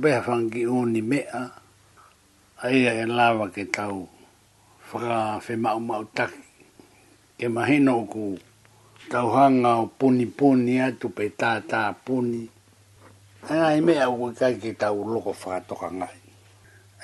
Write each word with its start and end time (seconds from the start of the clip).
te 0.00 0.04
beha 0.04 0.20
whangi 0.26 0.62
o 0.66 0.78
ni 0.92 1.00
mea, 1.10 1.40
aia 2.66 2.90
e 3.02 3.04
lawa 3.06 3.46
ke 3.54 3.64
tau 3.76 3.98
whaka 4.90 5.38
whe 5.46 5.54
mau 5.64 5.80
mau 5.88 6.04
taki. 6.16 6.42
Ke 7.38 7.46
mahino 7.54 8.06
ku 8.12 8.38
tau 9.12 9.26
hanga 9.36 9.72
o 9.82 9.86
puni 9.98 10.26
puni 10.38 10.74
atu 10.86 11.06
pe 11.16 11.24
tā 11.40 11.50
tā 11.70 11.82
puni. 12.04 12.42
Anga 13.50 13.68
i 13.76 13.80
mea 13.86 14.04
ui 14.10 14.32
kai 14.40 14.54
ke 14.62 14.70
tau 14.82 14.96
loko 15.12 15.32
whakatoka 15.40 15.88
ngai. 15.98 16.18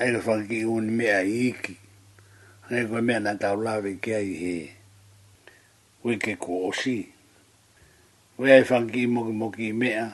Aia 0.01 0.19
whangi 0.27 0.59
o 0.65 0.75
ni 0.85 0.91
mea 0.99 1.19
i 1.27 1.49
iki. 1.51 1.75
Anga 2.71 2.99
i 3.01 3.07
mea 3.09 3.21
na 3.25 3.33
tau 3.43 3.57
lawe 3.67 3.91
ke 4.03 4.11
ai 4.21 4.31
he. 4.43 4.57
Ui 6.05 6.15
ke 6.23 6.33
ku 6.39 6.53
osi. 6.69 6.97
Ui 8.39 8.49
ai 8.55 8.63
whangi 8.69 9.07
moki 9.09 9.33
moki 9.43 9.73
mea 9.83 10.07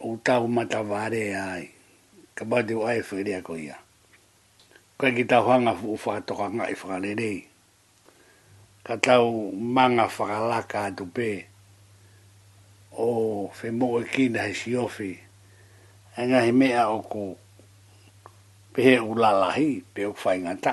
o 0.00 0.16
tau 0.16 0.48
mata 0.48 0.80
vare 0.82 1.36
ai 1.36 1.68
ka 2.34 2.44
ba 2.48 2.64
de 2.64 2.72
wai 2.72 3.04
fo 3.04 3.20
ria 3.20 3.42
ko 3.44 3.52
ia 3.60 3.76
ka 4.96 5.12
ki 5.12 5.24
ta 5.28 5.44
hanga 5.44 5.76
fu 5.76 5.92
fa 5.96 6.24
to 6.24 6.32
ka 6.32 6.48
ngai 6.48 6.72
fa 6.72 6.96
le 7.04 7.12
dei 7.12 7.40
ka 8.86 8.96
tau 8.96 9.52
manga 9.52 10.08
fa 10.08 10.24
la 10.48 10.60
ka 10.72 10.88
tu 10.96 11.04
pe 11.16 11.28
o 12.96 13.06
fe 13.52 13.68
mo 13.78 13.86
ki 14.12 14.24
na 14.32 14.42
si 14.60 14.72
ofi 14.72 15.20
anga 16.16 16.38
he 16.48 16.52
me 16.52 16.68
o 16.96 17.02
ko 17.04 17.36
pe 18.72 18.80
he 18.88 18.94
u 19.04 19.12
la 19.14 19.52
pe 19.94 20.00
o 20.08 20.12
fai 20.22 20.36
ngata 20.40 20.72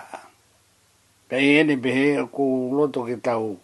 pe 1.27 1.35
he 1.45 1.55
ni 1.67 1.75
pe 1.83 1.89
he 1.97 2.07
o 2.23 2.31
ko 2.35 2.44
loto 2.77 3.03
ki 3.03 3.17
tau 3.27 3.59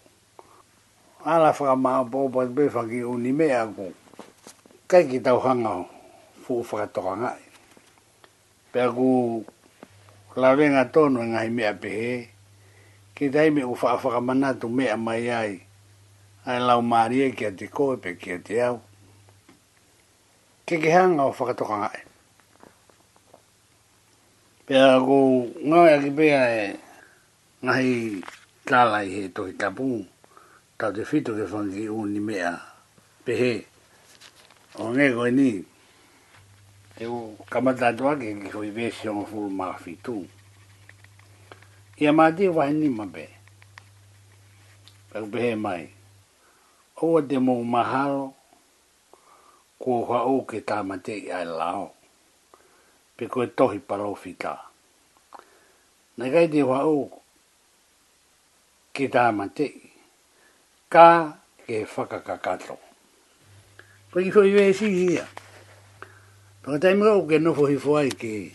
ala 1.23 1.55
fa 1.55 1.71
ma 1.83 2.03
bo 2.11 2.27
bo 2.27 2.41
be 2.55 2.63
fa 2.67 2.83
ki 2.83 2.99
o 3.07 3.15
ko 3.77 3.87
kai 4.93 5.09
ki 5.09 5.19
tau 5.25 5.39
hanga 5.45 5.71
ho, 5.81 5.85
fuu 6.45 6.61
whakatoka 6.69 7.13
ngai. 7.21 7.43
Pea 8.71 8.87
ku 8.97 9.09
lawenga 10.41 10.83
tono 10.93 11.19
e 11.25 11.25
ngai 11.33 11.49
mea 11.57 11.73
pehe, 11.81 12.13
ki 13.17 13.25
tai 13.33 13.49
me 13.55 13.61
u 13.65 13.73
whakawhakamanatu 13.79 14.65
mea 14.77 14.93
mai 15.05 15.25
ai, 15.39 15.53
ai 16.49 16.59
lau 16.67 16.81
maria 16.91 17.25
e 17.29 17.33
kia 17.37 17.49
te 17.59 17.65
koe 17.75 17.95
pe 18.03 18.09
kia 18.21 18.37
te 18.47 18.53
au. 18.67 18.77
Ke 20.69 20.75
ke 20.81 20.89
hanga 20.95 21.23
o 21.29 21.33
whakatoka 21.37 21.73
ngai. 21.81 22.01
Pea 24.69 24.85
ku 25.07 25.17
ngai 25.69 25.87
aki 25.97 26.09
pea 26.17 26.39
e, 26.59 26.63
e 26.69 27.65
ngai 27.65 27.89
kālai 28.67 29.07
he 29.15 29.21
tohi 29.35 29.53
kapu, 29.61 29.87
tau 30.77 30.91
te 30.95 31.01
whitu 31.09 31.31
ke 31.37 31.45
whangi 31.51 31.83
uni 31.99 32.19
mea 32.29 32.51
Pehe 33.25 33.53
o 34.73 34.83
nge 34.93 35.07
koe 35.17 35.31
ni, 35.37 35.49
e 37.01 37.05
o 37.15 37.19
kamata 37.51 37.85
atua 37.93 38.13
ke 38.19 38.27
ki 38.41 38.49
koe 38.53 38.69
vese 38.77 39.05
o 39.09 39.21
fulu 39.29 39.49
maa 39.59 39.77
fitu. 39.83 40.15
Ia 42.01 42.11
maa 42.17 42.31
te 42.37 42.45
wahi 42.55 42.73
ni 42.81 42.87
mape, 42.97 43.25
pehe 45.31 45.51
mai, 45.63 45.83
o 47.05 47.21
te 47.27 47.35
mo 47.45 47.53
mahalo, 47.73 48.25
kua 49.81 49.97
hua 50.07 50.19
o 50.25 50.35
ke 50.49 50.57
tamate 50.69 51.13
i 51.21 51.29
ai 51.37 51.45
lao, 51.59 51.85
pe 53.17 53.23
koe 53.33 53.45
tohi 53.57 53.79
palo 53.87 54.15
fita. 54.21 54.53
Nei 56.17 56.31
kai 56.33 56.47
te 56.51 56.59
hua 56.67 56.79
o 56.89 56.97
ke 58.95 59.05
tamate, 59.15 59.65
ka 60.93 61.05
ke 61.61 61.85
whakakakato. 61.85 61.85
Ka 61.85 61.85
ke 61.85 61.85
whakakakato. 61.85 62.77
Ko 64.13 64.19
i 64.21 64.29
koe 64.29 64.45
wei 64.53 64.69
si 64.77 64.87
hia. 64.97 65.25
Paka 66.61 66.77
tai 66.79 66.93
mga 66.93 67.17
uke 67.17 67.37
noho 67.41 67.63
i 67.73 67.77
fwai 67.83 68.09
ke 68.13 68.51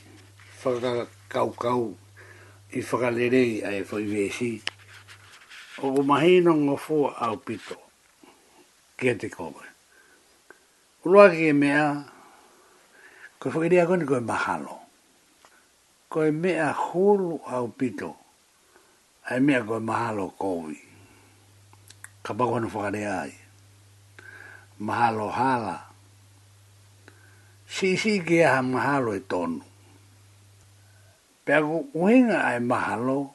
whaka 0.62 1.08
kau 1.58 1.84
i 2.70 2.78
whaka 2.88 3.08
lerei 3.16 3.52
a 3.68 3.72
e 3.74 3.80
fwai 3.88 4.06
wei 4.12 4.30
si. 4.38 4.50
O 5.82 5.90
ko 5.96 6.00
mahino 6.06 6.54
ngo 6.54 6.78
au 7.26 7.36
pito. 7.46 7.74
Kia 8.98 9.16
te 9.20 9.28
kome. 9.28 9.66
Uloa 11.04 11.26
ke 11.34 11.38
ke 11.50 11.52
mea, 11.62 11.84
koe 13.40 13.50
whakiria 13.52 13.86
koni 13.88 14.04
koe 14.10 14.20
mahalo. 14.30 14.76
Koe 16.12 16.30
mea 16.30 16.70
hulu 16.82 17.34
au 17.56 17.66
pito. 17.78 18.10
Ai 19.26 19.40
mea 19.46 19.64
koe 19.66 19.80
mahalo 19.82 20.30
kowi. 20.40 20.78
Ka 22.22 22.30
bako 22.38 22.56
anu 22.56 22.70
whakarea 22.74 23.14
aia 23.22 23.47
mahalo 24.78 25.26
hala. 25.30 25.76
Si 27.68 27.98
si 27.98 28.22
ki 28.22 28.40
aha 28.46 28.62
mahalo 28.62 29.10
e 29.14 29.20
tonu. 29.26 29.60
Pea 31.44 31.60
uhinga 31.92 32.38
ai 32.46 32.60
mahalo, 32.62 33.34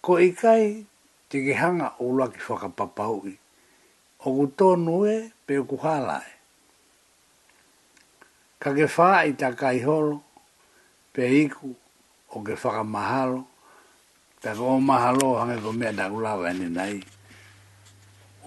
ko 0.00 0.16
ikai 0.18 0.86
te 1.28 1.36
ki 1.44 1.52
hanga 1.54 1.92
ula 2.00 2.28
ki 2.32 2.40
whakapapaui. 2.40 3.34
O 4.24 4.26
ku 4.34 4.44
tonu 4.56 5.04
e, 5.06 5.16
pea 5.46 5.62
ku 5.62 5.76
hala 5.84 6.18
e. 6.26 6.32
Ka 8.58 8.72
ke 8.74 8.86
wha 8.88 9.22
i 9.28 9.36
ta 9.36 9.52
kai 9.52 9.78
holo, 9.84 10.24
pea 11.12 11.28
iku 11.28 11.68
o 12.34 12.40
ke 12.42 12.54
whakamahalo, 12.56 13.44
pea 14.40 14.56
ko 14.56 14.64
o 14.80 14.80
mahalo 14.80 15.36
hanga 15.38 15.60
ko 15.62 15.70
mea 15.76 15.92
dakulawa 15.92 16.50
ene 16.50 16.68
nai 16.72 16.96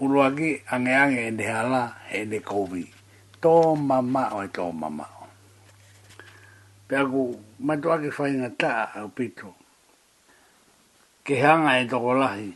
uruagi 0.00 0.50
ange 0.72 0.92
ange 1.02 1.18
e 1.28 1.30
de 1.38 1.44
hala 1.52 1.84
e 2.12 2.20
de 2.30 2.38
kovi. 2.50 2.84
Tō 3.42 3.54
mama 3.88 4.24
oi 4.38 4.46
e 4.48 4.48
tō 4.56 4.66
mama 4.80 5.04
o. 5.04 5.26
Pe 6.88 6.94
aku 7.02 7.22
matua 7.66 7.96
ke 8.02 8.08
whainga 8.16 8.48
tā 8.62 8.72
au 8.98 9.08
pito. 9.16 9.50
Ke 11.24 11.34
hanga 11.44 11.72
e 11.80 11.84
toko 11.90 12.14
lahi. 12.22 12.48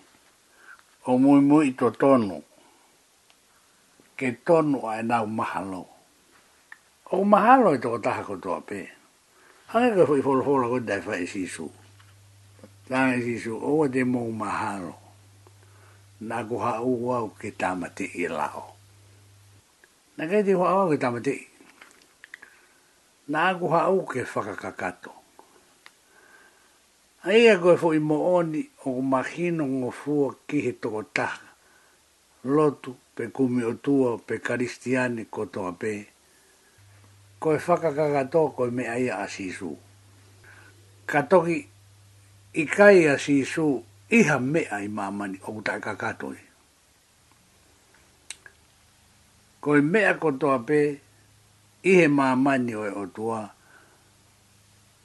O 1.08 1.12
mui 1.22 1.40
mui 1.48 1.68
to 1.78 1.86
tonu. 2.00 2.38
Ke 4.18 4.28
tonu 4.46 4.78
a 4.90 5.00
e 5.00 5.02
nau 5.10 5.26
mahalo. 5.38 5.84
O 7.14 7.24
mahalo 7.24 7.70
e 7.76 7.78
toko 7.78 7.98
taha 8.04 8.22
kotoa 8.28 8.60
pe. 8.68 8.80
Hanga 9.70 9.90
ke 9.96 10.02
whai 10.08 10.20
wholo 10.24 10.40
wholo 10.46 10.66
kutai 10.72 11.00
whai 11.06 11.26
sisu. 11.28 11.66
Tāne 12.88 13.20
sisu, 13.24 13.56
o 13.60 13.84
te 13.88 14.04
mou 14.04 14.32
mahalo 14.32 15.03
na 16.20 16.44
ko 16.46 16.58
ha 16.62 16.78
u 16.80 16.92
wa 17.06 17.18
o 17.24 17.28
ke 17.34 17.50
ta 17.58 17.74
ma 17.74 17.88
e 17.90 17.94
te 17.96 18.04
i 18.22 18.26
la 18.28 18.46
o. 18.54 18.66
Na 20.16 20.22
te 20.30 20.52
ho 20.54 20.62
awa 20.62 20.84
ke 20.94 20.98
ta 21.02 21.10
i. 21.32 21.38
Na 23.32 23.54
ko 23.58 23.66
ha 23.74 23.90
ke 24.06 24.22
whakakakato. 24.22 25.12
A 27.26 27.32
ia 27.32 27.54
koe 27.62 27.76
fo 27.80 27.88
i 27.92 27.98
mo 28.08 28.16
oni 28.38 28.62
o 28.86 28.90
mahino 29.12 29.64
ngō 29.74 29.90
fua 30.00 30.28
ki 30.46 30.56
he 30.64 30.72
toko 30.82 31.02
taha. 31.16 31.40
Lotu 32.54 32.90
pe 33.14 33.24
kumi 33.34 33.62
o 33.64 33.72
tua 33.84 34.10
pe 34.26 34.34
karistiani 34.46 35.22
ko 35.34 35.42
toa 35.54 35.72
pe. 35.80 35.92
Koe 37.42 37.58
whakakakato 37.64 38.40
koe 38.56 38.70
me 38.76 38.84
aia 38.96 39.14
a 39.24 39.26
sisu. 39.34 39.70
Katoki 41.10 41.58
i 42.54 42.64
kai 42.76 42.98
a 43.08 43.14
sisu 43.24 43.68
iha 44.08 44.38
mea 44.38 44.80
i 44.80 44.88
mamani 44.88 45.40
o 45.46 45.52
kutai 45.52 45.80
kakatoi. 45.80 46.36
Ko 49.60 49.76
i 49.78 49.80
mea 49.80 50.14
kotoa 50.14 50.58
pe, 50.58 51.00
ihe 51.82 52.08
mamani 52.08 52.74
oe 52.74 52.90
o 52.90 53.06
tua, 53.06 53.50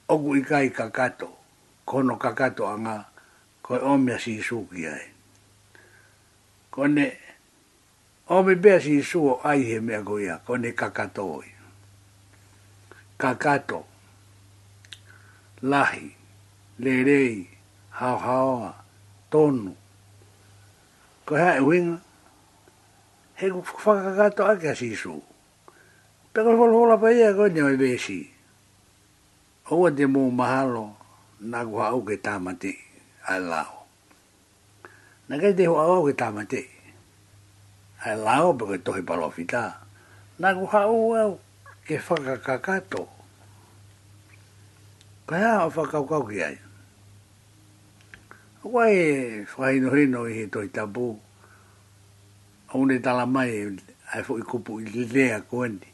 oku 0.08 0.36
ikai 0.36 0.70
kakato, 0.70 1.28
kono 1.86 2.16
kakato 2.16 2.68
anga, 2.68 3.04
ko 3.62 3.74
i 3.76 3.80
omia 3.80 4.18
si 4.18 4.42
suki 4.42 4.84
ai. 4.86 5.06
Ko 6.70 6.86
ne, 6.88 7.16
omi 8.28 8.54
bea 8.54 8.80
si 8.80 9.00
suo 9.02 9.40
ai 9.44 9.62
he 9.64 9.80
mea 9.80 10.02
goia, 10.02 10.36
ko 10.44 10.56
ne 10.56 10.72
kakato 10.76 11.24
oi. 11.40 11.52
Kakato, 13.18 13.80
lahi, 15.62 16.04
lerei, 16.78 17.48
hau 17.96 18.16
hauaa, 18.18 18.79
tonu. 19.30 19.72
Ko 21.24 21.32
hea 21.38 21.56
e 21.62 21.62
winga, 21.66 21.96
he 23.38 23.46
ku 23.50 23.62
whakakato 23.62 24.44
ake 24.50 24.68
a 24.74 24.74
sisu. 24.74 25.22
Peko 26.34 26.52
whola 26.58 26.72
whola 26.74 26.96
pa 26.98 27.08
ia 27.14 27.30
e 27.30 27.34
koe 27.34 27.48
ni 27.50 27.62
oi 27.62 27.76
besi. 27.78 28.18
Oa 29.70 29.90
te 29.94 30.04
mō 30.10 30.22
mahalo, 30.34 30.84
nā 31.50 31.60
ku 31.66 31.78
hau 31.78 32.02
ke 32.02 32.18
tāmate 32.18 32.72
a 33.32 33.38
lao. 33.38 33.86
Nā 35.30 35.38
kei 35.38 35.54
te 35.54 35.66
hua 35.70 35.86
au 35.94 36.06
ke 36.10 36.14
tāmate. 36.18 36.62
A 38.04 38.14
lao 38.16 38.52
pa 38.58 38.64
koe 38.66 38.78
tohe 38.82 39.02
palofita. 39.06 39.64
Nā 40.42 40.50
ku 40.58 40.66
hau 40.74 41.14
au 41.14 41.32
ke 41.86 41.98
whakakakato. 42.02 43.06
Ko 45.26 45.32
hea 45.38 45.54
o 45.66 45.70
whakakau 45.70 46.26
ki 46.30 46.42
aia. 46.42 46.64
Hua 48.62 48.90
e 48.92 49.46
whaino 49.56 49.88
he 49.96 50.04
no 50.04 50.24
he 50.26 50.46
toi 50.46 50.68
tabu. 50.68 51.18
Aune 52.68 52.98
tala 53.00 53.24
mai 53.24 53.72
ai 54.12 54.20
fo 54.22 54.36
i 54.36 54.42
kupu 54.42 54.82
i 54.84 55.04
lea 55.14 55.40
koeni. 55.48 55.88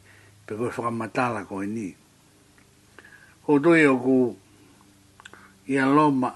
Peko 0.47 0.67
e 0.67 0.73
whakamatala 0.75 1.45
koeni. 1.47 1.95
Ho 3.47 3.51
doi 3.63 3.87
o 3.87 3.95
ku 4.05 4.15
i 5.71 5.75
aloma 5.79 6.31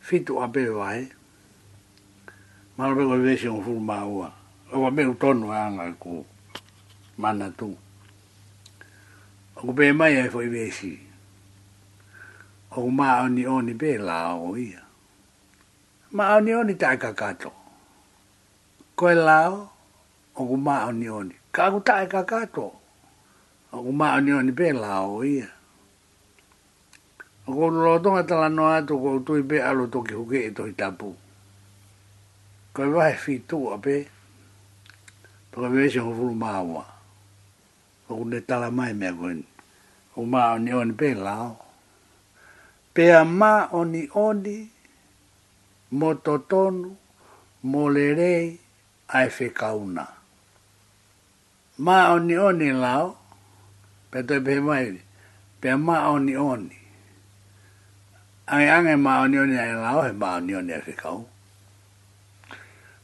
fitu 0.00 0.40
a 0.40 0.46
pewae. 0.48 1.00
Mano 2.76 2.96
peko 2.96 3.12
i 3.20 3.24
vesi 3.28 3.46
o 3.48 3.60
furu 3.60 3.80
maua. 3.80 4.32
O 4.72 4.80
wa 4.80 4.90
meu 4.90 5.12
tonu 5.14 5.52
anga 5.52 5.84
ku 6.00 6.24
mana 7.20 7.50
tu. 7.58 7.68
O 9.56 9.60
ku 9.66 9.72
pe 9.76 9.92
mai 9.92 10.16
ai 10.16 10.30
fo 10.32 10.40
i 10.40 10.48
vesi. 10.48 10.96
O 12.72 12.76
ku 12.88 12.90
maa 12.98 13.20
oni 13.28 13.44
oni 13.46 13.74
pe 13.76 13.98
lao 14.00 14.56
ia 14.56 14.80
ma 16.16 16.24
oni 16.38 16.50
oni 16.60 16.74
tai 16.78 16.96
ka 17.02 17.10
kato. 17.12 17.50
Ko 18.96 19.04
e 19.10 19.16
lao, 19.28 19.54
o 20.38 20.40
ku 20.50 20.56
ma 20.66 20.76
oni 20.88 21.06
oni. 21.10 21.34
Ka 21.54 21.64
ku 21.74 21.78
tai 21.88 22.06
ka 22.06 22.22
kato, 22.30 22.66
o 23.74 23.78
ku 23.84 23.90
ma 24.00 24.14
oni 24.18 24.30
oni 24.38 24.52
pe 24.58 24.66
lao 24.84 25.18
ia. 25.26 25.48
O 27.46 27.50
ku 27.56 27.62
lorotonga 27.74 28.22
tala 28.30 28.48
no 28.56 28.64
ato, 28.76 28.94
ko 29.02 29.08
utui 29.18 29.42
pe 29.50 29.56
alo 29.68 29.84
toki 29.92 30.14
huke 30.18 30.38
e 30.48 30.50
toki 30.56 30.72
tapu. 30.80 31.08
Ko 32.74 32.78
e 32.86 32.90
vahe 32.94 33.34
tu 33.50 33.58
a 33.74 33.76
pe, 33.84 33.96
to 35.50 35.54
ka 35.62 35.68
vese 35.74 35.98
ho 35.98 36.10
fulu 36.18 36.34
ma 36.42 36.50
awa. 36.62 36.84
O 38.08 38.14
ku 38.18 38.22
ne 38.30 38.38
tala 38.48 38.70
mai 38.70 38.92
mea 39.00 39.12
koini. 39.18 39.46
O 40.14 40.22
ku 40.22 40.26
ma 40.32 40.52
oni 40.54 40.70
oni 40.72 40.94
pe 41.00 41.08
lao. 41.26 41.50
Pea 42.94 43.24
ma 43.26 43.52
oni 43.80 44.06
oni, 44.14 44.56
mototonu, 45.98 46.96
molerei, 47.70 48.58
ai 49.14 49.28
fekauna. 49.30 50.04
Ma 51.78 51.96
oni 52.14 52.34
oni 52.50 52.68
lao, 52.84 53.06
pe 54.10 54.18
toi 54.26 54.40
pe 54.46 54.54
maire, 54.66 55.00
pe 55.60 55.68
ma 55.86 55.96
oni 56.14 56.34
oni. 56.36 56.76
Ai 58.54 58.66
ange 58.76 58.94
ma 59.04 59.12
oni 59.24 59.36
oni 59.44 59.56
ai 59.64 59.74
lao, 59.84 60.00
he 60.06 60.12
ma 60.20 60.28
oni 60.36 60.52
oni 60.60 60.72
ai 60.76 60.82
fekau. 60.88 61.18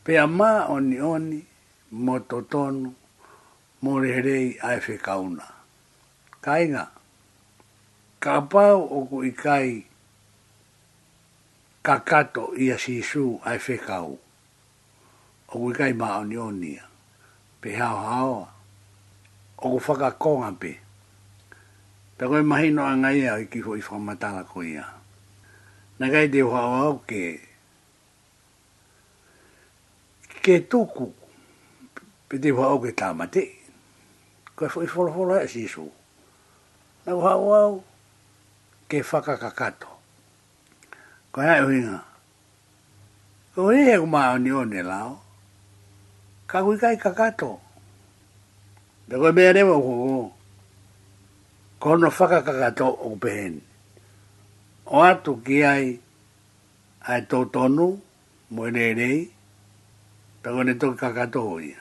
Pe 0.04 0.12
a 0.18 0.26
ma 0.38 0.50
oni 0.76 0.96
oni, 1.14 1.38
mototonu, 2.04 2.86
molerei, 3.82 4.48
ai 4.68 4.78
fekauna. 4.86 5.44
Kainga, 6.44 6.84
kapau 8.24 8.78
oku 8.98 9.16
ikai, 9.30 9.68
kai, 9.70 9.88
kakato 11.82 12.52
ia 12.56 12.76
sisu 12.78 13.40
ai 13.44 13.58
fekau. 13.58 14.18
O 15.48 15.52
kui 15.60 15.74
kai 15.74 15.92
maa 15.92 16.18
oni 16.20 16.36
onia. 16.36 16.84
Pe 17.60 17.76
hao 17.76 17.98
hao. 18.10 18.48
O 19.58 19.70
kui 19.70 19.80
whaka 19.86 20.10
konga 20.22 20.50
pe. 20.60 20.72
Pe 22.18 22.24
koe 22.30 22.42
mahino 22.42 22.84
anga 22.84 23.10
ia 23.12 23.32
i 23.42 23.46
kifo 23.52 23.76
i 23.76 23.82
whamatala 23.82 24.44
ko 24.50 24.62
ia. 24.62 24.84
Na 25.98 26.06
kai 26.12 26.28
te 26.32 26.40
hao 26.40 26.74
hao 26.76 26.98
ke. 27.08 27.24
Ke 30.44 30.54
tuku. 30.70 31.08
Pe 32.28 32.34
te 32.42 32.52
hao 32.52 32.76
ke 32.84 32.92
tamate. 33.00 33.44
Koe 34.56 34.68
fwoi 34.72 34.86
fwoi 34.92 35.10
fwoi 35.14 35.38
ai 35.40 35.48
sisu. 35.48 35.86
Na 37.06 37.10
kui 37.16 37.24
hao 37.28 37.44
hao 37.54 37.72
ke 38.88 38.98
whaka 39.02 39.36
kakato. 39.40 39.99
Ko 41.30 41.40
hea 41.40 41.62
e 41.62 41.66
uinga. 41.66 41.98
Ko 43.54 43.68
hei 43.70 43.84
hei 43.86 43.98
kumaa 44.02 44.38
ni 44.38 44.50
o 44.50 44.64
ne 44.66 44.82
lao. 44.82 45.22
Ka 46.50 46.62
kui 46.64 46.78
kai 46.78 46.96
kakato. 46.98 47.50
Pe 49.08 49.14
koe 49.20 49.32
mea 49.32 49.52
rewa 49.54 49.76
kuko. 49.78 50.34
Ko 51.78 51.86
hono 51.90 52.10
whaka 52.16 52.40
kakato 52.42 52.88
o 53.06 53.14
pehen. 53.22 53.60
O 54.90 55.02
atu 55.06 55.38
ki 55.46 55.62
ai 55.72 55.86
ai 57.06 57.20
tō 57.30 57.46
tonu 57.54 57.88
mo 58.50 58.66
ene 58.66 58.92
rei. 58.98 59.20
Pe 60.42 60.46
koe 60.50 60.64
ne 60.66 60.74
toki 60.74 60.98
kakato 60.98 61.40
o 61.46 61.54
ia. 61.62 61.80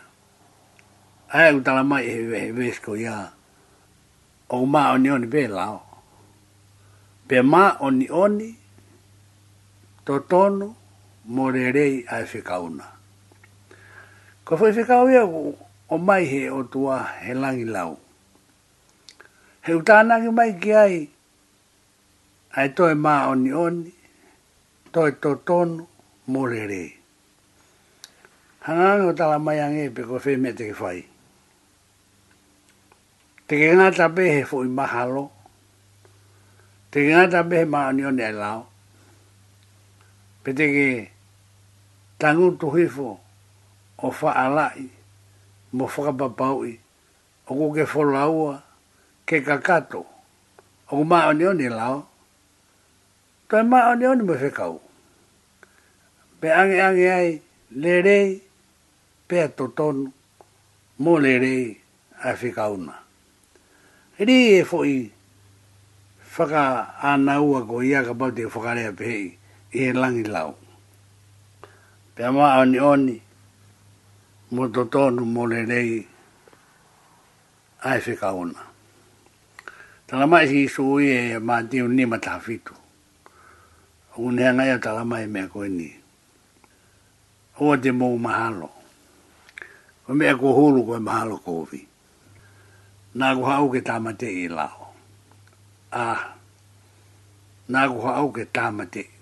Ai 1.33 1.55
u 1.57 1.61
tala 1.65 1.81
mai 1.83 2.05
e 2.05 2.11
he 2.37 2.51
vesko 2.53 2.93
ia. 3.01 3.17
O 4.49 4.61
kumaa 4.61 4.97
ni 5.01 5.09
o 5.09 5.17
ni 5.17 5.27
pe 5.27 5.47
lao. 5.57 5.81
Pe 7.27 7.41
maa 7.41 7.77
o 7.81 7.89
ni 7.91 8.05
o 8.13 8.27
ni 8.27 8.58
totono 10.09 10.67
morerei 11.37 11.95
a 12.15 12.25
e 12.37 12.41
kauna 12.49 12.85
Ko 14.45 14.57
foi 14.57 14.73
whikau 14.75 15.05
ia 15.13 15.21
o 15.93 15.95
mai 16.07 16.23
he 16.31 16.41
o 16.49 16.59
tua 16.71 16.97
he 17.23 17.31
langi 17.41 17.65
lau. 17.75 17.91
He 19.65 19.71
utana 19.77 20.17
ki 20.23 20.29
mai 20.37 20.51
ki 20.61 20.71
ai, 20.85 20.95
ai 22.57 22.69
toi 22.77 22.93
mā 23.05 23.29
oni 23.29 23.53
oni, 23.53 23.91
toi 24.93 25.11
totono 25.21 25.85
morerei. 26.33 26.89
Hangangi 28.65 29.05
o 29.13 29.13
tala 29.13 29.37
mai 29.39 29.59
ang 29.61 29.77
epe 29.85 30.01
ko 30.09 30.15
whi 30.23 30.33
me 30.41 30.49
te 30.57 30.63
ki 30.71 30.75
whai. 30.81 30.99
Te 33.45 33.53
ki 33.61 33.67
ngā 33.77 33.87
tape 33.97 34.23
he 34.35 34.41
fui 34.49 34.67
mahalo, 34.79 35.25
te 36.91 36.97
ki 37.05 37.11
ngā 37.13 37.25
tape 37.35 37.61
he 37.61 37.65
mā 37.73 37.81
oni 37.93 38.03
oni 38.09 38.23
ai 38.29 38.33
lau, 38.33 38.65
pete 40.49 40.65
ke 40.65 40.89
tangu 42.17 42.57
tuhifo 42.57 43.21
o 44.01 44.07
whaalai 44.09 44.89
mo 45.77 45.85
whakapapaui 45.85 46.73
o 47.45 47.51
ko 47.53 47.65
ke 47.69 47.85
wholaua 47.85 48.65
ke 49.29 49.45
kakato 49.45 50.09
o 50.89 50.91
ko 50.97 51.03
maa 51.05 51.29
oni 51.29 51.45
oni 51.53 51.69
lao 51.69 52.09
toi 53.45 53.61
maa 53.61 53.93
oni 53.93 54.09
oni 54.09 54.23
mo 54.25 54.33
whekau 54.41 54.81
pe 56.41 56.47
ange 56.49 56.81
ange 56.81 57.05
ai 57.13 57.29
lerei 57.77 58.41
pe 59.29 59.35
atotonu 59.45 60.09
mo 61.03 61.11
lerei 61.21 61.77
a 62.27 62.33
whekauna 62.39 62.95
ri 64.25 64.37
e 64.57 64.65
fo 64.69 64.81
i 64.81 65.13
whaka 66.33 66.61
anaua 67.05 67.61
ko 67.69 67.85
ia 67.85 68.01
ka 68.01 68.13
bau 68.17 68.33
te 68.33 68.49
whakarea 68.49 68.89
pehei 68.97 69.37
e 69.73 69.93
langi 69.93 70.23
lau. 70.23 70.55
Pea 72.15 72.31
maa 72.31 72.57
oni 72.61 72.79
oni, 72.79 73.21
mo 74.53 74.67
to 74.69 74.83
tonu 74.93 75.23
mo 75.33 75.43
le 75.51 75.59
rei, 75.71 75.93
ae 77.89 77.99
whika 78.05 78.29
ona. 78.33 78.61
Tala 80.07 80.25
mai 80.27 80.45
si 80.49 80.57
isu 80.65 80.81
ui 80.93 81.05
e 81.17 81.37
maa 81.47 81.61
tiu 81.69 81.87
ni 81.87 82.05
ma 82.11 82.17
taha 82.25 82.39
fitu. 82.39 82.73
Unea 84.19 84.49
ngai 84.55 84.71
a 84.71 84.77
tala 84.83 85.03
mai 85.11 85.25
mea 85.33 85.45
koe 85.53 85.69
ni. 85.77 85.87
Oa 87.61 87.75
te 87.83 87.89
mou 87.99 88.15
mahalo. 88.25 88.69
Koe 90.03 90.13
mea 90.19 90.35
ko 90.41 90.47
hulu 90.57 90.81
koe 90.89 90.99
mahalo 91.07 91.37
kovi. 91.47 91.81
Nā 93.17 93.27
ku 93.37 93.43
hau 93.49 93.65
ke 93.73 93.79
tāmate 93.89 94.27
i 94.43 94.47
lao. 94.57 94.81
Ah, 96.03 96.21
nā 97.73 97.81
ku 97.91 97.97
hau 98.07 98.27
ke 98.35 98.43
tāmate 98.57 99.01
i 99.05 99.18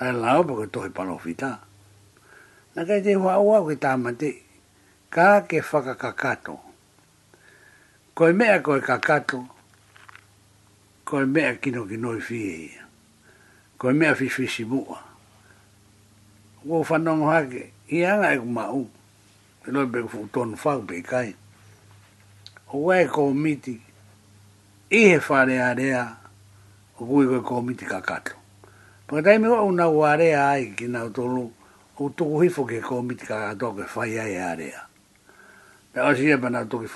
ai 0.00 0.12
lao 0.12 0.42
porque 0.44 0.66
to 0.72 0.80
he 0.80 0.88
pano 0.88 1.18
fita 1.20 1.60
na 2.74 2.84
kai 2.88 3.00
te 3.04 3.12
wa 3.24 3.34
wa 3.48 3.60
ki 3.68 3.76
tamate 3.76 4.30
ka 5.14 5.44
ke 5.44 5.60
faka 5.60 5.92
kakato 5.92 6.56
ko 8.16 8.32
me 8.32 8.48
a 8.48 8.64
ko 8.64 8.80
kakato 8.80 9.44
ko 11.04 11.20
me 11.28 11.44
a 11.44 11.52
kino 11.60 11.84
ki 11.84 11.96
noi 12.00 12.16
fi 12.20 12.72
ko 13.76 13.92
me 13.92 14.08
a 14.08 14.14
fi 14.16 14.26
fi 14.32 14.48
si 14.48 14.64
bu 14.64 14.80
wo 16.64 16.80
fa 16.80 16.96
no 16.96 17.28
ha 17.28 17.44
ke 17.44 17.68
i 17.92 18.00
anga 18.00 18.32
e 18.32 18.38
ma 18.40 18.72
u 18.72 18.88
no 19.68 19.86
be 19.86 20.00
fu 20.08 20.24
ton 20.32 20.56
fa 20.56 20.80
be 20.80 21.02
kai 21.04 21.36
o 22.72 22.78
wai 22.88 23.04
ko 23.04 23.28
miti 23.36 23.76
i 24.88 25.00
he 25.12 25.20
fare 25.20 25.60
area 25.60 26.08
o 27.00 27.04
kui 27.04 27.24
koe 27.26 27.40
komiti 27.44 27.84
kakato. 27.84 28.39
Pa 29.10 29.18
dai 29.20 29.38
me 29.42 29.48
o 29.50 29.70
na 29.74 29.90
ware 29.90 30.38
ai 30.38 30.70
ki 30.78 30.86
na 30.86 31.02
to 31.10 31.26
lu 31.26 31.44
o 31.98 32.04
to 32.14 32.22
ko 32.30 32.36
hifo 32.46 32.62
ke 32.62 32.78
ko 32.78 33.02
mit 33.02 33.18
ka 33.18 33.50
to 33.58 33.72
ke 33.74 33.82
fa 33.90 34.06
ya 34.06 34.22
ya 34.22 34.54
re. 34.54 34.70
o 35.98 36.14
sie 36.14 36.38
pa 36.38 36.46
na 36.46 36.62
to 36.62 36.78
ki 36.78 36.86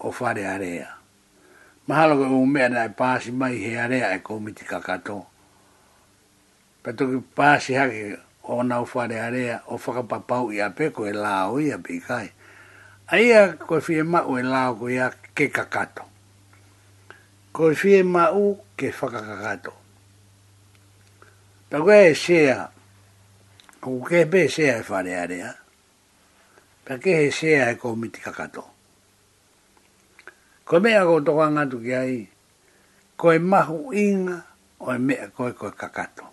o 0.00 0.08
fa 0.08 0.32
re 0.32 0.40
ya 0.40 0.56
re. 0.56 0.80
Ma 1.86 1.94
halo 2.00 2.16
ko 2.16 2.24
me 2.48 2.64
na 2.72 2.88
e 2.88 2.88
pa 2.96 3.20
mai 3.36 3.60
he 3.60 3.76
area 3.76 4.08
e 4.08 4.12
ai 4.12 4.20
ko 4.24 4.40
mit 4.40 4.56
ka 4.64 4.80
ka 4.80 4.96
to. 5.04 5.26
Pa 6.80 6.96
to 6.96 7.04
ki 7.12 7.20
pa 7.36 7.60
si 7.60 7.76
ha 7.76 7.84
ke 7.92 8.16
o 8.48 8.64
na 8.64 8.80
o 8.80 8.88
fa 8.88 9.04
o 9.68 9.76
fa 9.76 9.90
ka 10.00 10.02
pa 10.08 10.18
pe 10.72 10.86
ko 10.96 11.04
e 11.04 11.12
la 11.12 11.52
o 11.52 11.60
ya 11.60 11.76
pe 11.76 12.00
kai. 12.00 12.32
Ai 13.12 13.36
a 13.36 13.52
ko 13.60 13.80
fi 13.84 14.00
ma 14.00 14.24
o 14.24 14.40
e 14.40 14.42
la 14.42 14.72
o 14.72 14.80
ko 14.80 14.88
ya 14.88 15.12
ke 15.36 15.52
ka 15.52 15.68
ka 15.68 15.84
to. 15.92 16.04
Ko 17.52 17.68
ma 18.08 18.32
u 18.32 18.56
ke 18.80 18.88
fa 18.96 19.12
Pa 21.70 21.78
koe 21.84 22.02
e 22.10 22.14
sea, 22.24 22.58
ko 23.82 23.90
ke 24.06 24.18
pe 24.30 24.38
e 24.48 24.50
sea 24.56 24.74
e 24.80 24.84
whare 24.90 25.12
area, 25.24 25.50
pa 26.84 26.94
ke 27.02 27.10
he 27.18 27.26
sea 27.38 27.62
e 27.72 27.76
komiti 27.80 28.18
kakato. 28.26 28.64
Ko 30.66 30.74
mea 30.82 31.04
ko 31.06 31.14
toko 31.26 31.42
angatu 31.46 31.78
ki 31.84 31.94
ai, 31.94 32.16
ko 33.20 33.26
mahu 33.52 33.94
inga 34.04 34.38
o 34.82 34.86
e 34.90 34.98
mea 34.98 35.28
ko 35.30 35.46
e 35.50 35.54
koe 35.58 35.70
kakato. 35.80 36.26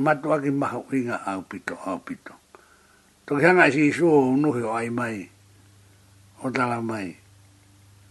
Matua 0.00 0.40
ki 0.40 0.50
mahu 0.56 0.80
inga 0.96 1.16
au 1.30 1.44
pito, 1.44 1.76
au 1.84 2.00
pito. 2.00 2.32
Toki 3.28 3.44
hanga 3.44 3.68
si 3.68 3.92
isu 3.92 4.08
o 4.08 4.24
unuhi 4.32 4.62
o 4.64 4.72
ai 4.72 4.88
mai, 4.88 5.20
o 6.42 6.48
tala 6.48 6.80
mai. 6.80 7.12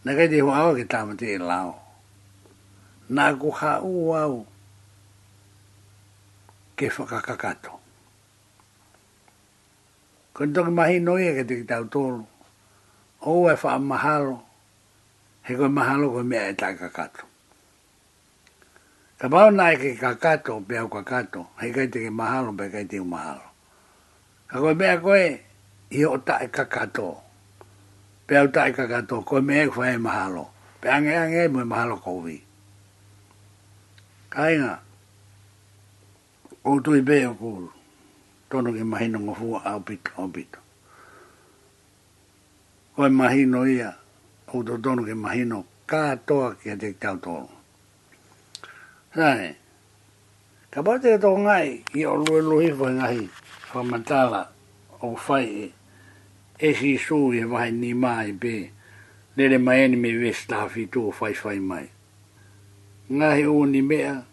Nekai 0.05 0.29
te 0.29 0.39
hua 0.45 0.55
au 0.61 0.77
ki 0.77 0.85
tamati 0.85 1.25
e 1.33 1.37
lao. 1.41 1.73
Nā 3.09 3.33
ku 3.39 3.49
hau 3.49 4.13
au, 4.13 4.45
ke 6.79 6.87
whakakakato. 6.87 7.75
Ko 10.31 10.39
ni 10.47 10.55
toki 10.55 10.71
mahi 10.71 11.03
noi 11.03 11.27
e 11.27 11.31
kete 11.35 11.55
ki 11.59 11.65
tau 11.67 11.83
tōru, 11.91 12.23
o 13.27 13.31
e 13.51 13.55
whaamahalo, 13.59 14.35
he 15.43 15.51
koe 15.59 15.67
mahalo 15.67 16.05
koe 16.15 16.23
mea 16.23 16.47
e 16.47 16.53
tai 16.55 16.73
kakato. 16.79 17.25
Ka 19.19 19.27
pao 19.27 19.49
nai 19.51 19.75
ke 19.75 19.91
kakato, 20.03 20.53
pe 20.67 20.77
au 20.79 20.87
kakato, 20.87 21.41
he 21.59 21.67
kaite 21.75 21.99
ke 21.99 22.07
mahalo, 22.19 22.55
pe 22.57 22.71
kaite 22.71 22.95
u 23.03 23.03
mahalo. 23.13 23.47
Ka 24.49 24.55
koe 24.63 24.73
mea 24.79 24.95
koe, 25.03 25.23
i 25.99 26.05
o 26.07 26.17
tai 26.27 26.47
kakato, 26.57 27.09
pe 28.27 28.37
au 28.39 28.47
tai 28.55 28.71
kakato, 28.71 29.15
koe 29.27 29.41
mea 29.43 29.67
koe 29.67 29.97
mahalo, 29.99 30.45
pe 30.79 30.87
ange 30.87 31.11
ange 31.17 31.39
e 31.43 31.47
mahalo 31.49 31.95
kouvi. 32.05 32.37
Kainga. 34.31 34.31
Kainga 34.39 34.73
o 36.69 36.79
tui 36.83 37.01
be 37.01 37.25
o 37.25 37.33
kuru. 37.41 37.67
Tono 38.49 38.69
ke 38.71 38.83
mahino 38.91 39.17
ngofu 39.19 39.55
au 39.65 39.79
pito, 39.81 40.11
au 40.17 40.27
pito. 40.27 40.59
Koe 42.95 43.09
mahino 43.09 43.65
ia, 43.67 43.95
o 44.53 44.63
to 44.63 44.77
tono 44.77 45.01
ke 45.03 45.13
mahino 45.15 45.65
katoa 45.87 46.55
ke 46.61 46.77
te 46.81 46.89
tau 47.01 47.17
tono. 47.17 47.49
Sae, 49.15 49.55
ka 50.69 50.81
pate 50.85 51.17
tō 51.17 51.31
ngai 51.45 51.83
i 51.97 52.05
o 52.05 52.13
lue 52.21 52.41
lue 52.43 52.59
hifo 52.65 52.85
ngahi 52.89 53.23
whamantala 53.73 54.41
o 55.01 55.15
whai 55.25 55.47
e 55.65 55.71
e 56.59 56.73
si 56.77 56.97
su 56.97 57.31
i 57.33 57.41
wahi 57.51 57.71
ni 57.81 57.93
mai 57.93 58.29
pe 58.41 58.53
nere 59.35 59.57
mai 59.57 59.81
eni 59.85 59.97
me 59.97 60.11
vesta 60.23 60.55
hafi 60.67 60.83
tō 60.93 61.01
whai 61.17 61.33
whai 61.41 61.59
mai. 61.59 61.85
Ngahi 63.09 63.43
o 63.49 63.65
ni 63.65 63.81
mea, 63.81 64.28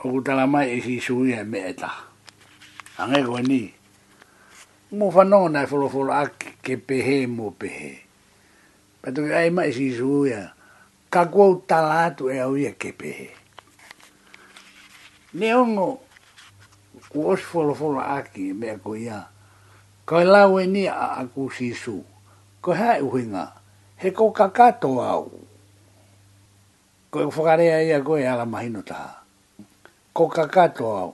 o 0.00 0.20
tala 0.22 0.46
mai 0.46 0.78
e 0.78 0.78
si 0.80 1.00
sui 1.02 1.32
e 1.34 1.42
me 1.44 1.58
eta. 1.68 1.90
Ange 3.02 3.22
koe 3.26 3.42
ni. 3.42 3.74
Mo 4.94 5.10
whanonga 5.10 5.48
nai 5.50 5.66
wholo 5.66 6.12
a 6.14 6.26
ke 6.62 6.76
pehe 6.86 7.26
mo 7.26 7.50
pehe. 7.50 7.98
Pato 9.02 9.26
ki 9.26 9.32
ai 9.34 9.50
mai 9.50 9.68
e 9.68 9.72
si 9.74 9.90
sui 9.90 10.30
e. 10.30 10.42
Ka 11.10 11.26
kua 11.26 11.50
tala 11.66 12.06
atu 12.06 12.30
e 12.30 12.38
au 12.38 12.54
ia 12.56 12.70
ke 12.78 12.94
pehe. 12.94 13.34
Ne 15.34 15.54
ongo. 15.54 16.00
Ku 17.10 17.32
os 17.34 17.42
wholo 17.52 17.74
wholo 17.74 17.98
a 17.98 18.22
ki 18.22 18.50
e 18.50 18.54
mea 18.54 18.78
koe 18.78 19.02
ia. 19.02 19.26
Ko 20.06 20.20
e 20.20 20.24
lau 20.24 20.60
e 20.62 20.66
ni 20.66 20.86
a 20.86 21.18
aku 21.18 21.50
si 21.50 21.74
su. 21.74 21.98
Ko 22.62 22.70
hae 22.70 23.02
uhinga. 23.02 23.50
He 23.98 24.14
ko 24.14 24.30
kakato 24.30 25.02
au. 25.02 25.26
Ko 27.10 27.16
e 27.18 27.26
whakarea 27.26 27.82
ia 27.82 27.98
koe 28.02 28.22
ala 28.22 28.46
mahino 28.46 28.82
ko 30.18 30.26
kakato 30.26 30.84
au. 31.02 31.10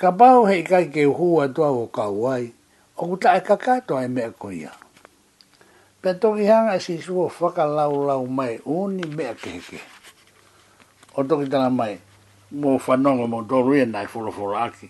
Ka 0.00 0.10
bau 0.10 0.42
hei 0.50 0.66
kai 0.66 0.90
ke 0.90 1.06
hua 1.06 1.46
tua 1.54 1.70
o 1.70 1.86
ka 1.86 2.10
uai, 2.10 2.44
o 2.98 3.02
ku 3.08 3.14
tae 3.22 3.38
kakato 3.48 3.94
ai 3.94 4.08
mea 4.10 4.30
koia. 4.42 4.72
Pea 6.02 6.14
toki 6.22 6.44
hanga 6.50 6.74
e 6.74 6.80
si 6.86 6.98
suo 6.98 7.30
whaka 7.30 7.64
mai 8.38 8.58
uni 8.66 9.06
mea 9.16 9.34
keke. 9.34 9.78
O 11.14 11.22
toki 11.28 11.46
tala 11.52 11.70
mai, 11.70 11.94
mō 12.60 12.70
whanonga 12.84 13.26
mō 13.32 13.40
dorue 13.50 13.86
nai 13.94 14.06
wholoforo 14.10 14.58
aki. 14.66 14.88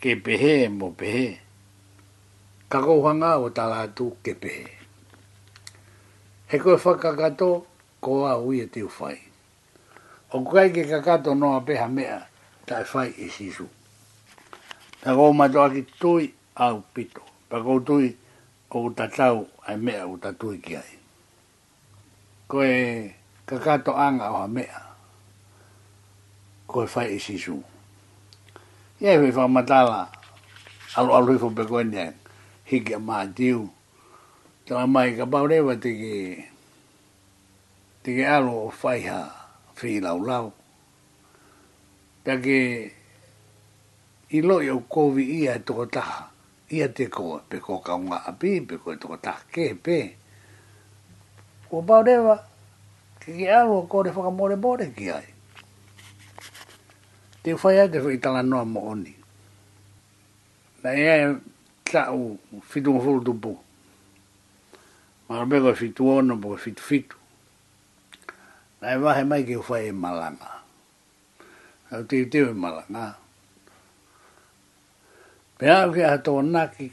Ke 0.00 0.10
pehe 0.24 0.68
mō 0.78 0.88
pehe. 1.00 1.28
Ka 2.68 2.78
kouhanga 2.84 3.40
o 3.44 3.48
tala 3.56 3.80
atu 3.88 4.06
ke 4.24 4.32
pehe. 4.42 4.68
He 6.50 6.58
koe 6.60 6.76
whakakato, 6.76 7.64
ko 8.00 8.26
a 8.28 8.36
ui 8.36 8.60
e 8.60 8.66
te 8.68 8.82
uwhai 8.84 9.31
o 10.32 10.40
kai 10.44 10.72
ke 10.72 10.88
kakato 10.88 11.34
noa 11.36 11.60
peha 11.60 11.88
mea, 11.88 12.16
tai 12.66 12.84
fai 12.84 13.08
i 13.18 13.24
e 13.28 13.28
sisu. 13.28 13.68
Ta 15.04 15.10
kou 15.14 15.32
matoa 15.36 15.68
ki 15.70 15.82
tui 16.00 16.32
au 16.56 16.76
pito, 16.94 17.20
pa 17.52 17.56
kou 17.64 17.78
tui 17.86 18.08
o 18.72 18.88
tatau 18.96 19.44
ai 19.68 19.76
mea 19.76 20.06
o 20.08 20.16
tatui 20.16 20.56
ki 20.64 20.76
ai. 20.76 20.92
Ko 22.48 22.62
e 22.64 23.12
kakato 23.44 23.92
anga 23.92 24.30
o 24.32 24.36
ha 24.40 24.46
mea, 24.48 24.80
ko 26.66 26.82
e 26.88 26.88
fai 26.88 27.12
i 27.16 27.20
sisu. 27.20 27.58
Iai 29.04 29.16
e 29.18 29.18
hui 29.18 29.30
wha 29.36 29.48
matala, 29.48 30.08
alo 30.96 31.12
alo 31.16 31.32
hifo 31.32 31.50
pe 31.52 31.64
koe 31.68 31.84
nea, 31.84 32.08
hiki 32.64 32.94
a 32.96 32.98
maa 32.98 33.26
tiu, 33.28 33.68
tala 34.66 34.86
mai 34.88 35.12
ka 35.16 35.26
paurewa 35.28 35.76
te 35.76 35.90
ki, 35.92 36.16
te 38.02 38.08
ki 38.16 38.24
alo 38.24 38.64
o 38.72 38.72
fai 38.72 39.04
haa 39.04 39.41
fi 39.74 40.00
lau 40.00 40.18
lau. 40.24 40.52
Ta 42.24 42.38
ke 42.40 42.90
i 44.30 44.40
loi 44.40 44.68
au 44.68 44.80
kovi 44.80 45.24
ia 45.42 45.54
e 45.56 45.62
toko 45.64 45.86
taha. 45.86 46.28
Ia 46.70 46.88
te 46.88 47.08
ko 47.10 47.40
pe 47.48 47.58
ko 47.60 47.78
kaunga 47.84 48.16
a 48.26 48.32
pi, 48.32 48.60
pe 48.68 48.76
ko 48.78 48.92
e 48.92 48.96
toko 48.96 49.16
taha 49.16 49.42
ke 49.52 49.74
pe. 49.82 49.98
Ko 51.70 51.82
pao 51.82 52.02
rewa, 52.02 52.36
ke 53.20 53.32
ki 53.36 53.48
alo 53.48 53.82
ko 53.86 54.02
re 54.02 54.12
more 54.30 54.56
bore 54.56 54.90
ki 54.96 55.10
ai. 55.10 55.26
Te 57.42 57.52
whai 57.54 57.78
ai 57.80 57.88
te 57.90 57.98
whai 57.98 58.18
tala 58.18 58.42
noa 58.42 58.64
mo 58.64 58.80
oni. 58.90 59.14
Na 60.82 60.90
ea 60.94 61.30
e 61.32 61.36
tau 61.84 62.38
fitu 62.68 62.92
ngofuru 62.94 63.24
tupu. 63.24 63.58
Mara 65.28 65.46
beko 65.46 65.68
e 65.70 65.74
fitu 65.74 66.06
ono, 66.08 66.36
beko 66.36 66.54
e 66.54 66.58
fitu 66.58 66.82
fitu. 66.82 67.16
Nei 68.82 68.98
wahe 68.98 69.22
mai 69.24 69.44
ki 69.46 69.54
whae 69.66 69.94
malanga. 69.94 70.50
Au 71.94 72.02
tiu 72.08 72.26
tiu 72.26 72.50
i 72.50 72.54
malanga. 72.54 73.04
Pe 75.56 75.70
au 75.70 75.94
ki 75.94 76.02
ato 76.02 76.32
ana 76.42 76.66
ki 76.74 76.90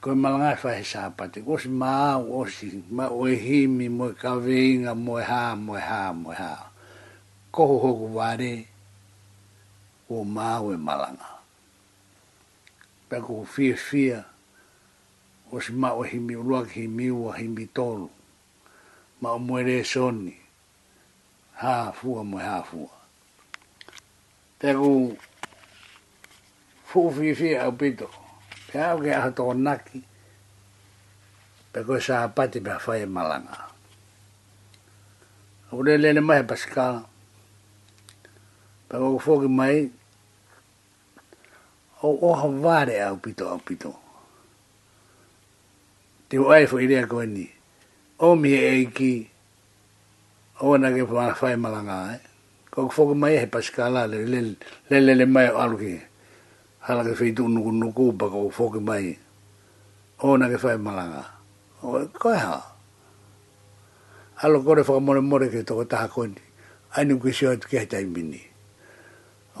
koe 0.00 0.16
malanga 0.16 0.48
i 0.54 0.56
e 0.56 0.60
whae 0.62 0.80
sāpate. 0.92 1.38
O 1.44 1.58
si 1.60 1.68
maa, 1.68 2.16
o 2.16 2.46
si 2.48 2.70
maa, 2.90 3.12
o 3.20 3.26
e 3.28 3.34
himi, 3.36 3.86
mo 3.96 4.04
e 4.14 4.14
kaweinga, 4.22 4.94
mo 4.96 5.18
e 5.20 5.24
haa, 5.30 5.52
mo 5.60 5.76
e 5.76 5.82
haa, 5.88 6.12
mo 6.16 6.32
e 6.32 6.36
haa. 6.40 6.70
Koho 7.52 7.76
hoku 7.84 8.08
wāre, 8.16 8.64
o 10.08 10.22
maa 10.24 10.64
o 10.64 10.72
e 10.72 10.80
malanga. 10.88 11.30
Pea 13.12 13.20
koko 13.20 13.44
fia 13.44 13.76
fia, 13.76 14.18
o 15.52 15.60
si 15.60 15.70
maa 15.76 15.92
o 16.00 16.00
e 16.00 16.08
himi 16.14 16.32
uruaki, 16.40 16.86
himi 16.88 17.12
ua, 17.12 17.36
himi 17.36 17.68
tolu. 17.76 18.08
Maa 19.20 19.36
o 19.36 19.38
muere 19.38 19.82
soni, 19.84 20.32
ha 21.60 21.92
fua 21.92 22.20
mo 22.24 22.36
ha 22.38 22.60
fua 22.62 22.92
te 24.58 24.72
fu 26.84 27.10
fi 27.12 27.56
au 27.56 27.72
pito 27.72 28.08
pe 28.70 28.78
au 28.84 29.00
ke 29.00 29.12
ato 29.14 29.54
naki 29.54 30.00
pe 31.72 31.80
ko 31.86 31.96
sa 32.00 32.28
pati 32.28 32.60
pe 32.60 32.74
fai 32.84 33.00
e 33.02 33.06
malanga 33.06 33.56
au 35.72 35.80
le 35.82 35.96
le 35.98 36.20
mai 36.20 36.42
paska 36.48 36.86
pe 38.88 38.94
ko 39.00 39.18
fu 39.24 39.40
ki 39.40 39.48
mai 39.48 39.78
o 42.04 42.08
o 42.28 42.28
ha 42.40 42.48
vare 42.64 42.96
au 43.08 43.16
pito 43.24 43.44
au 43.48 43.58
pito 43.66 43.92
te 46.28 46.36
wai 46.38 46.66
fo 46.66 46.76
ile 46.84 47.00
ko 47.10 47.24
ni 47.24 47.46
o 48.24 48.28
mi 48.40 48.52
e 48.52 48.84
ki 48.96 49.12
o 50.60 50.76
na 50.80 50.88
ke 50.88 51.04
fa 51.04 51.34
fa 51.36 51.52
malanga 51.56 52.16
e 52.16 52.18
ko 52.72 52.88
ko 52.88 52.88
fo 52.88 53.04
mai 53.14 53.36
he 53.36 53.44
paskala 53.46 54.08
le 54.08 54.24
le 54.24 54.40
le 54.88 54.98
le 55.14 55.26
mai 55.28 55.52
alu 55.52 55.76
ki 55.76 55.94
ala 56.88 57.04
ke 57.04 57.12
fei 57.12 57.34
tu 57.36 57.44
nu 57.48 57.68
nu 57.72 57.92
ku 57.92 58.16
pa 58.16 58.24
ko 58.32 58.48
fo 58.48 58.72
mai 58.80 59.12
o 60.24 60.32
na 60.40 60.48
ke 60.48 60.56
fa 60.56 60.76
malanga 60.80 61.24
o 61.84 62.08
ko 62.08 62.32
e 62.32 62.38
ha 62.40 62.56
alo 64.42 64.62
kore 64.64 64.80
fo 64.80 64.96
more 65.00 65.20
more 65.20 65.52
ke 65.52 65.60
toko 65.60 65.84
ta 65.84 66.08
ko 66.08 66.24
ni 66.24 66.40
ai 66.96 67.04
nu 67.04 67.20
ke 67.20 67.32
shot 67.36 67.60
ke 67.68 67.84
ta 67.84 68.00
i 68.00 68.08
mini 68.08 68.40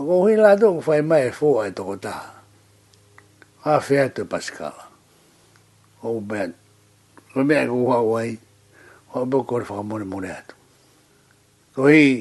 ko 0.00 0.24
hi 0.24 0.32
la 0.40 0.56
do 0.56 0.80
fa 0.80 0.96
mai 1.04 1.28
fo 1.28 1.60
ai 1.60 1.76
to 1.76 1.84
ta 2.00 2.40
a 3.68 3.80
fe 3.84 4.00
te 4.08 4.24
paskala 4.24 4.88
o 6.08 6.20
ben 6.24 6.54
Ko 7.36 7.44
mea 7.44 7.68
ko 7.68 7.84
hawa 7.92 8.24
ai, 8.24 8.32
ho 9.12 9.28
bo 9.28 9.44
kore 9.44 9.60
fa 9.68 9.84
more 9.84 10.08
more 10.08 10.24
ato 10.32 10.55
koi 11.76 11.92
i 11.92 12.12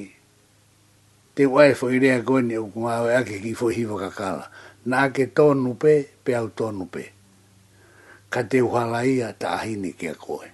te 1.36 1.44
wai 1.54 1.70
fo 1.80 1.86
i 1.88 1.98
rea 2.04 2.18
koe 2.28 2.42
ni 2.48 2.56
o 2.62 2.66
kuma 2.72 2.92
awe 3.00 3.12
ake 3.20 3.36
ki 3.44 3.52
fo 3.60 3.66
hiwa 3.76 3.98
kakala. 4.06 4.46
Nā 4.88 5.02
ke 5.16 5.26
tōnu 5.32 5.72
pe, 5.82 5.94
pe 6.24 6.32
au 6.36 6.48
tōnu 6.58 6.86
pe. 6.94 7.04
Ka 8.30 8.44
te 8.50 8.60
uhala 8.62 9.02
ia 9.08 9.32
ta 9.40 9.54
ahine 9.60 9.92
kia 9.98 10.14
koe. 10.20 10.48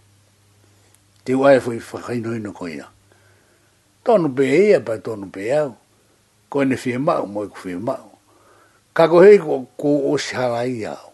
Te 1.25 1.33
wai 1.33 1.57
fo 1.63 1.73
i 1.73 1.79
whakainoino 1.87 2.53
koe 2.53 2.71
ia. 2.77 2.85
Tōnu 4.05 4.31
pe 4.37 4.45
e 4.57 4.61
ia 4.69 4.79
pa 4.85 4.95
tōnu 5.05 5.27
pe 5.33 5.49
au. 5.57 5.73
Koe 6.49 6.65
ne 6.65 6.77
fie 6.77 6.97
mau, 6.97 7.25
moe 7.27 7.49
ku 7.49 7.57
fie 7.57 7.75
mau. 7.75 8.07
Ka 8.93 9.07
ko 9.07 9.21
hei 9.23 9.37
ko 9.77 9.89
o 10.11 10.17
si 10.17 10.35
hala 10.37 10.65
ia 10.67 10.93
au. 10.97 11.11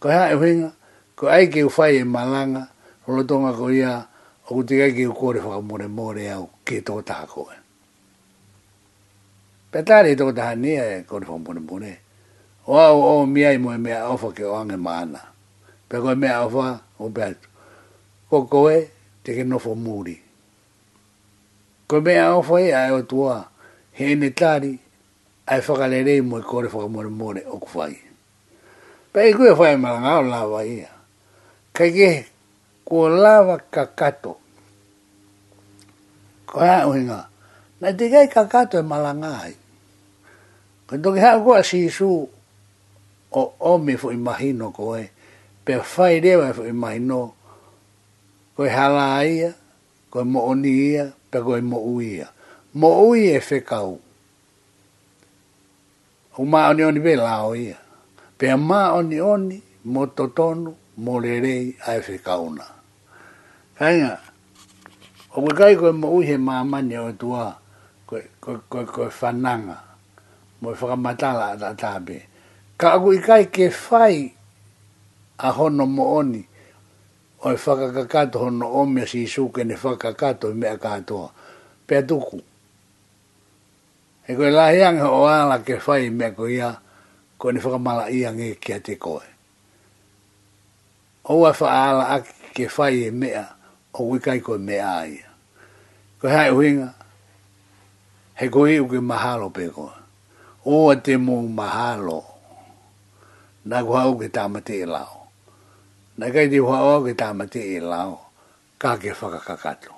Ko 0.00 0.08
hea 0.08 0.30
e 0.32 0.36
huinga, 0.36 0.70
ko 1.16 1.28
ai 1.32 1.48
ke 1.52 1.64
ufai 1.64 1.96
e 2.00 2.04
malanga, 2.04 2.66
holotonga 3.08 3.52
ko 3.56 3.72
ia 3.72 3.96
au 3.96 4.06
o 4.50 4.62
te 4.66 4.78
kai 4.78 5.06
o 5.06 5.14
kore 5.14 5.38
whaka 5.40 5.62
mōre 5.62 5.86
mōre 5.96 6.24
au 6.34 6.48
ke 6.66 6.80
tō 6.82 7.00
taha 7.06 7.26
koe. 7.30 7.54
Pea 9.70 9.82
tota 9.84 9.92
tāre 10.02 10.16
tō 10.18 10.32
taha 10.34 10.56
ni 10.58 10.72
e 10.74 11.02
kore 11.06 11.26
whaka 11.26 11.42
mōre 11.42 11.62
mōre. 11.62 11.92
O 12.66 12.74
au 12.76 13.02
o 13.20 13.26
mi 13.26 13.44
ai 13.46 13.58
mōe 13.62 13.78
mea 13.78 14.02
awha 14.08 14.32
ke 14.34 14.44
o 14.44 14.54
ange 14.58 14.76
māna. 14.76 15.20
Pea 15.88 16.00
koe 16.02 16.14
mea 16.18 16.40
awha 16.42 16.72
o 16.98 17.10
pea 17.14 17.30
ko 18.30 18.42
koe 18.50 18.88
te 19.22 19.36
ke 19.38 19.46
nofo 19.46 19.76
mūri. 19.78 20.16
Koe 21.86 22.00
mea 22.02 22.30
awha 22.32 22.60
e 22.66 22.72
ai 22.74 22.90
o 22.98 23.02
tua 23.04 23.38
he 23.94 24.10
ene 24.16 24.32
tāri 24.34 24.74
ai 25.46 25.60
whakalerei 25.62 26.24
mōe 26.26 26.42
kore 26.42 26.72
whaka 26.74 26.90
mōre 26.90 27.14
mōre 27.14 27.46
o 27.46 27.62
kuwhai. 27.62 27.94
Pea 29.14 29.30
i 29.30 29.34
kue 29.34 29.54
whai 29.58 29.76
marangau 29.76 30.24
lawa 30.26 30.66
ia. 30.66 30.90
Kai 31.74 31.92
ke 31.94 32.10
kua 32.84 33.58
kakato 33.70 34.39
ko 36.50 36.58
ha 36.58 36.86
o 36.86 36.92
na 37.80 37.92
te 37.96 38.10
gai 38.10 38.28
ka 38.28 38.44
ka 38.44 38.66
to 38.68 38.78
e 38.78 38.82
malanga 38.82 39.32
ai 39.46 39.54
ko 40.90 40.98
to 41.00 41.14
ha 41.20 41.38
ko 41.40 41.62
si 41.62 41.88
su 41.88 42.08
o 43.30 43.42
o 43.60 43.78
me 43.78 43.96
fo 43.96 44.10
imagino 44.10 44.74
ko 44.74 44.98
e 45.00 45.06
pe 45.64 45.78
fai 45.80 46.20
de 46.20 46.34
ba 46.36 46.52
fo 46.52 46.66
imagino 46.66 47.32
ko 48.58 48.66
ha 48.66 48.86
la 48.90 49.24
ko 50.10 50.24
mo 50.26 50.44
oni 50.50 50.68
ia 50.90 51.06
pe 51.30 51.38
ko 51.40 51.56
mo 51.62 51.78
uia 51.96 52.26
mo 52.74 52.88
ui 53.06 53.30
e 53.32 53.40
fe 53.40 53.62
kau 53.64 53.94
o 56.36 56.44
ma 56.44 56.68
oni 56.68 56.82
oni 56.82 57.00
be 57.00 57.14
la 57.16 57.46
o 57.46 57.54
ia 57.54 57.78
pe 58.36 58.50
ma 58.58 58.92
oni 58.98 59.22
oni 59.22 59.56
mo 59.88 60.04
totonu 60.12 60.74
mo 61.00 61.14
lerei 61.22 61.72
a 61.86 61.96
fe 62.02 62.18
kauna 62.18 62.66
Hanga. 63.80 64.29
O 65.34 65.46
koe 65.46 65.54
kai 65.58 65.74
koe 65.80 65.92
mo 66.00 66.08
uhe 66.18 66.34
mamani 66.46 66.94
o 66.98 67.08
tua, 67.20 67.46
koe, 68.08 68.18
koe, 68.42 68.56
koe, 68.70 68.84
koe 68.94 69.08
whananga, 69.18 69.76
mo 70.60 70.68
i 70.74 70.74
whakamatala 70.78 71.44
a 71.54 71.56
tātabe. 71.60 72.16
Ka 72.78 72.86
aku 72.98 73.08
i 73.14 73.20
kai 73.28 73.44
ke 73.54 73.68
fai 73.70 74.26
a 75.38 75.48
hono 75.56 75.86
mo 75.96 76.04
oni, 76.18 76.42
o 77.46 77.52
i 77.54 77.54
e 77.54 77.60
whakakakato 77.64 78.36
hono 78.42 78.66
omea 78.82 79.06
si 79.10 79.18
isu 79.26 79.44
ke 79.54 79.62
ne 79.64 79.74
whakakato 79.82 80.46
i 80.52 80.58
mea 80.60 80.74
katoa, 80.84 81.28
pia 81.86 82.00
tuku. 82.08 82.38
E 84.28 84.34
koe 84.36 84.50
lahiang 84.58 84.98
o 85.06 85.26
ala 85.30 85.56
ke 85.66 85.74
fai 85.78 86.10
me 86.10 86.26
ko 86.36 86.46
ia, 86.50 86.70
ko 87.38 87.50
ne 87.54 87.60
whakamala 87.64 88.10
iang 88.10 88.40
e 88.42 88.54
ke 88.58 88.74
te 88.82 88.96
o 89.04 89.20
Oua 91.30 91.52
whaala 91.54 92.04
aki 92.18 92.34
ke 92.54 92.66
fai 92.68 92.96
me 92.98 93.10
mea, 93.20 93.46
o 93.94 94.08
wikai 94.08 94.40
koe 94.40 94.58
mea 94.58 94.88
aia. 94.96 95.26
Ko 96.20 96.28
hai 96.28 96.50
uinga, 96.50 96.94
he 98.34 98.48
koe 98.48 98.74
uke 98.78 99.00
mahalo 99.02 99.52
pe 99.52 99.68
koe. 99.68 99.90
O 100.64 100.88
a 100.90 100.96
te 100.96 101.16
mō 101.16 101.48
mahalo, 101.52 102.24
na 103.64 103.82
ku 103.82 103.92
hau 103.92 104.14
ke 104.18 104.28
tāmate 104.28 104.74
e 104.82 104.86
lao. 104.86 105.28
Na 106.18 106.30
kai 106.30 106.48
te 106.48 106.58
hua 106.58 106.80
o 106.82 107.02
ke 107.04 107.14
tāmate 107.14 107.56
e 107.76 107.80
lao, 107.80 108.20
kā 108.78 108.96
ke 109.00 109.10
whakakakato. 109.12 109.92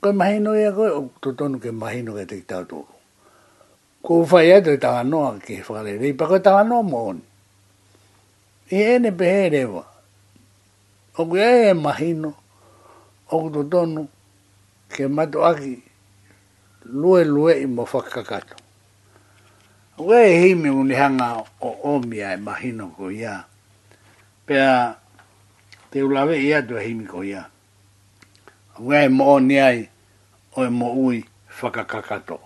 Koe 0.00 0.12
mahino 0.12 0.52
ea 0.56 0.72
koe, 0.72 0.88
o 0.90 1.10
tutonu 1.22 1.60
ke 1.62 1.70
mahino 1.72 2.14
ke 2.18 2.26
te 2.28 2.40
tau 2.40 2.64
tōru. 2.66 2.92
Ko 4.02 4.24
whai 4.26 4.52
atu 4.58 4.70
e 4.74 4.82
tāwa 4.82 5.02
noa 5.06 5.38
ke 5.40 5.62
whakarere, 5.62 6.02
i 6.08 6.12
pako 6.18 6.38
tāwa 6.42 6.66
oni. 6.94 7.22
E 8.70 8.76
ene 8.96 9.12
pehe 9.12 9.50
rewa 9.50 9.84
o 11.18 11.22
ku 11.30 11.36
e 11.50 11.70
e 11.70 11.74
mahino, 11.84 12.30
o 13.34 13.50
ku 13.54 13.62
tonu, 13.72 14.02
ke 14.90 15.04
matu 15.14 15.38
aki, 15.46 15.74
lue 17.00 17.22
lue 17.34 17.52
i 17.62 17.66
mo 17.74 17.84
whakakato. 17.86 18.56
O 19.98 20.04
ku 20.04 20.12
e 20.12 20.34
hime 20.42 20.70
unihanga 20.74 21.26
o 21.60 21.70
omia 21.92 22.34
e 22.34 22.38
mahino 22.46 22.84
ko 22.98 23.10
ia, 23.14 23.46
pea 24.46 24.98
te 25.90 26.02
ulawe 26.02 26.34
i 26.34 26.48
atu 26.58 26.74
e 26.78 26.82
hime 26.86 27.04
ko 27.06 27.22
ia. 27.22 27.46
O 28.74 28.82
ku 28.90 28.92
e 28.98 29.06
mo 29.08 29.38
ai, 29.38 29.78
o 30.58 30.66
e 30.66 30.70
mo 30.78 30.86
ui 30.98 31.18
whakakakato. 31.58 32.36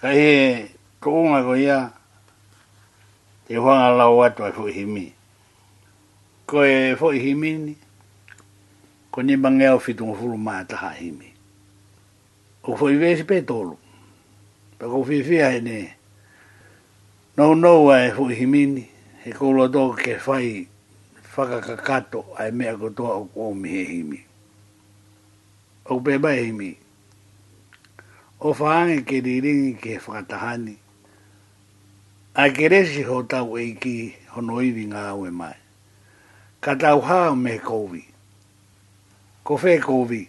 Kai 0.00 0.14
he, 0.22 0.32
ko 1.02 1.08
unga 1.24 1.40
ko 1.42 1.54
ia, 1.58 1.78
te 3.50 3.58
huanga 3.58 3.90
lau 3.98 4.22
atu 4.22 4.42
e 4.46 4.52
fuhimi. 4.54 5.06
Ka 5.10 5.15
ko 6.50 6.56
e 6.64 6.78
foi 7.00 7.18
himini 7.24 7.74
ko 9.10 9.18
ni 9.26 9.32
e 9.34 9.68
o 9.74 9.78
fitu 9.82 10.06
fulu 10.14 10.38
ma 10.38 10.62
ta 10.64 10.78
himi 10.98 11.28
o 12.68 12.76
foi 12.78 12.94
vesi 13.02 13.22
pe 13.28 13.36
tolu 13.50 13.74
pe 14.78 14.84
ko 14.90 14.98
fi 15.08 15.16
fi 15.26 15.36
ai 15.48 15.58
ne 15.66 15.78
no 17.36 17.46
no 17.62 17.72
e 18.02 18.10
foi 18.16 18.32
himini 18.40 18.84
He 19.24 19.32
ko 19.38 19.44
lo 19.58 19.66
do 19.74 19.90
ke 20.02 20.14
fai 20.26 20.46
faka 21.34 21.58
kakato 21.68 22.20
ai 22.38 22.50
me 22.56 22.64
ko 22.80 22.86
to 22.96 23.02
o 23.02 23.22
ko 23.34 23.44
mi 23.60 23.70
himi 23.92 24.20
o 25.90 25.98
pe 26.04 26.14
ba 26.22 26.30
himi 26.42 26.70
o 28.38 28.48
faan 28.60 28.86
e 28.96 29.02
ke 29.08 29.16
dirin 29.26 29.60
ke 29.82 29.92
fatahani 30.06 30.74
a 32.42 32.50
kere 32.56 32.80
si 32.90 33.02
hota 33.10 33.38
weiki 33.50 33.96
honoi 34.38 34.68
vinga 34.76 35.10
we 35.22 35.30
mai 35.42 35.58
ka 36.66 36.74
tau 36.74 36.98
haa 36.98 37.30
me 37.42 37.54
kouwi. 37.66 38.02
Ko 39.46 39.54
whē 39.62 39.74
kouwi, 39.86 40.20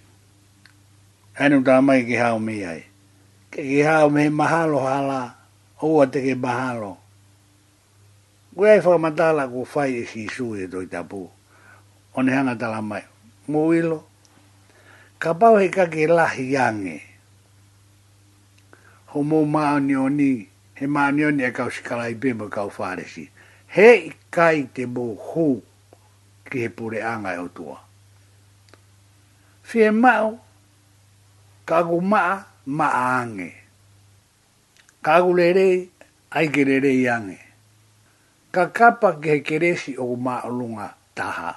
anu 1.42 1.58
tā 1.66 1.76
mai 1.82 2.06
ki 2.06 2.14
hao 2.22 2.38
me 2.40 2.56
ai. 2.74 2.82
Ke 3.52 3.60
ki 3.66 3.80
hao 3.82 4.10
me 4.16 4.30
mahalo 4.30 4.80
hala, 4.86 5.22
oa 5.82 6.06
te 6.12 6.20
ke 6.26 6.36
mahalo. 6.46 6.94
Koe 8.54 8.70
ai 8.72 8.80
whakamatala 8.86 9.44
ko 9.54 9.66
whai 9.72 9.92
e 10.02 10.04
si 10.12 10.22
su 10.36 10.46
e 10.54 10.64
toi 10.72 10.86
tapu. 10.94 11.22
O 12.16 12.22
ne 12.22 12.32
hanga 12.36 12.54
tala 12.62 12.82
mai. 12.90 13.02
Mo 13.50 13.74
ilo, 13.80 14.00
ka 15.22 15.30
pau 15.40 15.54
he 15.62 15.68
kake 15.78 16.06
lahi 16.18 16.46
yange. 16.56 16.98
Ho 19.16 19.24
mo 19.30 19.40
maani 19.54 19.96
o 19.98 20.06
ni, 20.10 20.30
he 20.78 20.86
maani 20.86 21.22
o 21.28 21.32
ni 21.34 21.42
e 21.50 21.50
kau 21.58 21.70
sikala 21.76 22.06
i 22.14 22.14
bimbo 22.22 22.46
kau 22.56 22.70
whare 22.78 23.06
He 23.76 23.90
kai 24.36 24.70
te 24.76 24.86
mo 24.86 25.16
hu 25.30 25.64
ki 26.50 26.58
he 26.64 26.70
pure 26.76 27.00
anga 27.12 27.30
e 27.36 27.40
otua. 27.46 27.78
Fie 29.70 29.90
mao, 30.04 30.30
kagu 31.68 31.98
maa, 32.12 32.34
maa 32.78 32.98
ange. 33.20 33.50
Kagu 35.06 35.32
lerei, 35.40 35.78
ai 36.36 36.48
kererei 36.54 37.02
ange. 37.16 37.38
Ka 38.54 38.64
kapa 38.78 39.08
ki 39.22 39.28
he 39.32 39.38
keresi 39.48 39.92
o 40.04 40.16
maa 40.26 40.42
olunga 40.48 40.88
taha. 41.18 41.52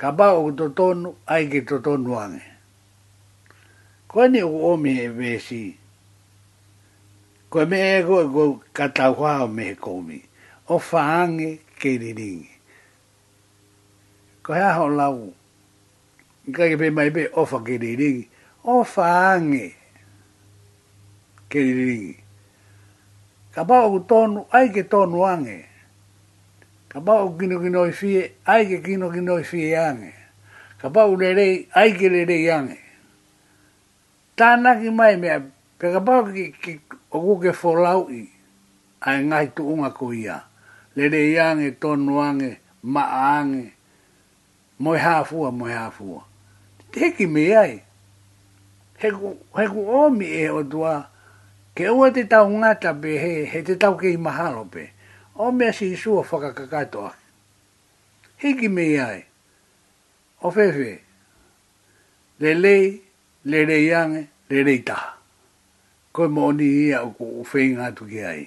Ka 0.00 0.08
ba 0.18 0.26
o 0.42 0.50
totonu, 0.58 1.08
ai 1.32 1.44
ki 1.52 1.60
totonu 1.68 2.10
ange. 2.24 2.44
Koeni 4.10 4.40
o 4.42 4.54
omi 4.70 4.90
he 4.98 5.06
e 5.10 5.16
vesi. 5.18 5.62
Koe 7.50 7.64
me 7.70 7.78
ego 7.96 8.14
e 8.24 8.26
go 8.34 8.44
katawao 8.76 9.44
me 9.56 9.62
he 9.68 9.74
komi. 9.84 10.18
O 10.74 10.78
faange 10.90 11.48
ke 11.80 11.90
riringi 12.02 12.57
ko 14.48 14.56
ha 14.56 14.80
ho 14.80 14.88
la 14.88 15.12
ka 16.54 16.62
ke 16.72 16.76
pe 16.80 16.88
mai 16.88 17.10
pe 17.12 17.28
ofa 17.36 17.60
fa 17.60 17.64
ke 17.68 17.76
ri 17.76 17.92
ri 18.00 18.12
o 18.64 18.80
ange 19.04 19.76
ke 21.52 21.58
ri 21.60 21.74
ri 21.90 22.00
ka 23.54 23.62
ba 23.68 23.84
u 23.92 23.98
tonu 24.08 24.40
ai 24.56 24.72
ke 24.74 24.82
tonu 24.92 25.20
ange 25.32 25.58
ka 26.90 26.98
ba 27.06 27.14
u 27.28 27.36
kino 27.38 27.56
kino 27.64 27.80
i 27.84 27.92
fie 27.92 28.32
ai 28.52 28.62
ke 28.70 28.78
kino 28.86 29.06
kino 29.14 29.36
i 29.36 29.44
fie 29.50 29.76
ange 29.88 30.12
ka 30.80 30.88
ba 30.94 31.02
u 31.04 31.20
le 31.20 31.28
rei 31.38 31.68
ai 31.80 31.90
ke 31.98 32.08
le 32.14 32.24
rei 32.24 32.44
ange 32.50 32.80
tana 34.38 34.70
ki 34.80 34.88
mai 34.98 35.14
me 35.22 35.28
pe 35.78 35.86
ka 35.92 36.00
ba 36.06 36.14
u 36.24 36.32
ki 36.34 36.44
ki 36.62 36.72
o 37.12 37.18
ku 37.24 37.34
ke 37.42 37.50
fo 37.60 37.70
lau 37.84 38.00
i 38.08 38.20
ai 39.08 39.18
ngai 39.28 39.46
tu 39.56 39.62
unga 39.72 39.90
ko 39.98 40.06
ia 40.12 40.36
le 40.96 41.04
rei 41.14 41.36
ange 41.48 41.68
tonu 41.82 42.14
ange 42.28 42.50
ma 42.94 43.02
ange 43.36 43.64
moi 44.78 44.98
hafua, 44.98 45.50
moi 45.52 45.72
hafua. 45.72 46.24
Teki 46.90 47.26
me 47.26 47.56
ai. 47.56 47.82
Heku, 48.98 49.38
heku 49.56 49.90
omi 49.90 50.26
e 50.26 50.50
o 50.50 50.62
tua, 50.64 51.10
ke 51.74 51.88
ua 51.88 52.10
te 52.10 52.24
tau 52.24 52.48
ngata 52.50 52.94
pe, 53.02 53.18
he, 53.22 53.32
he 53.44 53.62
te 53.62 53.74
tau 53.76 53.94
ke 53.96 54.08
i 54.10 54.16
mahalo 54.18 54.64
pe. 54.64 54.84
O 55.36 55.50
mea 55.52 55.72
si 55.72 55.92
isua 55.92 56.22
whakakakatoa. 56.24 57.12
Hiki 58.38 58.68
me 58.68 58.86
ai. 59.00 59.22
O 60.42 60.50
fefe, 60.50 60.98
le 62.40 62.54
lei, 62.54 62.90
le 63.44 63.64
lei 63.66 63.94
ange, 63.94 64.26
le 64.50 64.62
lei 64.64 64.78
taha. 64.78 65.14
Koe 66.12 66.26
mo 66.28 66.46
oni 66.50 66.66
ia 66.88 67.02
o 67.06 67.10
ku 67.14 67.26
uwhei 67.40 67.70
ngatu 67.76 68.06
ki 68.10 68.20
ai. 68.26 68.42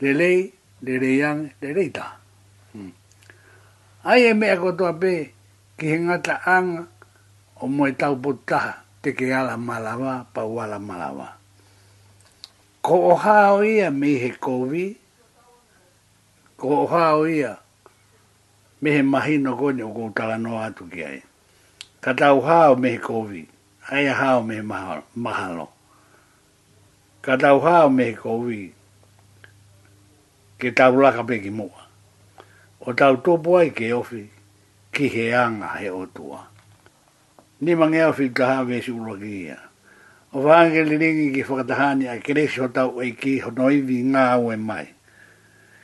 Le 0.00 0.12
lei, 0.12 0.44
le 0.84 0.98
lei 1.00 1.22
ange, 1.24 1.48
le 1.62 1.72
lei 1.72 1.88
taha. 1.90 2.16
Hmm. 2.72 2.92
Ai 4.04 4.28
e 4.30 4.34
mea 4.34 4.56
kotoa 4.60 4.92
pe, 5.00 5.12
le 5.12 5.16
lei, 5.16 5.32
ki 5.78 5.86
he 5.90 5.96
ngata 6.04 6.34
anga 6.56 6.82
o 7.62 7.66
moe 7.76 7.90
tau 8.00 8.14
potaha 8.22 8.72
te 9.02 9.08
ke 9.16 9.24
ala 9.40 9.54
malawa 9.56 10.12
pa 10.34 10.42
wala 10.42 10.78
malawa. 10.82 11.28
Ko 12.84 12.94
o 13.14 13.14
hao 13.14 13.62
ia 13.62 13.88
me 14.00 14.08
he 14.22 14.30
kovi, 14.44 14.84
ko 16.58 16.66
o 16.82 16.86
hao 16.86 17.26
ia 17.26 17.52
me 18.82 18.88
he 18.96 19.02
mahino 19.12 19.50
kone 19.60 19.82
o 19.86 19.90
koutala 19.96 20.36
no 20.44 20.50
atu 20.66 20.82
ki 20.92 21.00
ai. 21.04 21.20
Ka 22.02 22.12
tau 22.12 22.40
hao 22.40 22.74
me 22.74 22.88
he 22.94 22.98
kovi, 22.98 23.42
ai 23.90 24.04
a 24.12 24.14
hao 24.14 24.42
me 24.42 24.52
he 24.58 24.62
mahalo. 25.22 25.68
Ka 27.24 27.36
tau 27.36 27.60
hao 27.60 27.88
me 27.88 28.04
he 28.10 28.14
kovi, 28.14 28.60
ke 30.60 30.74
tau 30.74 30.92
laka 31.02 31.22
peki 31.28 31.50
mua. 31.50 31.80
O 32.82 32.92
tau 32.94 33.14
topo 33.22 33.58
ai 33.58 33.70
ke 33.70 33.92
ofi, 33.94 34.24
kiheanga 34.98 35.68
he 35.78 35.90
otua. 35.90 36.48
Ni 37.60 37.74
mangea 37.74 38.08
o 38.08 38.12
filtaha 38.12 38.64
vesi 38.64 38.90
urogia. 38.90 39.56
O 40.32 40.40
vange 40.42 40.84
li 40.84 40.96
ringi 40.98 41.34
ki 41.34 41.42
whakatahani 41.42 42.08
a 42.10 42.18
kereshi 42.20 42.60
hotau 42.66 42.98
e 43.02 43.12
ki 43.14 43.38
honoivi 43.44 44.00
ngā 44.10 44.24
ue 44.42 44.56
mai. 44.56 44.88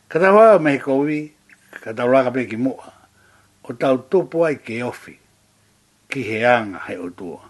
Kata 0.09 0.33
waa 0.33 0.59
mehe 0.59 0.79
kowi, 0.79 1.33
kata 1.85 2.05
uraka 2.05 2.31
peki 2.31 2.57
mua, 2.57 2.92
o 3.64 3.72
tau 3.72 3.98
tupu 4.11 4.46
ai 4.46 4.57
ke 4.64 4.83
ofi, 4.83 5.14
ki 6.11 6.22
he 6.22 6.44
anga 6.46 6.83
he 6.87 6.98
otua. 6.98 7.40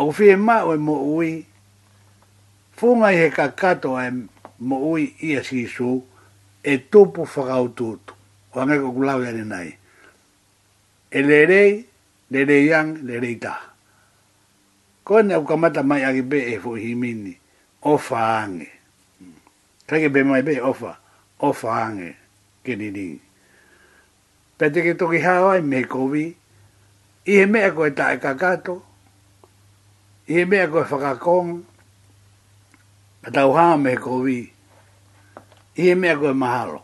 O 0.00 0.06
kufi 0.08 0.32
e 0.32 0.36
mā 0.36 0.62
ue 0.68 0.76
mo 0.76 0.96
ui, 1.16 1.46
funga 2.76 3.12
i 3.12 3.16
he 3.20 3.30
kakato 3.30 3.96
ai 3.96 4.10
mo 4.58 4.76
ui 4.92 5.12
i 5.28 5.36
a 5.36 5.42
sisu, 5.44 5.96
e 6.64 6.78
tupu 6.78 7.28
whakaututu. 7.34 8.14
Wangeko 8.54 8.88
kulau 8.92 9.20
ane 9.20 9.32
nai. 9.34 9.40
ane 9.40 9.44
nai 9.48 9.68
e 11.10 11.22
le 11.22 11.44
rei, 11.46 11.86
le 12.30 12.44
rei 12.44 12.64
yang, 12.70 12.98
le 13.06 13.18
rei 13.20 13.38
ta. 13.38 13.60
Ko 15.04 15.22
ne 15.22 15.34
au 15.34 15.44
kamata 15.46 15.82
mai 15.82 16.02
a 16.04 16.10
be 16.30 16.38
e 16.54 16.58
fo 16.58 16.74
himini, 16.74 17.34
o 17.82 17.96
faange. 17.98 18.68
Kai 19.86 20.00
ke 20.02 20.08
be 20.12 20.20
mai 20.24 20.42
be 20.46 20.60
ofa, 20.60 20.92
o 21.46 21.52
faange, 21.52 22.10
ke 22.64 22.74
ni 22.76 22.90
ni. 22.90 23.20
Pete 24.58 24.82
ke 24.82 24.96
toki 24.98 25.18
hawa 25.22 25.58
i 25.58 25.62
me 25.62 25.80
kovi, 25.84 26.26
i 27.26 27.32
he 27.38 27.44
mea 27.46 27.70
koe 27.74 27.90
ta 27.94 28.10
e 28.14 28.18
kakato, 28.18 28.76
i 30.26 30.32
he 30.34 30.44
mea 30.44 30.66
koe 30.70 30.82
whakakong, 30.90 31.62
patau 33.22 33.50
hawa 33.54 33.76
me 33.78 33.92
kovi, 33.96 34.40
i 35.78 35.82
he 35.82 35.94
mea 35.94 36.16
koe 36.16 36.32
mahalo. 36.32 36.82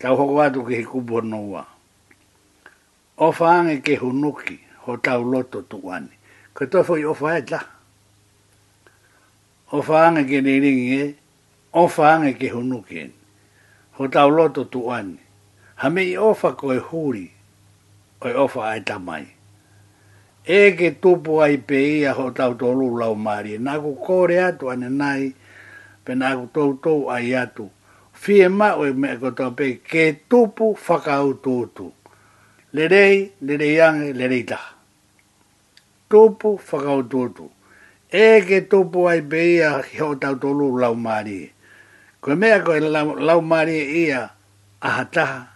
Tau 0.00 0.16
hoko 0.16 0.40
atu 0.44 0.64
ke 0.66 0.74
he 0.80 0.84
kupo 0.84 1.20
noua 1.24 1.66
o 3.20 3.26
whaange 3.36 3.76
ke 3.84 3.94
hunuki 4.00 4.58
ho 4.88 4.96
tau 5.04 5.20
loto 5.32 5.58
tuane. 5.70 6.14
Ka 6.54 6.64
toa 6.70 6.84
fwoi 6.86 7.02
o 7.04 7.12
whae 7.20 7.40
ta. 7.44 7.60
O 9.72 9.82
whaange 9.88 10.22
ke 10.30 10.40
niringi 10.44 10.86
e, 11.02 11.08
o 11.76 11.82
whaange 11.94 12.32
ke 12.40 12.48
hunuki 12.48 12.98
e, 13.02 13.06
ho 14.00 14.08
tau 14.08 14.30
loto 14.30 14.64
tuane. 14.64 15.18
Hame 15.84 16.02
i 16.06 16.16
ofa 16.16 16.52
ko 16.56 16.72
e 16.74 16.78
huri, 16.88 17.26
o 18.24 18.28
e 18.28 18.34
ofa 18.46 18.60
ae 18.72 18.80
tamai. 18.88 19.26
E 20.58 20.72
ke 20.80 20.88
tupu 20.96 21.42
ai 21.44 21.58
pe 21.60 21.78
ia 22.00 22.12
ho 22.16 22.30
tau 22.32 22.54
tolu 22.56 22.88
lau 23.02 23.14
maari, 23.28 23.54
e. 23.54 23.58
nā 23.60 23.76
ku 23.84 23.92
kore 24.00 24.40
atu 24.48 24.70
ane 24.72 24.88
nai, 24.88 25.28
pe 26.04 26.12
nā 26.16 26.32
ku 26.40 26.46
tau 26.54 26.72
tau 26.84 27.06
ai 27.12 27.36
atu. 27.36 27.68
Fie 28.16 28.48
ma 28.48 28.70
o 28.80 28.86
e 28.88 28.92
mea 28.96 29.16
kotoa 29.20 29.50
pe, 29.56 29.68
ke 29.90 30.14
tupu 30.28 30.74
whakautu 30.88 31.58
tu 31.76 31.92
lerei, 32.72 33.32
lerei 33.42 33.80
ange, 33.80 34.12
lerei 34.12 34.44
ta. 34.44 34.58
Topo 36.10 36.56
whakao 36.70 37.02
tōtu. 37.02 37.48
E 38.10 38.40
ke 38.46 38.66
topo 38.70 39.08
ai 39.08 39.20
beia 39.22 39.82
ki 39.82 40.02
o 40.02 40.14
tau 40.14 40.34
tolu 40.36 40.78
lau 40.80 40.94
maari. 40.94 41.52
Koe 42.20 42.34
mea 42.34 42.62
koe 42.64 42.80
lau, 42.80 43.42
e 43.66 44.06
ia 44.06 44.30
aha 44.82 45.46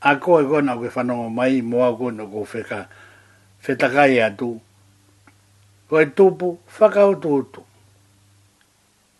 A 0.00 0.16
koe 0.20 0.44
kona 0.44 0.76
koe 0.76 0.88
whanongo 0.88 1.28
mai 1.30 1.60
moa 1.62 1.96
kona 1.96 2.24
koe 2.26 2.44
whika 2.52 2.88
whetakai 3.64 4.20
atu. 4.22 4.60
Koe 5.88 6.04
topo 6.14 6.58
whakao 6.78 7.14
tōtu. 7.14 7.62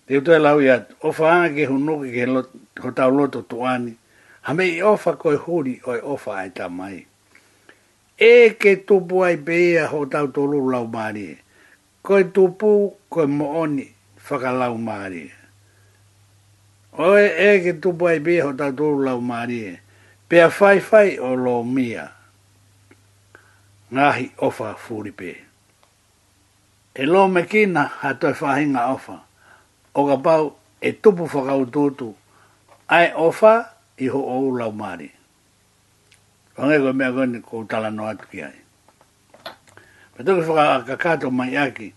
Te 0.07 0.17
utoe 0.19 0.39
lau 0.39 0.61
ia 0.61 0.87
o 1.03 1.11
whaanga 1.13 1.49
ke 1.55 1.67
hunuki 1.67 2.11
ke 2.15 2.23
ho 2.83 2.91
tau 2.91 3.11
loto 3.11 3.43
tuani. 3.43 3.97
Hamei 4.43 4.83
ofa 4.83 5.17
koe 5.17 5.35
huri 5.37 5.81
oi 5.87 6.01
ofa 6.03 6.37
ai 6.37 6.51
ta 6.51 6.69
mai 6.69 7.07
e 8.17 8.57
ke 8.59 8.77
tupu 8.81 9.21
ai 9.25 9.37
pēia 9.37 9.87
ho 9.91 10.07
tau 10.09 10.27
tolu 10.29 10.61
lau 10.71 10.87
māri. 10.89 11.35
Koe 12.03 12.25
tupu, 12.33 12.95
koe 13.09 13.27
mooni, 13.27 13.87
whaka 14.29 14.53
lau 14.53 14.77
māri. 14.79 15.27
Oe 16.99 17.27
e 17.29 17.51
ke 17.61 17.75
tupu 17.83 18.09
ai 18.09 18.21
pēia 18.25 18.47
ho 18.49 18.53
tau 18.57 18.73
tolu 18.73 19.05
lau 19.05 19.21
māri. 19.21 19.77
Pea 20.29 20.49
whai 20.49 20.81
whai 20.91 21.19
o 21.19 21.35
lo 21.37 21.63
mia. 21.63 22.09
Ngāhi 23.93 24.31
ofa 24.43 24.73
fūripe. 24.81 25.35
E 26.97 27.05
lo 27.05 27.29
me 27.29 27.45
kina 27.45 27.85
ha 28.01 28.15
toi 28.15 28.33
whahinga 28.33 28.87
ofa. 28.95 29.21
O 29.95 30.07
ka 30.09 30.17
pau 30.17 30.49
e 30.81 30.91
tupu 30.93 31.29
whakau 31.29 31.67
tūtu. 31.69 32.15
Ai 32.89 33.13
ofa 33.13 33.53
i 34.01 34.09
ho 34.09 34.19
ou 34.39 34.57
lau 34.57 34.73
māri. 34.73 35.13
Pangai 36.57 36.79
koe 36.81 36.93
mea 36.93 37.13
koe 37.13 37.27
ni 37.27 37.41
kou 37.43 37.65
tala 37.71 37.91
no 37.91 38.03
atu 38.09 38.25
ki 38.33 38.43
ai. 38.43 38.59
Patoke 40.17 40.47
whaka 40.49 40.75
a 40.81 40.85
kakato 40.89 41.29
mai 41.31 41.55
aki, 41.65 41.89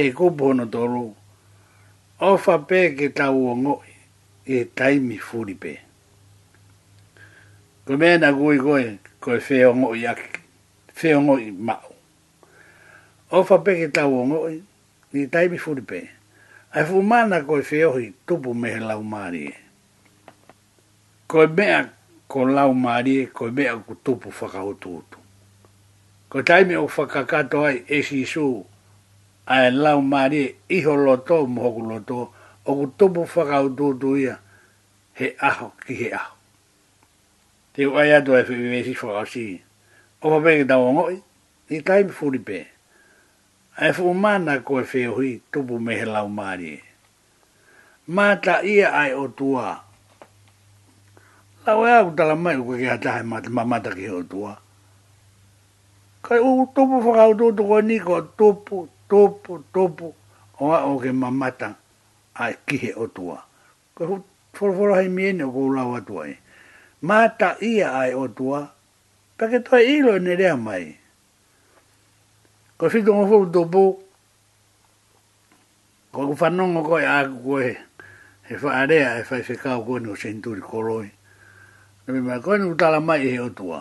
e 0.00 0.12
kou 0.16 0.30
pono 0.38 0.64
tō 0.74 0.80
rū, 0.92 1.02
o 2.20 2.36
whape 2.46 2.80
ke 2.96 3.06
tau 3.18 3.36
o 3.50 3.54
ngō 3.60 3.74
e 4.54 4.64
taimi 4.78 5.18
furi 5.26 5.54
pē. 5.62 5.72
Koe 7.84 7.96
mea 8.00 8.18
na 8.18 8.28
kui 8.32 8.56
koe, 8.66 8.84
koe 9.22 9.36
whee 9.46 9.64
o 9.70 9.74
ngō 9.78 9.88
i 10.00 10.06
aki, 10.14 10.30
whee 10.98 11.14
o 11.14 11.20
ngō 11.24 11.34
i 11.44 11.50
mao. 11.66 11.90
O 13.36 13.42
whape 13.48 13.72
ke 13.82 13.88
tau 13.96 14.10
o 14.22 14.22
ngō 14.30 14.38
i 14.52 14.54
e 15.24 15.26
taimi 15.32 15.60
furi 15.64 15.84
pē. 15.90 16.00
Ai 16.74 16.82
fumana 16.88 17.42
koe 17.46 17.60
whee 17.70 17.84
ohi 17.84 18.08
tupu 18.26 18.54
mehe 18.56 18.80
lau 18.80 19.04
Ko 19.04 19.28
e. 19.36 19.52
Koe 21.28 21.46
mea 21.56 21.84
ko 22.34 22.50
lau 22.50 22.74
mari 22.74 23.22
e 23.22 23.26
ko 23.30 23.46
me 23.54 23.62
ku 23.86 23.94
tupu 24.02 24.26
faka 24.34 24.58
hotu 24.66 24.98
ko 26.28 26.42
taimi 26.42 26.74
o 26.74 26.90
faka 26.90 27.22
kato 27.30 27.62
ai 27.62 27.86
e 27.86 28.02
si 28.02 28.26
su 28.26 28.58
ai 29.46 29.70
lau 29.70 30.00
mari 30.02 30.42
e 30.50 30.74
i 30.74 30.78
ho 30.82 30.96
loto 30.98 31.46
mo 31.46 31.62
ho 31.62 31.78
loto 31.78 32.18
o 32.66 32.70
ku 32.74 32.86
tupu 32.98 33.22
faka 33.22 33.62
hotu 33.62 34.16
ia 34.18 34.34
he 35.14 35.30
aho 35.38 35.70
ki 35.86 35.94
he 35.94 36.08
aho 36.10 36.34
te 37.70 37.86
o 37.86 37.94
ai 37.94 38.10
ato 38.18 38.34
e 38.34 38.42
fi 38.42 38.58
me 38.58 38.82
si 38.82 38.98
faka 38.98 39.22
si 39.30 39.54
o 40.18 40.26
pa 40.34 40.38
pege 40.42 40.66
tau 40.66 40.90
ngo 40.90 41.14
i 41.14 41.22
i 41.70 41.78
taimi 41.86 42.10
furi 42.10 42.42
pe 42.42 42.58
ai 43.78 43.94
fu 43.94 44.10
mana 44.10 44.58
ko 44.66 44.82
e 44.82 44.84
feo 44.90 45.22
tupu 45.54 45.78
me 45.78 45.94
he 45.94 46.02
lau 46.06 46.26
mari 46.26 46.82
e. 46.82 46.82
Mata 48.10 48.60
ia 48.60 48.90
ai 48.92 49.14
o 49.16 49.30
tua 49.32 49.80
Tau 51.64 51.80
ea 51.88 52.04
ku 52.04 52.12
tala 52.12 52.36
mai 52.36 52.60
uke 52.60 52.76
ke 52.84 52.86
hatahe 52.92 53.24
mata 53.24 53.48
mamata 53.48 53.88
ke 53.96 54.04
o 54.12 54.20
tua. 54.20 54.52
Kai 56.20 56.36
u 56.36 56.68
topo 56.76 57.00
whakau 57.00 57.32
tō 57.40 57.46
tō 57.56 57.62
koe 57.68 57.80
niko, 57.88 58.12
topo, 58.36 58.76
topo, 59.08 59.64
topo, 59.72 60.08
o 60.60 60.68
a 60.76 60.84
o 60.84 60.92
mamata 61.12 61.80
a 62.36 62.52
kihe 62.66 62.92
o 63.02 63.08
tua. 63.08 63.40
Kai 63.96 64.04
u 64.04 64.14
wholwhora 64.60 65.00
hei 65.00 65.08
miene 65.08 65.44
o 65.48 65.52
kou 65.56 65.72
lau 65.72 65.96
atua 65.96 66.28
e. 66.28 66.36
Mata 67.00 67.56
ia 67.64 67.96
ai 67.96 68.12
o 68.12 68.28
tua, 68.28 68.60
pake 69.40 69.64
toa 69.64 69.80
ilo 69.80 70.16
e 70.16 70.20
nerea 70.20 70.56
mai. 70.60 70.84
Kai 72.76 72.90
fito 72.92 73.08
ngon 73.14 73.28
fulu 73.28 73.48
topo, 73.52 73.82
kai 76.12 76.24
ku 76.28 76.34
whanongo 76.40 76.80
koe 76.84 77.02
a 77.08 77.24
kukoe, 77.32 77.68
he 78.52 78.54
wha 78.60 78.70
area 78.84 79.16
e 79.16 79.22
whai 79.28 79.40
whekau 79.48 79.80
koe 79.86 79.98
ni 80.00 80.12
o 80.12 80.16
senturi 80.16 80.60
koroi. 80.60 81.08
Na 82.06 82.12
mi 82.12 82.20
mai 82.20 82.40
koe 82.42 82.56
nuku 82.60 82.76
tala 82.76 83.00
mai 83.00 83.24
e 83.26 83.30
he 83.34 83.38
otua. 83.40 83.80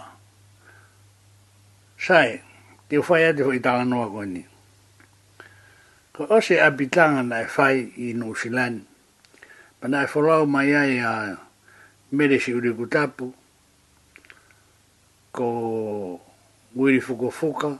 Sai, 1.97 2.39
te 2.87 2.95
whai 3.03 3.23
ate 3.27 3.43
hoi 3.43 3.59
tala 3.59 3.83
noa 3.83 4.07
koe 4.07 4.25
ni. 4.25 4.41
Ko 6.13 6.25
ose 6.31 6.55
abitanga 6.67 7.21
na 7.23 7.41
e 7.43 7.47
whai 7.57 7.77
i 8.05 8.13
New 8.15 8.33
Zealand, 8.39 8.85
pa 9.79 9.87
e 9.91 10.07
wholau 10.11 10.45
mai 10.47 10.71
ai 10.75 10.93
a 10.99 11.11
mere 12.11 12.39
si 12.39 12.51
uri 12.51 12.71
ko 15.33 16.21
uiri 16.77 17.01
fuko 17.01 17.27
fuka, 17.31 17.77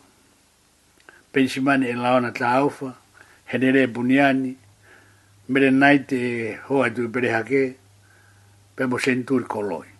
pensimani 1.31 1.87
e 1.87 1.93
laona 1.93 2.31
ta 2.33 2.47
aufa, 2.59 2.91
henere 3.47 3.83
e 3.83 3.87
buniani, 3.87 4.57
mere 5.47 5.71
naite 5.71 6.57
hoa 6.67 6.89
tui 6.89 7.07
perehake, 7.07 7.75
pe 8.75 8.83
mo 8.85 8.97
sentur 8.97 9.47
koloi 9.47 9.92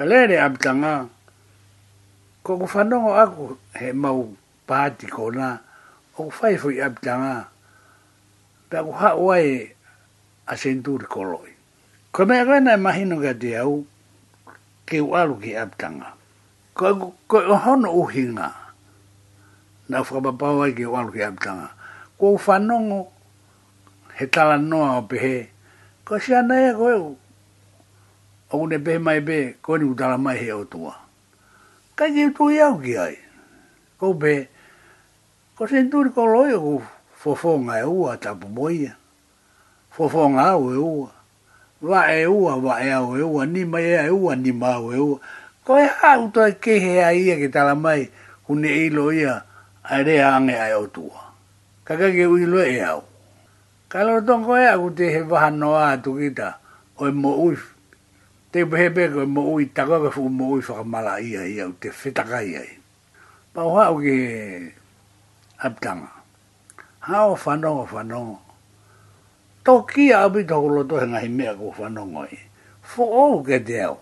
pelere 0.00 0.36
abtanga. 0.48 0.94
ko 2.40 2.50
ku 2.56 2.64
fanongo 2.72 3.12
aku 3.20 3.60
he 3.76 3.92
mau 3.92 4.32
pati 4.64 5.04
ko 5.04 5.28
na 5.28 5.60
o 6.16 6.32
fai 6.32 6.56
fui 6.56 6.80
amtanga 6.80 7.52
pe 8.72 8.76
ku 8.86 8.92
ha 9.00 9.10
wai 9.24 9.48
a 10.50 10.54
sentur 10.62 11.02
koloi 11.12 11.52
ko 12.16 12.20
me 12.28 12.36
rena 12.48 12.80
imagino 12.80 13.14
ga 13.24 13.32
de 13.42 13.50
au 13.64 13.74
ke 14.88 14.96
u 15.04 15.12
alu 15.20 15.36
ki 15.44 15.52
amtanga 15.64 16.08
ko 16.76 17.12
ko 17.30 17.36
e 17.44 17.54
hono 17.64 17.90
uhinga 18.02 18.48
na 19.92 19.96
fra 20.06 20.18
papa 20.24 20.48
wai 20.64 20.72
ke 20.76 20.84
u 20.88 20.96
alu 20.98 21.12
ki 21.12 21.22
amtanga 21.28 21.68
ko 22.18 22.26
fanongo 22.46 23.00
he 24.16 24.24
tala 24.34 24.56
noa 24.56 24.96
o 25.04 25.04
pehe 25.10 25.34
ko 26.08 26.12
sia 26.16 26.40
nae 26.48 26.72
ko 26.78 26.86
au 28.52 28.66
ne 28.66 28.78
pe 28.78 28.98
mai 28.98 29.20
pe 29.22 29.56
ko 29.62 29.78
ni 29.78 29.84
utara 29.84 30.16
mai 30.18 30.36
he 30.38 30.50
o 30.52 30.64
tua. 30.64 30.94
Kai 31.94 32.12
ki 32.12 32.24
utu 32.30 32.50
iau 32.50 32.78
ki 32.82 32.96
ai. 32.98 33.14
Ko 33.98 34.14
pe, 34.14 34.48
ko 35.56 35.66
sen 35.70 35.90
turi 35.90 36.10
ko 36.10 36.26
loio 36.26 36.58
ku 36.60 36.80
fofonga 37.16 37.78
e 37.78 37.84
ua 37.86 38.16
tapu 38.16 38.48
moia. 38.48 38.96
Fofonga 39.94 40.42
au 40.50 40.72
e 40.72 40.76
ua. 40.76 41.08
Va 41.82 42.08
e 42.14 42.26
ua, 42.26 42.56
va 42.58 42.80
e 42.84 42.90
au 42.92 43.16
e 43.16 43.22
ua, 43.22 43.46
ni 43.46 43.64
mai 43.64 43.84
e 43.84 43.96
a 43.98 44.04
e 44.08 44.10
ua, 44.10 44.34
ni 44.36 44.52
ma 44.52 44.74
au 44.74 44.92
e 44.92 44.98
ua. 44.98 45.18
Ko 45.64 45.78
e 45.78 45.86
ha 45.86 46.18
uto 46.18 46.42
e 46.46 46.58
ke 46.58 46.78
he 46.80 46.98
a 47.04 47.14
ia 47.14 47.36
ki 47.36 47.48
tala 47.50 47.74
mai 47.74 48.10
ku 48.46 48.54
ne 48.58 48.68
ilo 48.86 49.12
ia 49.12 49.44
a 49.84 50.02
re 50.02 50.20
ange 50.22 50.58
ai 50.58 50.72
o 50.74 50.86
tua. 50.86 51.30
Kaka 51.84 52.10
ki 52.10 52.26
ui 52.26 52.46
lo 52.50 52.64
e 52.64 52.80
au. 52.82 53.02
Kalorotongo 53.90 54.58
e 54.58 54.66
a 54.66 54.78
ku 54.78 54.90
te 54.94 55.10
he 55.14 55.22
vahanoa 55.22 55.92
atu 55.94 56.18
kita 56.18 56.58
o 56.98 57.06
e 57.06 57.10
mo 57.12 57.36
uifu 57.46 57.69
te 58.50 58.60
pehe 58.66 58.88
ko 59.14 59.22
mo 59.30 59.42
ui 59.54 59.64
tako 59.76 59.96
ka 60.10 60.10
fuku 60.10 60.30
mo 60.38 60.44
ui 60.58 60.62
whaka 60.66 60.82
mala 60.82 61.22
ia 61.22 61.46
ia 61.46 61.70
u 61.70 61.74
te 61.80 61.88
whetaka 61.94 62.42
ia 62.42 62.62
i. 62.66 62.74
Pa 63.54 63.62
o 63.62 63.78
hao 63.78 64.02
ke 64.02 64.14
aptanga. 65.58 66.10
Hao 67.06 67.38
whanonga 67.38 67.86
whanonga. 67.94 68.38
Tō 69.62 69.72
kia 69.86 70.26
abi 70.26 70.42
tō 70.50 70.56
kolo 70.58 70.82
tō 70.82 70.98
hengahi 71.06 71.30
mea 71.30 71.54
ko 71.54 71.70
whanonga 71.78 72.26
i. 72.34 72.38
Fō 72.90 73.02
o 73.06 73.38
ke 73.46 73.62
te 73.62 73.78
au. 73.86 73.98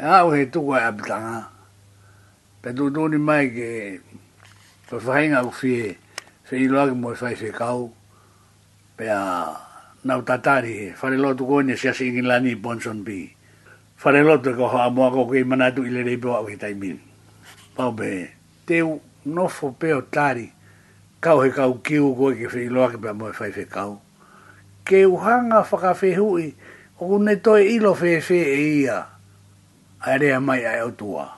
Hao 0.00 0.32
e 0.32 0.38
he 0.40 0.46
tuko 0.48 0.72
e 0.80 0.84
aptanga. 0.88 1.44
Pe 2.64 2.72
tō 2.72 2.88
tōni 2.88 3.20
mai 3.20 3.52
ke 3.52 3.70
pa 4.88 4.96
whahinga 4.96 5.44
u 5.44 5.52
fie 5.52 5.98
whi 6.48 6.68
loa 6.72 6.88
ke 6.88 6.96
moe 6.96 7.12
whai 7.20 7.36
kau. 7.52 7.92
Pe 8.96 9.12
a 9.12 9.20
nau 10.08 10.24
tatari 10.24 10.72
he. 10.72 10.88
Whare 10.96 11.20
lo 11.20 11.34
tuko 11.36 11.60
ene 11.60 11.76
siasi 11.76 12.08
ingilani 12.08 12.56
i 12.56 12.56
Bonson 12.56 13.04
Bee 13.04 13.36
fare 14.02 14.20
lotto 14.20 14.52
che 14.52 14.60
ho 14.60 14.68
amo 14.68 15.08
con 15.10 15.26
quei 15.26 15.44
manatu 15.44 15.84
il 15.84 16.02
rebo 16.02 16.36
a 16.36 16.42
quei 16.42 16.56
tai 16.56 16.74
min 16.74 16.98
va 17.76 17.88
bene 17.92 18.32
te 18.64 18.82
no 19.22 19.46
fo 19.46 19.70
pe 19.70 19.92
o 19.92 20.02
tari 20.08 20.52
cau 21.20 21.38
he 21.40 21.50
cau 21.50 21.80
kiu 21.80 22.12
go 22.12 22.34
che 22.34 22.48
fi 22.48 22.66
lo 22.66 22.88
che 22.88 22.98
mo 23.12 23.30
fai 23.30 23.52
fe 23.52 23.64
cau 23.68 24.00
che 24.82 25.04
u 25.04 25.14
hanga 25.14 25.62
fa 25.62 25.76
ca 25.78 25.94
fe 25.94 26.16
hu 26.16 26.36
i 26.36 26.52
o 26.96 27.16
ne 27.18 27.40
to 27.40 27.56
i 27.56 27.78
lo 27.78 27.94
fe 27.94 28.20
fe 28.20 28.42
e 28.42 28.60
ia 28.82 29.08
are 29.98 30.32
a 30.34 30.40
mai 30.40 30.66
a 30.66 30.84
o 30.84 30.90
tua 30.94 31.30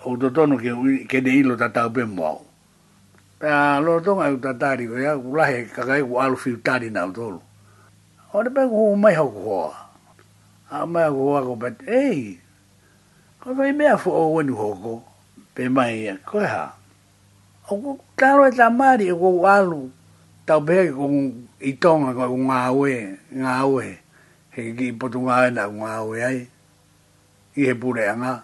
o 0.00 0.16
do 0.16 0.30
tono 0.30 0.56
che 0.56 1.04
che 1.06 1.20
ne 1.20 1.30
i 1.30 1.42
lo 1.42 1.56
tata 1.56 1.90
be 1.90 2.04
mo 2.06 2.42
a 3.40 3.78
lo 3.80 4.00
tonga 4.00 4.28
u 4.30 4.38
tatari 4.38 4.86
go 4.86 4.96
ya 4.98 5.14
u 5.14 5.34
la 5.34 5.44
he 5.50 5.66
ca 5.66 5.84
ga 5.84 6.02
u 6.02 6.16
alu 6.16 6.36
fi 6.36 6.56
tari 6.62 6.88
na 6.88 7.04
o 7.04 7.10
tolo 7.10 7.42
o 8.32 8.40
ne 8.40 8.48
pe 8.48 8.62
u 8.64 8.94
mai 8.96 9.14
ho 9.14 9.28
ko 9.28 9.87
a 10.70 10.86
mai 10.86 11.04
a 11.06 11.10
goa 11.10 11.42
go 11.42 11.56
bat, 11.56 11.76
ei, 11.88 12.40
ko 13.40 13.54
koi 13.56 13.72
mea 13.72 13.96
fu 13.96 14.10
o 14.10 14.32
wanu 14.34 14.54
hoko, 14.56 15.02
pe 15.54 15.62
mai 15.68 16.00
ia, 16.04 16.14
koi 16.26 16.44
ha. 16.46 16.74
O 17.70 17.74
ko 17.80 17.90
taro 18.16 18.44
e 18.48 18.52
ta 18.52 18.68
mari 18.70 19.04
e 19.08 19.14
go 19.20 19.30
walu, 19.44 19.82
tau 20.46 20.60
pe 20.66 20.76
ko 20.96 21.06
i 21.68 21.72
tonga 21.82 22.10
ko 22.18 22.24
ngā 22.48 22.60
ue, 22.78 22.92
ngā 23.42 23.54
ue, 23.72 23.86
he 24.56 24.60
ki 24.76 24.86
i 24.90 24.92
potu 24.98 25.20
ngā 25.26 25.36
ue 25.46 25.50
na 25.56 25.64
ngā 25.78 25.94
ue 26.08 26.24
ai, 26.30 26.40
i 27.58 27.68
he 27.68 27.74
pure 27.80 28.04
a 28.04 28.14
ngā. 28.22 28.34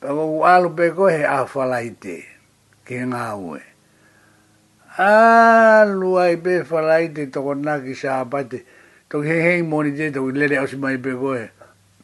Pa 0.00 0.08
ko 0.16 0.22
ku 0.32 0.40
alu 0.52 0.68
pe 0.76 0.86
ko 0.96 1.08
he 1.12 1.22
a 1.28 1.38
whalai 1.44 1.88
te, 2.02 2.16
ke 2.88 2.96
ngā 3.12 3.24
ue. 3.42 3.60
Alu 5.04 6.16
ai 6.22 6.36
pe 6.40 6.62
whalai 6.70 7.04
te 7.14 7.22
sa 8.00 8.20
apate, 8.24 8.64
tau 9.14 9.22
he 9.22 9.30
hei 9.38 9.62
moni 9.62 9.92
te 9.94 10.08
tau 10.10 10.26
lere 10.34 10.56
ausi 10.58 10.76
mai 10.82 10.96
pe 10.98 11.12
koe, 11.22 11.44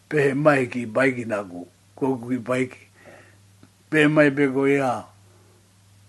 pe 0.09 0.17
he 0.29 0.35
mai 0.39 0.69
ki 0.71 0.85
baiki 0.87 1.25
naku, 1.27 1.65
koku 1.99 2.25
ki 2.31 2.37
baiki, 2.39 2.83
pe 3.91 3.97
he 4.05 4.07
mai 4.07 4.31
pe 4.31 4.47
koe 4.55 4.77
a, 4.79 4.91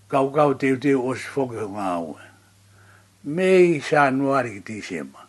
kau 0.06 0.28
kau 0.30 0.52
teo 0.54 0.76
teo 0.78 1.00
osi 1.10 1.26
whoke 1.34 1.58
ho 1.58 1.66
ngā 1.74 1.86
ue. 2.06 2.22
Mei 3.34 3.80
sa 3.82 4.04
nuari 4.14 4.54
ki 4.60 4.62
tī 4.68 4.76
sema. 4.86 5.26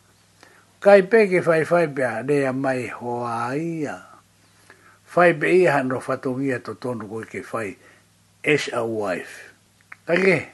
Kai 0.81 1.01
peke 1.09 1.41
whai 1.41 1.65
whai 1.71 1.87
pe 1.89 2.03
a 2.05 2.21
rea 2.21 2.53
mai 2.53 2.87
hoa 2.99 3.55
ia. 3.57 3.97
Whai 5.15 5.33
pe 5.41 5.49
ia 5.57 5.73
hanro 5.77 6.01
whatongia 6.05 6.61
to 6.63 6.73
tonu 6.81 7.09
koe 7.09 7.25
ke 7.25 7.41
whai, 7.49 7.73
as 8.45 8.69
a 8.73 8.85
wife. 8.85 9.49
Take, 10.05 10.53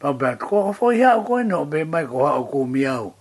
pa 0.00 0.10
pe 0.12 0.34
ko 0.34 0.44
tukoha 0.44 0.76
whai 0.82 0.98
hao 1.06 1.22
koe 1.22 1.42
no, 1.46 1.64
pe 1.66 1.84
mai 1.84 2.02
koha 2.06 2.34
o 2.34 2.44
kou 2.50 2.66
miau 2.66 3.14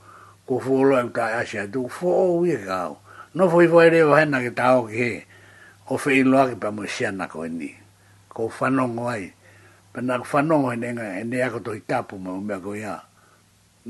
ko 0.49 0.57
folo 0.57 0.97
e 0.97 1.01
au 1.05 1.09
tai 1.13 1.33
ashi 1.37 1.57
a 1.61 1.67
tu 1.69 1.85
fo 1.87 2.09
o 2.33 2.39
wi 2.41 2.57
gao 2.65 2.97
no 3.37 3.45
foi 3.53 3.67
foi 3.69 3.89
re 3.93 4.01
wa 4.01 4.25
na 4.25 4.41
ke 4.41 4.49
tao 4.49 4.87
ke 4.89 5.25
o 5.87 5.97
fe 5.97 6.19
in 6.25 6.31
loa 6.33 6.49
ke 6.49 6.57
pa 6.57 6.71
mo 6.73 6.81
sian 6.89 7.21
na 7.21 7.29
ko 7.29 7.45
ni 7.45 7.69
ko 8.33 8.49
fa 8.49 8.69
no 8.73 8.89
ngoi 8.89 9.29
pa 9.93 10.01
na 10.01 10.17
fa 10.25 10.41
no 10.41 10.57
ngoi 10.65 10.81
nga 10.81 11.21
ne 11.21 11.37
a 11.37 11.53
ko 11.53 11.61
toi 11.61 11.77
tapu 11.85 12.17
ma 12.17 12.33
me 12.41 12.57
ko 12.65 12.73
ya 12.73 12.97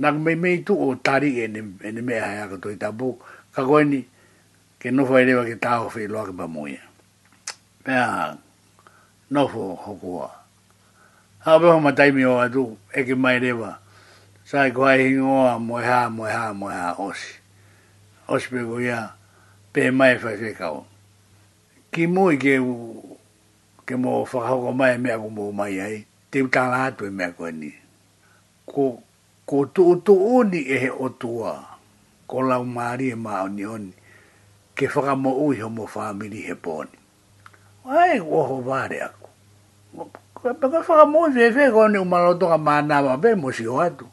na 0.04 0.12
me 0.12 0.36
me 0.36 0.60
tu 0.60 0.76
o 0.76 0.96
tari 1.00 1.40
e 1.40 1.48
ne 1.48 1.64
ne 1.80 2.02
me 2.04 2.20
a 2.20 2.44
ko 2.52 2.60
toi 2.60 2.76
tapu 2.76 3.16
ka 3.56 3.64
ko 3.64 3.80
ni 3.80 4.04
ke 4.76 4.92
no 4.92 5.08
foi 5.08 5.24
re 5.24 5.40
wa 5.40 5.44
ke 5.48 5.56
tao 5.56 5.88
fe 5.88 6.12
loa 6.12 6.28
ke 6.28 6.36
pa 6.36 6.44
mo 6.44 6.68
ya 6.68 6.84
pa 7.88 8.36
no 9.32 9.48
fo 9.48 9.80
ho 9.80 9.92
ko 9.96 10.28
a 10.28 10.32
ha 11.48 11.56
ba 11.56 11.80
ma 11.80 11.96
tai 11.96 12.12
mi 12.12 12.28
o 12.28 12.36
a 12.36 12.52
tu 12.52 12.76
e 12.92 13.00
ke 13.08 13.16
mai 13.16 13.40
re 13.40 13.56
sai 14.50 14.74
ko 14.74 14.82
ai 14.90 15.14
ngo 15.14 15.46
mo 15.62 15.78
ha 15.78 16.10
mo 16.10 16.26
ha 16.26 16.50
mo 16.58 16.74
ha 16.74 16.98
os 16.98 17.22
os 18.26 18.50
be 18.50 18.66
go 18.66 18.82
ya 18.82 19.14
pe 19.70 19.94
mai 19.94 20.18
fa 20.18 20.34
se 20.34 20.58
ka 20.58 20.74
ki 21.94 22.10
mo 22.10 22.34
ge 22.34 22.58
u 22.58 22.74
ke 23.86 23.94
mo 23.94 24.26
fa 24.26 24.50
ha 24.50 24.54
go 24.58 24.74
mai 24.74 24.98
me 24.98 25.14
go 25.22 25.30
mo 25.30 25.54
mai 25.54 25.78
ai 25.78 25.96
te 26.34 26.42
ta 26.50 26.66
la 26.74 26.90
tu 26.90 27.06
e 27.06 27.14
me 27.14 27.30
ko 27.38 27.46
ni 27.54 27.70
ko 28.66 28.98
ko 29.46 29.70
tu 29.70 30.02
tu 30.02 30.18
oni 30.18 30.66
e 30.66 30.90
o 30.98 31.06
tua 31.22 31.54
ko 32.26 32.42
la 32.50 32.58
mari 32.66 33.14
e 33.14 33.18
ma 33.26 33.46
oni 33.46 33.64
oni 33.78 33.94
ke 34.74 34.90
fa 34.90 35.14
ga 35.14 35.14
mo 35.14 35.30
u 35.46 35.54
ho 35.54 35.70
mo 35.78 35.86
fa 35.86 36.10
mi 36.18 36.26
ni 36.26 36.42
he 36.50 36.58
bon 36.58 36.90
ai 37.86 38.18
wo 38.18 38.50
ho 38.50 38.58
ba 38.66 38.90
re 38.90 38.98
ko 39.14 39.30
ko 40.42 40.80
fa 40.82 41.06
mo 41.06 41.30
ve 41.30 41.54
ve 41.54 41.70
ko 41.70 41.86
ni 41.86 42.02
ma 42.02 42.18
lo 42.26 42.32
to 42.34 42.50
ga 42.50 42.58
ma 42.58 42.82
na 42.82 42.98
ba 43.06 43.14
be 43.22 43.38
mo 43.38 43.54
si 43.54 43.70
o 43.70 43.78
atu 43.78 44.10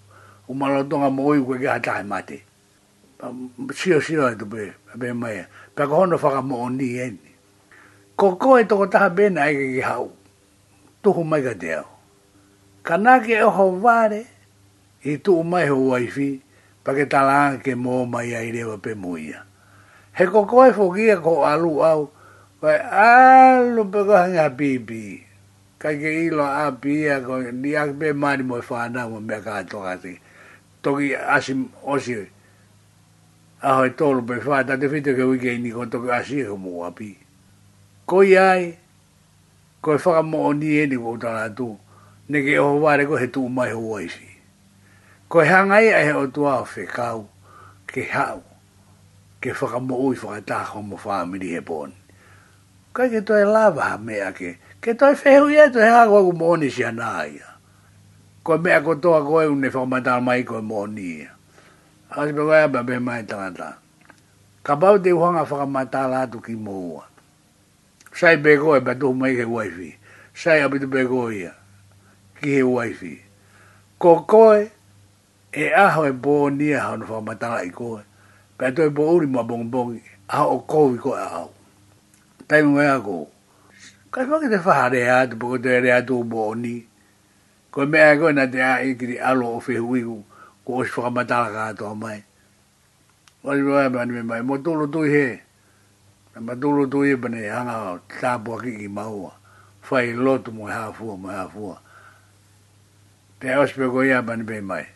o 0.49 0.55
maratonga 0.55 1.11
mo 1.11 1.35
i 1.35 1.41
kwe 1.43 1.59
kia 1.59 1.81
tae 1.81 2.03
mate. 2.03 2.43
Um, 3.23 3.51
sio 3.75 4.01
sio 4.01 4.29
e 4.29 4.35
tupe, 4.39 4.65
pe 5.01 5.13
mai, 5.13 5.45
pe 5.75 5.83
kohono 5.89 6.17
whaka 6.21 6.43
mo 6.43 6.57
o 6.67 6.69
ni 6.71 6.99
eni. 7.07 7.31
Koko 8.19 8.59
e 8.61 8.65
toko 8.65 8.87
taha 8.87 9.11
bena 9.11 9.43
aike 9.43 9.73
ki 9.75 9.81
hau, 9.81 10.11
tuhu 11.03 11.25
mai 11.25 11.43
ka 11.43 11.55
te 11.61 11.73
au. 11.75 11.87
Kanake 12.87 13.33
e 13.35 13.43
oho 13.43 13.71
vare, 13.85 14.23
e 15.05 15.17
tuhu 15.19 15.43
mai 15.45 15.67
ho 15.69 15.77
waifi, 15.93 16.41
pa 16.85 16.91
ke 16.97 17.05
talanga 17.09 17.59
ke 17.65 17.73
mo 17.75 18.05
mai 18.07 18.35
a 18.37 18.41
irewa 18.45 18.77
pe 18.79 18.95
muia. 18.95 19.43
He 20.17 20.27
koko 20.27 20.67
e 20.69 20.73
fokia 20.73 21.17
ko 21.23 21.43
alu 21.45 21.81
au, 21.85 22.11
vai 22.61 22.79
alu 22.79 23.85
pe 23.91 23.99
ko 24.05 24.05
kohanga 24.13 24.49
bibi 24.49 25.23
kai 25.79 25.97
ke 26.01 26.11
ilo 26.29 26.45
a 26.45 26.73
pia 26.73 27.21
ko 27.21 27.41
ni 27.43 27.75
ak 27.77 27.91
be 28.01 28.13
mari 28.13 28.43
mo 28.43 28.61
fa 28.65 28.89
na 28.89 29.05
mo 29.09 29.21
me 29.21 29.37
ka 29.45 29.61
to 29.69 29.81
ka 29.85 29.95
toki 30.87 31.15
asim 31.19 31.67
osi 31.85 32.29
aho 33.63 33.85
e 33.87 33.91
tolu 33.91 34.23
pe 34.23 34.39
fa 34.39 34.63
ta 34.63 34.79
te 34.79 34.87
fitu 34.87 35.19
ke 35.19 35.25
wike 35.27 35.59
ini 35.59 35.75
ko 35.75 35.83
toki 35.91 36.09
asi 36.15 36.47
e 36.47 36.47
ho 36.47 36.55
mo 36.55 36.87
api 36.87 37.11
ko 38.07 38.23
ai 38.23 38.79
ko 39.83 39.99
e 39.99 39.99
faka 39.99 40.23
mo 40.23 40.47
oni 40.47 40.79
e 40.79 40.87
ni 40.87 40.95
wou 40.95 41.19
tala 41.19 41.51
tu 41.51 41.75
ne 42.31 42.39
ke 42.39 42.55
oho 42.63 42.79
ware 42.79 43.03
ko 43.03 43.19
he 43.19 43.27
tu 43.27 43.43
umai 43.51 43.75
ho 43.75 43.83
waisi 43.83 44.31
ko 45.27 45.43
e 45.43 45.49
hangai 45.51 45.91
a 45.91 46.07
he 46.07 46.15
o 46.15 46.31
tua 46.31 46.63
o 46.63 46.65
fe 46.65 46.87
kau 46.87 47.27
ke 47.91 48.07
hau 48.15 48.39
ke 49.43 49.51
faka 49.59 49.83
mo 49.83 49.99
ui 50.07 50.15
faka 50.15 50.39
ta 50.47 50.59
mo 50.79 50.95
fa 50.95 51.27
he 51.27 51.59
pon 51.67 51.91
ka 52.95 53.11
ke 53.11 53.27
to 53.27 53.35
e 53.35 53.43
lava 53.43 53.91
ha 53.91 53.99
mea 53.99 54.31
ke 54.31 54.55
ke 54.79 54.95
to 54.95 55.11
e 55.11 55.19
fehu 55.19 55.51
ye 55.51 55.67
to 55.67 55.83
e 55.83 55.91
hako 55.91 56.31
ku 56.31 56.33
mo 56.39 56.55
oni 56.55 56.71
anaya 56.87 57.56
ko 58.47 58.55
me 58.63 58.71
ko 58.81 58.95
to 59.03 59.11
ko 59.27 59.35
e 59.43 59.47
un 59.51 59.67
fo 59.75 59.83
ma 59.91 59.99
dal 60.07 60.23
mai 60.23 60.45
ko 60.47 60.63
mo 60.63 60.87
ni 60.87 61.27
a 62.15 62.25
se 62.25 62.31
ba 62.31 62.69
ba 62.71 62.81
be 62.87 62.95
mai 63.03 63.23
ta 63.31 63.51
ta 63.59 63.69
ka 64.67 64.75
ba 64.81 64.89
de 65.05 65.11
ho 65.11 65.27
nga 65.35 65.43
fo 65.51 65.59
ma 65.75 65.83
ta 65.93 66.03
la 66.13 66.21
tu 66.31 66.39
ki 66.47 66.55
mo 66.67 66.79
sai 68.19 68.37
be 68.45 68.51
ko 68.63 68.69
e 68.79 68.81
ba 68.87 68.93
to 69.01 69.09
mai 69.21 69.33
ke 69.39 69.43
wifi 69.55 69.91
sai 70.31 70.59
a 70.63 70.67
bit 70.73 70.85
be 70.93 71.01
ko 71.11 71.27
ia 71.35 71.51
ki 72.39 72.47
he 72.55 72.63
wifi 72.75 73.15
ko 74.03 74.13
e 74.15 74.15
e 74.15 74.15
e 74.23 74.27
ko 74.31 74.43
e 74.55 74.61
e 75.51 75.65
a 75.75 75.87
ho 75.99 76.03
e 76.11 76.15
bo 76.23 76.35
ni 76.59 76.69
a 76.71 76.81
ho 76.87 76.93
fo 77.09 77.19
ma 77.27 77.35
ta 77.41 77.47
la 77.59 77.67
i 77.67 77.71
ko 77.77 77.99
pe 78.59 78.67
to 78.75 78.81
e 78.89 78.95
bo 78.97 79.03
u 79.11 79.19
ri 79.21 79.27
ma 79.35 79.43
bong 79.51 79.67
bong 79.75 79.93
a 80.31 80.47
o 80.47 80.57
ko 80.71 80.79
wi 80.95 80.99
ko 81.03 81.11
a 81.19 81.27
o 81.43 81.47
tai 82.47 82.63
mo 82.63 82.79
ya 82.79 82.95
ko 83.07 83.27
ka 84.15 84.23
ko 84.29 84.35
ke 84.39 84.47
te 84.55 84.59
fa 84.63 84.73
ha 84.87 84.87
de 84.95 85.01
ya 85.11 85.19
te 85.29 85.35
bo 85.41 85.59
te 85.65 85.73
ya 85.91 85.99
te 86.07 86.15
bo 86.33 86.55
ko 87.77 87.85
me 87.85 87.99
ai 88.01 88.17
e 88.17 88.19
ko 88.19 88.33
na 88.33 88.47
te 88.49 88.57
a 88.65 88.81
i 88.81 88.95
e 88.95 88.95
kiri 88.97 89.19
alo 89.21 89.59
o 89.59 89.59
fehu 89.61 89.97
i 90.01 90.01
ko 90.65 90.81
o 90.81 90.85
shifu 90.85 91.03
kamatala 91.05 91.53
ka 91.53 91.63
atoa 91.75 91.95
mai. 91.95 92.25
O 93.45 93.53
shifu 93.53 93.77
ai 93.77 93.91
bani 93.93 94.13
me 94.17 94.23
mai, 94.25 94.41
mo 94.41 94.57
tolo 94.65 94.87
tui 94.89 95.13
he, 95.13 95.29
na 96.35 96.41
ma 96.41 96.55
tolo 96.57 96.87
tui 96.89 97.13
e 97.13 97.17
bani 97.21 97.45
hanga 97.45 97.77
o 97.93 97.99
tāpua 98.09 98.57
ki 98.65 98.73
ki 98.81 98.89
maua, 98.89 99.37
fai 99.85 100.17
lotu 100.17 100.53
mo 100.57 100.65
hafua, 100.73 101.19
mo 101.21 101.29
hafua. 101.29 101.77
Te 103.45 103.53
o 103.61 103.67
shifu 103.69 103.91
ko 103.93 104.01
ia 104.09 104.23
bani 104.25 104.43
me 104.49 104.61
mai. 104.61 104.87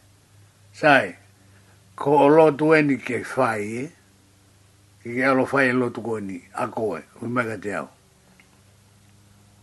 Sai, 0.73 1.13
ko 1.93 2.17
o 2.17 2.27
lotu 2.33 2.73
e 2.73 2.81
ni 2.83 2.97
ke 2.97 3.21
fai 3.29 3.85
e, 3.85 3.85
ki 5.05 5.21
ke 5.21 5.29
alo 5.29 5.45
fai 5.45 5.69
e 5.69 5.77
lotu 5.77 6.01
ko 6.01 6.17
ni, 6.17 6.41
a 6.57 6.65
koe, 6.73 7.05
hui 7.21 7.29
mai 7.29 7.45
ka 7.45 7.61
te 7.61 7.77
au. 7.77 7.93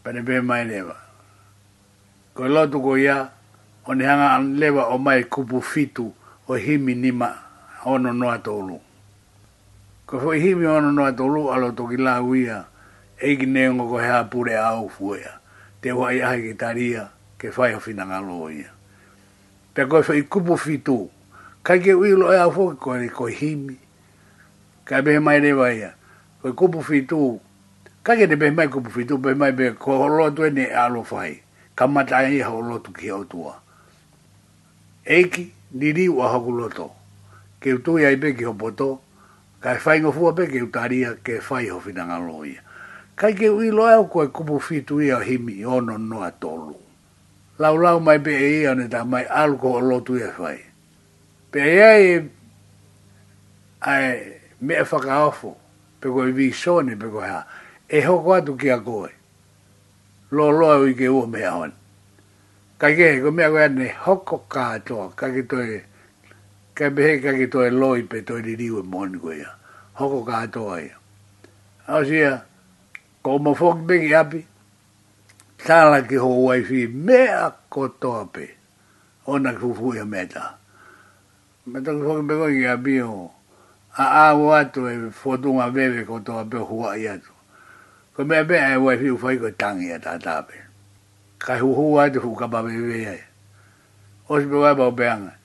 Bani 0.05 0.21
me 0.21 0.25
mai 0.25 0.37
me 0.37 0.41
mai 0.53 0.63
neva 0.69 0.97
ko 2.37 2.45
e 2.45 2.49
lotu 2.53 2.77
ko 2.83 2.93
ia 3.01 3.31
o 3.89 3.93
ne 3.97 4.05
hanga 4.05 4.37
o 4.93 4.97
mai 5.01 5.23
kupu 5.25 5.61
fitu 5.61 6.13
o 6.47 6.53
himi 6.53 6.95
nima 6.95 7.33
ono 7.85 8.13
noa 8.13 8.37
tolu. 8.37 8.79
Ko 10.05 10.19
foi 10.19 10.39
himi 10.39 10.65
ono 10.69 10.91
noa 10.91 11.11
tolu 11.11 11.49
alo 11.49 11.71
toki 11.71 11.97
la 11.97 12.21
uia 12.21 12.65
eiki 13.19 13.45
neongo 13.45 13.89
ko 13.89 13.97
hea 13.97 14.23
pure 14.23 14.55
au 14.57 14.87
fuea 14.89 15.39
te 15.81 15.91
wa 15.91 16.13
ia 16.13 16.37
ki 16.37 16.53
taria 16.53 17.09
ke 17.39 17.49
fai 17.51 17.73
o 17.73 17.79
fina 17.79 18.05
ngalo 18.05 18.51
ia. 18.53 18.69
Pe 19.73 19.85
koe 19.89 20.01
i 20.13 20.21
kupu 20.23 20.57
fitu 20.57 21.09
kai 21.65 21.79
ke 21.81 21.93
uilo 21.97 22.29
e 22.33 22.37
au 22.37 22.51
fuke 22.53 22.77
ko 22.77 22.95
e 23.01 23.09
koi 23.09 23.33
himi 23.33 23.75
kai 24.85 25.01
behe 25.01 25.19
mai 25.19 25.39
rewa 25.39 25.73
ia 25.73 25.89
koi 26.41 26.53
kupu 26.53 26.83
fitu 26.85 27.41
kai 28.03 28.17
ke 28.21 28.27
te 28.29 28.35
mai 28.51 28.69
kupu 28.69 28.91
fitu 28.93 29.17
behe 29.17 29.33
mai 29.33 29.51
behe 29.51 29.73
ko 29.73 29.97
holoa 29.97 30.31
tuene 30.31 30.61
e 30.69 30.73
alo 30.75 31.03
fai 31.03 31.41
kamatai 31.77 32.33
e 32.37 32.41
hau 32.41 32.61
lotu 32.61 32.91
ki 32.93 33.09
hau 33.09 33.23
tua. 33.25 33.61
niri 35.73 36.09
ua 36.09 36.29
haku 36.33 36.51
loto. 36.51 36.91
Ke 37.61 37.73
utu 37.75 37.99
ia 37.99 38.11
ibe 38.11 38.33
ki 38.33 38.43
hopoto, 38.45 38.99
ka 39.61 39.73
e 39.75 39.79
whaingo 39.85 40.11
fua 40.11 40.33
pe 40.33 40.47
ke 40.47 40.61
utaria 40.61 41.13
ke 41.23 41.39
whai 41.49 41.67
ho 41.67 41.79
finanga 41.79 42.17
Kai 43.15 43.33
ke 43.33 43.45
ui 43.49 43.71
loa 43.71 43.95
au 43.97 44.07
koe 44.07 44.27
kupu 44.27 44.59
fitu 44.61 45.01
ia 45.01 45.19
himi 45.19 45.63
ono 45.65 45.97
no 45.97 46.21
atolu. 46.23 46.75
Lau 47.59 47.77
lau 47.77 47.99
mai 47.99 48.17
pe 48.19 48.31
e 48.31 48.61
ia 48.61 48.75
ne 48.75 48.87
ta 48.87 49.03
mai 49.03 49.25
alko 49.25 49.73
o 49.77 49.81
lotu 49.81 50.17
ia 50.17 50.33
whai. 50.37 50.59
Pe 51.51 51.59
e 51.59 51.81
ai 51.83 52.29
ai 53.81 54.39
me 54.61 54.73
e 54.75 54.83
whakaofo 54.83 55.55
pe 55.99 56.09
koe 56.09 56.31
vi 56.31 56.51
sone 56.51 56.95
pe 56.95 57.09
koe 57.09 57.27
ha. 57.27 57.45
E 57.89 58.01
hoko 58.05 58.33
atu 58.33 58.55
ki 58.57 58.69
a 58.69 58.79
koe 58.79 59.16
lo 60.31 60.51
lo 60.51 60.83
i 60.87 60.93
ke 60.95 61.07
o 61.07 61.23
me 61.25 61.39
on 61.47 61.71
ka 62.79 62.87
ke 62.91 63.21
ko 63.23 63.31
me 63.31 63.45
ko 63.47 63.67
ne 63.71 63.87
hoko 64.03 64.43
ka 64.51 64.75
to 64.83 64.95
ka 65.15 65.31
ke 65.31 65.43
to 65.47 65.59
e 65.63 65.79
ka 66.75 66.85
be 66.93 67.01
he 67.07 67.13
ka 67.23 67.31
ke 67.31 67.47
to 67.51 67.63
e 67.63 67.71
lo 67.71 67.95
i 67.95 68.01
pe 68.03 68.19
to 68.27 68.35
i 68.43 68.55
riu 68.59 68.83
mo 68.83 69.05
ni 69.07 69.15
ko 69.19 69.31
ya 69.31 69.55
hoko 69.95 70.25
ka 70.27 70.43
to 70.51 70.67
ai 70.75 70.91
au 71.87 72.03
sia 72.03 72.43
ko 73.23 73.39
mo 73.39 73.55
fok 73.55 73.79
be 73.87 74.03
ki 74.03 74.11
api 74.19 74.41
tala 75.63 76.03
ki 76.03 76.19
ho 76.19 76.27
wai 76.43 76.61
fi 76.63 76.87
me 76.91 77.21
a 77.31 77.47
ko 77.71 77.87
to 77.87 78.11
ape 78.27 78.51
ona 79.27 79.55
ku 79.55 79.71
fu 79.73 79.95
ya 79.95 80.03
meta 80.03 80.59
me 81.71 81.79
to 81.79 81.95
ko 82.03 82.19
be 82.27 82.33
ko 82.35 82.47
ki 82.51 82.67
api 82.75 82.99
o 82.99 83.31
a 83.95 84.03
a 84.27 84.27
wa 84.35 84.59
to 84.75 84.91
e 84.91 85.07
fo 85.11 85.39
tu 85.39 85.55
ko 86.03 86.19
to 86.19 86.33
ape 86.43 86.57
ho 86.59 86.75
wai 86.83 86.99
ya 87.07 87.15
to 87.15 87.31
Ko 88.17 88.25
mea 88.25 88.41
mea 88.49 88.73
e 88.73 88.77
wai 88.81 88.97
whiu 88.97 89.13
whaiko 89.21 89.51
tangi 89.61 89.91
a 89.93 89.99
tā 90.01 90.15
tāpe. 90.17 90.55
Kai 91.37 91.59
hu 91.61 91.67
hua 91.77 92.07
te 92.09 92.17
hu 92.17 92.31
kapa 92.35 92.63
me 92.65 92.71
vei 92.73 93.03
ai. 93.05 93.13
E. 93.21 93.23
O 94.33 94.39
si 94.41 94.49
pe 94.49 94.57
wai 94.57 94.73
pao 94.73 94.89
peanga. 94.91 95.35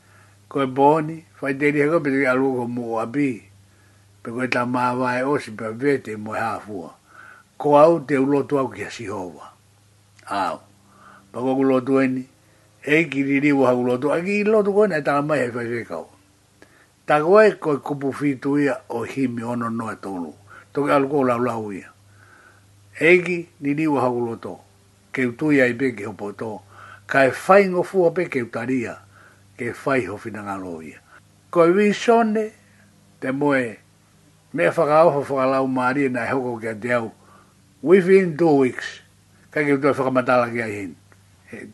Ko 0.48 0.62
e 0.62 0.66
bōni, 0.66 1.18
whai 1.40 1.52
teiri 1.60 1.84
heko 1.84 2.00
pe 2.00 2.08
tiki 2.14 2.24
alu 2.32 2.54
ko 2.56 2.64
mō 2.64 3.02
api. 3.04 3.28
Pe 4.24 4.32
koe 4.32 4.48
tā 4.48 4.64
mā 4.64 4.86
wai 4.96 5.20
pe 5.60 5.68
vei 5.76 5.98
te 6.00 6.16
mo 6.16 6.32
hāfua. 6.32 6.96
Ko 7.60 7.76
au 7.76 8.00
te 8.08 8.16
ulotu 8.16 8.58
au 8.58 8.68
kia 8.72 8.88
si 8.90 9.04
hova. 9.06 9.52
Au. 10.32 10.58
Pa 11.32 11.40
kua 11.44 11.54
kulotu 11.54 12.00
eni. 12.00 12.24
E 12.82 13.04
ki 13.04 13.22
riri 13.22 13.52
waha 13.52 13.74
kulotu. 13.76 14.12
A 14.16 14.20
ki 14.24 14.40
ilotu 14.48 14.72
koe 14.72 14.88
nai 14.88 15.04
tā 15.04 15.20
mai 15.20 15.42
e 15.42 15.46
hei 15.46 15.50
whaise 15.52 15.84
kau. 15.84 16.08
Tā 17.06 17.20
koe 17.20 17.50
koe 17.60 17.84
kupu 17.84 18.12
fitu 18.12 18.56
ia 18.58 18.80
o 18.88 19.04
himi 19.04 19.44
ono 19.44 19.68
noe 19.68 19.92
tōnu. 20.00 20.32
Toki 20.72 20.90
alu 20.90 21.08
kou 21.08 21.28
lau 21.28 21.38
lau 21.38 21.68
ia 21.72 21.91
egi 23.00 23.48
ni 23.60 23.74
niwa 23.74 24.00
hauloto, 24.00 24.58
ke 25.12 25.26
utui 25.26 25.62
ai 25.62 25.74
peke 25.74 26.04
hopo 26.04 26.32
to, 26.32 26.60
ka 27.06 27.24
e 27.24 27.30
fai 27.30 27.68
ngofua 27.68 28.10
peke 28.12 28.42
utaria, 28.42 28.96
ke 29.56 29.72
fai 29.72 30.04
ho 30.06 30.16
finangaloia. 30.16 30.98
Ko 31.50 31.66
e 31.66 31.70
wii 31.72 31.92
sone, 31.94 32.44
te 33.20 33.30
moe, 33.32 33.62
mea 34.52 34.70
whakaofa 34.70 35.34
whakalau 35.34 35.68
maari 35.68 36.08
na 36.08 36.24
e 36.26 36.30
hoko 36.32 36.58
ke 36.60 36.68
a 36.68 36.74
teau, 36.74 37.12
within 37.82 38.36
two 38.36 38.52
weeks, 38.60 39.00
ka 39.50 39.60
ke 39.62 39.72
utui 39.78 39.92
whakamatala 39.92 40.50
ki 40.52 40.62
ai 40.62 40.70
hin. 40.70 40.96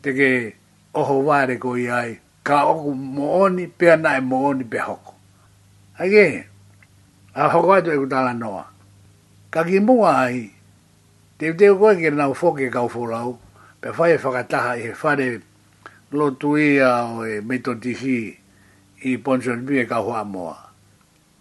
Te 0.03 0.13
ke 0.15 0.55
oho 0.95 1.19
ware 1.27 1.57
ko 1.59 1.75
i 1.75 1.87
ai, 1.91 2.19
ka 2.43 2.63
oku 2.71 2.95
mooni, 2.95 3.67
pea 3.67 3.97
na 3.97 4.15
e 4.17 4.23
mooni 4.23 4.63
pe 4.63 4.77
hoko. 4.83 5.15
Ake, 5.99 6.45
a 7.35 7.49
hoko 7.51 7.75
ato 7.75 7.91
e 7.91 7.97
kutala 7.99 8.31
noa. 8.33 8.63
Ka 9.51 9.63
ki 9.65 9.79
mua 9.83 10.15
ai, 10.25 10.51
te 11.39 11.47
te 11.55 11.67
ko 11.71 11.95
ke 11.95 12.11
na 12.11 12.27
u 12.27 12.35
foke 12.35 12.67
ka 12.67 12.83
folau 12.91 13.37
pe 13.79 13.91
fai 13.95 14.17
fa 14.19 14.29
ka 14.35 14.43
taha 14.43 14.71
e 14.75 14.91
fare 14.91 15.27
e 15.31 15.39
lo 16.11 16.27
tuia 16.35 16.91
o 17.15 17.23
e 17.23 17.39
meto 17.41 17.71
tihi 17.79 18.35
i 19.07 19.15
ponjo 19.23 19.55
ni 19.55 19.79
e 19.79 19.85
ka 19.87 20.03
ho 20.03 20.11
amo 20.11 20.51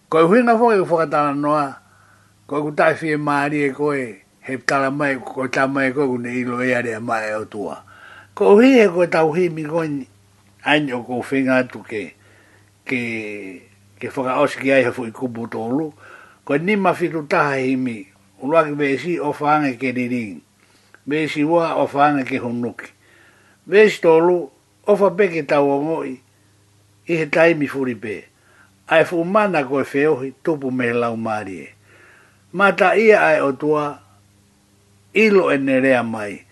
ko 0.09 0.23
hina 0.31 0.55
na 0.55 0.59
foke 0.59 0.87
fo 0.87 0.97
ka 1.03 1.07
ta 1.11 1.19
noa 1.35 1.67
ko 2.47 2.63
ku 2.63 2.71
ta 2.79 2.95
fi 2.95 3.17
mari 3.19 3.65
e 3.67 3.71
ko 3.75 3.91
e 3.91 4.23
he 4.41 4.55
tala 4.63 4.91
mai 4.91 5.19
ko 5.19 5.49
ta 5.51 5.67
mai 5.67 5.91
e 5.91 5.93
ko 5.93 6.15
ne 6.17 6.31
i 6.31 6.45
lo 6.47 6.63
e 6.63 6.71
are 6.79 7.01
mai 7.03 7.35
o 7.35 7.43
tua 7.45 7.83
ko 8.39 8.55
hui 8.55 8.79
e 8.79 8.87
ko 8.87 9.03
ta 9.11 9.27
hui 9.27 9.51
mi 9.51 9.67
ko 9.67 9.83
ai 10.63 10.79
no 10.87 11.03
ko 11.03 11.19
finga 11.27 11.67
tu 11.67 11.83
ke 11.83 12.15
ke 12.87 13.01
ke 13.99 14.07
fo 14.15 14.23
ka 14.23 14.39
os 14.47 14.55
ki 14.55 14.71
ai 14.71 14.87
fo 14.95 15.11
i 15.11 15.11
ku 15.11 15.27
ko 15.27 16.55
ni 16.63 16.77
ma 16.79 16.95
fi 16.95 17.11
lu 17.11 17.27
ta 17.27 17.59
hi 17.59 17.75
mi 17.75 18.08
ulua 18.43 18.65
besi 18.65 18.75
vesi 18.77 19.13
o 19.21 19.31
whaange 19.33 19.77
ke 19.79 19.91
riringi. 19.93 20.43
Vesi 21.07 21.45
ua 21.45 21.75
o 21.75 21.87
whaange 21.87 22.25
ke 22.25 22.39
hunuki. 22.39 22.87
Vesi 23.67 24.01
tolu, 24.01 24.51
o 24.87 24.93
whapeke 24.95 25.43
tau 25.47 25.69
o 25.71 25.79
ngoi, 25.83 26.21
i 27.07 27.27
taimi 27.27 27.67
furipe. 27.67 28.25
Ai 28.89 29.05
fumana 29.05 29.65
koe 29.65 29.85
feohi, 29.85 30.33
tupu 30.43 30.71
me 30.71 30.93
lau 30.93 31.17
marie. 31.17 31.69
Mata 32.53 32.97
ia 32.97 33.21
ai 33.21 33.41
o 33.41 33.53
tua, 33.53 33.99
ilo 35.13 35.53
enerea 35.53 36.03
mai. 36.03 36.45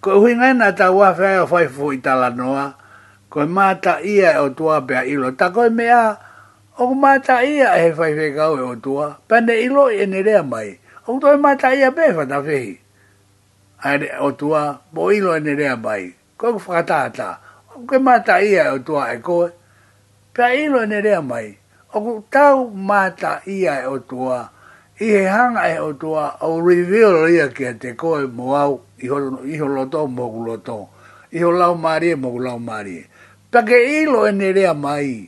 Ko 0.00 0.20
hui 0.20 0.34
ngai 0.34 0.54
nga 0.54 0.72
ta 0.74 0.90
ua 0.92 1.12
whae 1.12 1.38
o 1.40 1.46
whai 1.46 1.66
fuhu 1.68 1.92
noa, 2.36 2.74
koe 3.30 3.46
mata 3.46 4.00
ia 4.02 4.42
o 4.42 4.48
tua 4.50 4.80
pea 4.86 5.04
ilo. 5.04 5.30
Ta 5.32 5.50
koe 5.50 5.68
mea, 5.70 6.18
o 6.78 6.94
mata 6.94 7.44
ia 7.44 7.76
e 7.78 7.82
he 7.82 7.92
whai 7.92 8.14
whekau 8.14 8.56
e 8.56 8.60
o 8.62 8.76
tua, 8.76 9.18
pande 9.28 9.62
ilo 9.62 9.90
e 9.90 10.06
nerea 10.06 10.42
mai. 10.42 10.78
E 11.08 11.10
o 11.10 11.16
to 11.18 11.38
ma 11.38 11.56
ta 11.56 11.72
ia 11.72 11.90
be 11.90 12.12
fa 12.12 12.26
ta 12.28 12.42
fei 12.44 12.76
ai 13.82 13.96
o 14.20 14.30
tua 14.32 14.76
bo 14.92 15.08
e 15.10 15.16
ilo 15.16 15.38
ne 15.40 15.56
rea 15.56 15.74
bai 15.76 16.12
ko 16.36 16.52
ko 16.52 16.58
fa 16.60 16.84
ta 16.84 17.08
ta 17.10 17.40
o 17.72 17.80
ke 17.88 17.96
ma 17.96 18.20
ta 18.20 18.36
ia 18.44 18.68
o 18.76 18.78
tua 18.84 19.08
e 19.16 19.22
ko 19.24 19.48
pe 20.36 20.42
ai 20.44 20.68
lo 20.68 20.84
ne 20.84 21.00
rea 21.00 21.22
mai 21.24 21.56
o 21.96 21.96
ku 22.04 22.12
tau 22.30 22.68
ma 22.68 23.08
ta 23.16 23.40
ia 23.48 23.80
e 23.88 23.88
o 23.88 23.96
tua 24.04 24.52
i 25.00 25.08
he 25.08 25.24
hanga 25.24 25.64
e 25.76 25.80
o 25.80 25.96
tua 25.96 26.36
o 26.44 26.60
reveal 26.60 27.24
ia 27.32 27.48
ke 27.48 27.72
te 27.80 27.96
koe 27.96 28.28
mo 28.28 28.52
au 28.54 28.72
i 29.00 29.08
ho 29.08 29.16
i 29.48 29.56
ho 29.56 29.64
lo 29.64 29.88
to 29.88 30.04
mo 30.12 30.28
lo 30.44 30.60
to 30.60 30.88
i 31.32 31.38
ho 31.40 31.48
lau 31.48 31.72
mari 31.72 32.12
mo 32.20 32.36
lau 32.36 32.60
mari 32.60 33.00
pe 33.50 33.64
ke 33.64 33.78
ilo 34.04 34.28
ne 34.28 34.52
rea 34.52 34.74
mai 34.76 35.24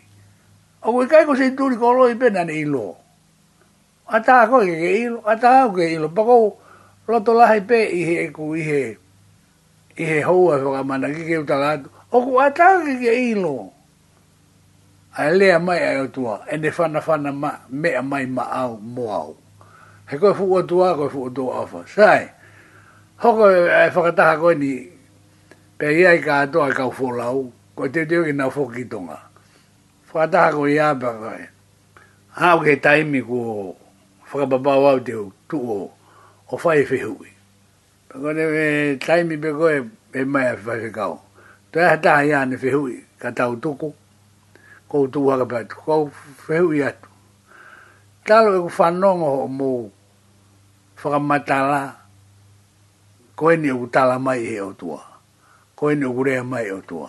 o 0.84 0.92
ku 0.92 1.08
kai 1.08 1.24
ko 1.24 1.32
se 1.32 1.56
tu 1.56 1.72
ko 1.80 1.88
lo 1.96 2.04
i 2.12 2.20
pe 2.20 2.28
na 2.28 2.44
ilo 2.52 3.00
ata 4.10 4.50
ko 4.50 4.66
ke 4.66 4.74
ke 4.74 4.90
ata 5.22 5.70
ko 5.70 5.78
ke 5.78 5.84
ilo, 5.94 6.08
pako 6.10 6.34
loto 7.06 7.30
lahi 7.38 7.62
pe 7.62 7.78
ihe 7.86 8.26
ku 8.34 8.58
ihe, 8.58 8.98
ihe 9.94 10.18
houa 10.26 10.58
whaka 10.58 10.82
mana 10.82 11.06
ki 11.14 11.22
ke 11.22 11.34
o 11.38 11.46
oku 12.18 12.30
ata 12.42 12.82
ke 12.82 12.98
ke 12.98 13.12
ilo. 13.34 13.70
A 15.10 15.30
lea 15.34 15.58
mai 15.58 15.78
ai 15.82 15.98
otua, 16.06 16.46
ene 16.50 16.70
whana 16.70 16.98
whana 17.02 17.30
ma, 17.34 17.50
mea 17.70 18.02
mai 18.02 18.26
ma 18.30 18.46
au, 18.62 18.78
mo 18.78 19.02
au. 19.10 19.30
He 20.06 20.18
koe 20.18 20.30
fuku 20.34 20.62
otua, 20.62 20.94
koe 20.94 21.10
fuku 21.10 21.26
otua 21.34 21.66
awha. 21.66 21.82
Sai, 21.86 22.30
ko 23.18 23.42
e, 23.50 23.58
e 23.66 23.90
whakataha 23.90 24.38
ko 24.38 24.54
ni, 24.54 24.70
pe 25.78 25.90
iai 25.98 26.22
ka 26.22 26.46
atoa 26.46 26.70
e 26.70 26.78
kau 26.78 26.94
fulau, 26.94 27.50
koe 27.74 27.90
te 27.90 28.06
teo 28.06 28.22
ki 28.22 28.38
nga 28.38 28.46
fokitonga. 28.54 29.18
Whakataha 30.14 30.48
koe 30.54 30.70
iapa 30.78 31.10
koe. 31.18 31.42
Hau 32.38 32.62
ke 32.62 32.78
taimi 32.78 33.18
ku 33.26 33.74
whakababau 34.32 34.86
au 34.90 35.00
te 35.00 35.14
tu 35.48 35.58
o, 35.74 35.78
o 36.52 36.56
whae 36.62 36.84
whehui. 36.90 37.30
Pako 38.08 38.28
ne 38.36 38.44
me 38.54 38.64
taimi 39.04 39.36
pe 39.42 39.50
koe, 39.58 39.74
e 40.18 40.24
mai 40.32 40.46
a 40.52 40.56
whae 40.64 40.78
whekau. 40.84 41.14
Tu 41.72 41.76
e 41.78 41.82
hataha 41.90 42.22
ia 42.30 42.40
ne 42.50 42.56
whehui, 42.62 42.96
ka 43.20 43.28
tau 43.38 43.52
tuku, 43.62 43.88
kou 44.90 45.04
tu 45.12 45.20
haka 45.30 45.46
patu, 45.52 45.74
kou 45.84 46.02
whehui 46.48 46.78
atu. 46.88 47.08
Talo 48.26 48.50
e 48.56 48.60
ku 48.64 48.70
whanongo 48.78 49.30
ho 49.36 49.46
mō 49.58 49.68
whakamatala, 51.02 51.80
koe 53.38 53.54
ni 53.62 53.70
u 53.70 53.84
tala 53.94 54.16
mai 54.26 54.40
he 54.50 54.56
o 54.68 54.72
tua, 54.80 55.00
koe 55.78 55.92
ni 55.98 56.06
u 56.06 56.22
rea 56.26 56.44
mai 56.52 56.66
o 56.70 56.78
tua. 56.88 57.08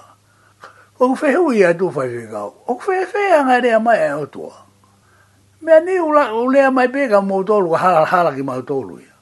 Kou 0.98 1.12
whehui 1.20 1.64
atu 1.70 1.86
whae 1.96 2.10
whekau, 2.18 2.50
kou 2.66 2.80
whehui 2.88 3.26
anga 3.38 3.58
rea 3.64 3.80
mai 3.80 4.00
he 4.08 4.12
o 4.18 4.26
tua. 4.26 4.54
Mea 5.62 5.80
ni 5.80 6.00
ula, 6.00 6.34
ulea 6.34 6.72
mai 6.72 6.88
pega 6.90 7.22
mo 7.22 7.44
tolu, 7.44 7.74
hala, 7.78 8.06
hala 8.06 8.34
ki 8.34 8.42
mau 8.42 8.62
tolu 8.62 8.98
ia. 8.98 9.14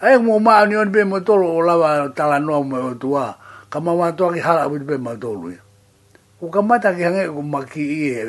Ae 0.00 0.18
mo 0.18 0.38
maa 0.40 0.64
ni 0.66 0.76
oni 0.76 0.90
pe 0.90 1.04
mo 1.04 1.20
tolu, 1.20 1.44
o 1.46 1.60
lawa 1.62 2.08
tala 2.14 2.38
noa 2.40 2.62
mo 2.64 2.76
o 2.88 2.94
tua, 2.94 3.36
ka 3.68 3.78
ma 3.80 3.92
wa 3.92 4.10
toa 4.16 4.32
ki 4.32 4.40
hala 4.40 4.64
ki 4.72 4.86
pe 4.88 4.96
mau 4.96 5.16
tolu 5.16 5.52
ia. 5.52 5.60
Ku 6.40 6.48
ka 6.50 6.60
mata 6.62 6.94
ki 6.96 7.02
hange 7.02 7.28
ku 7.28 7.42
maki 7.42 7.84
i 7.84 8.00
e, 8.16 8.24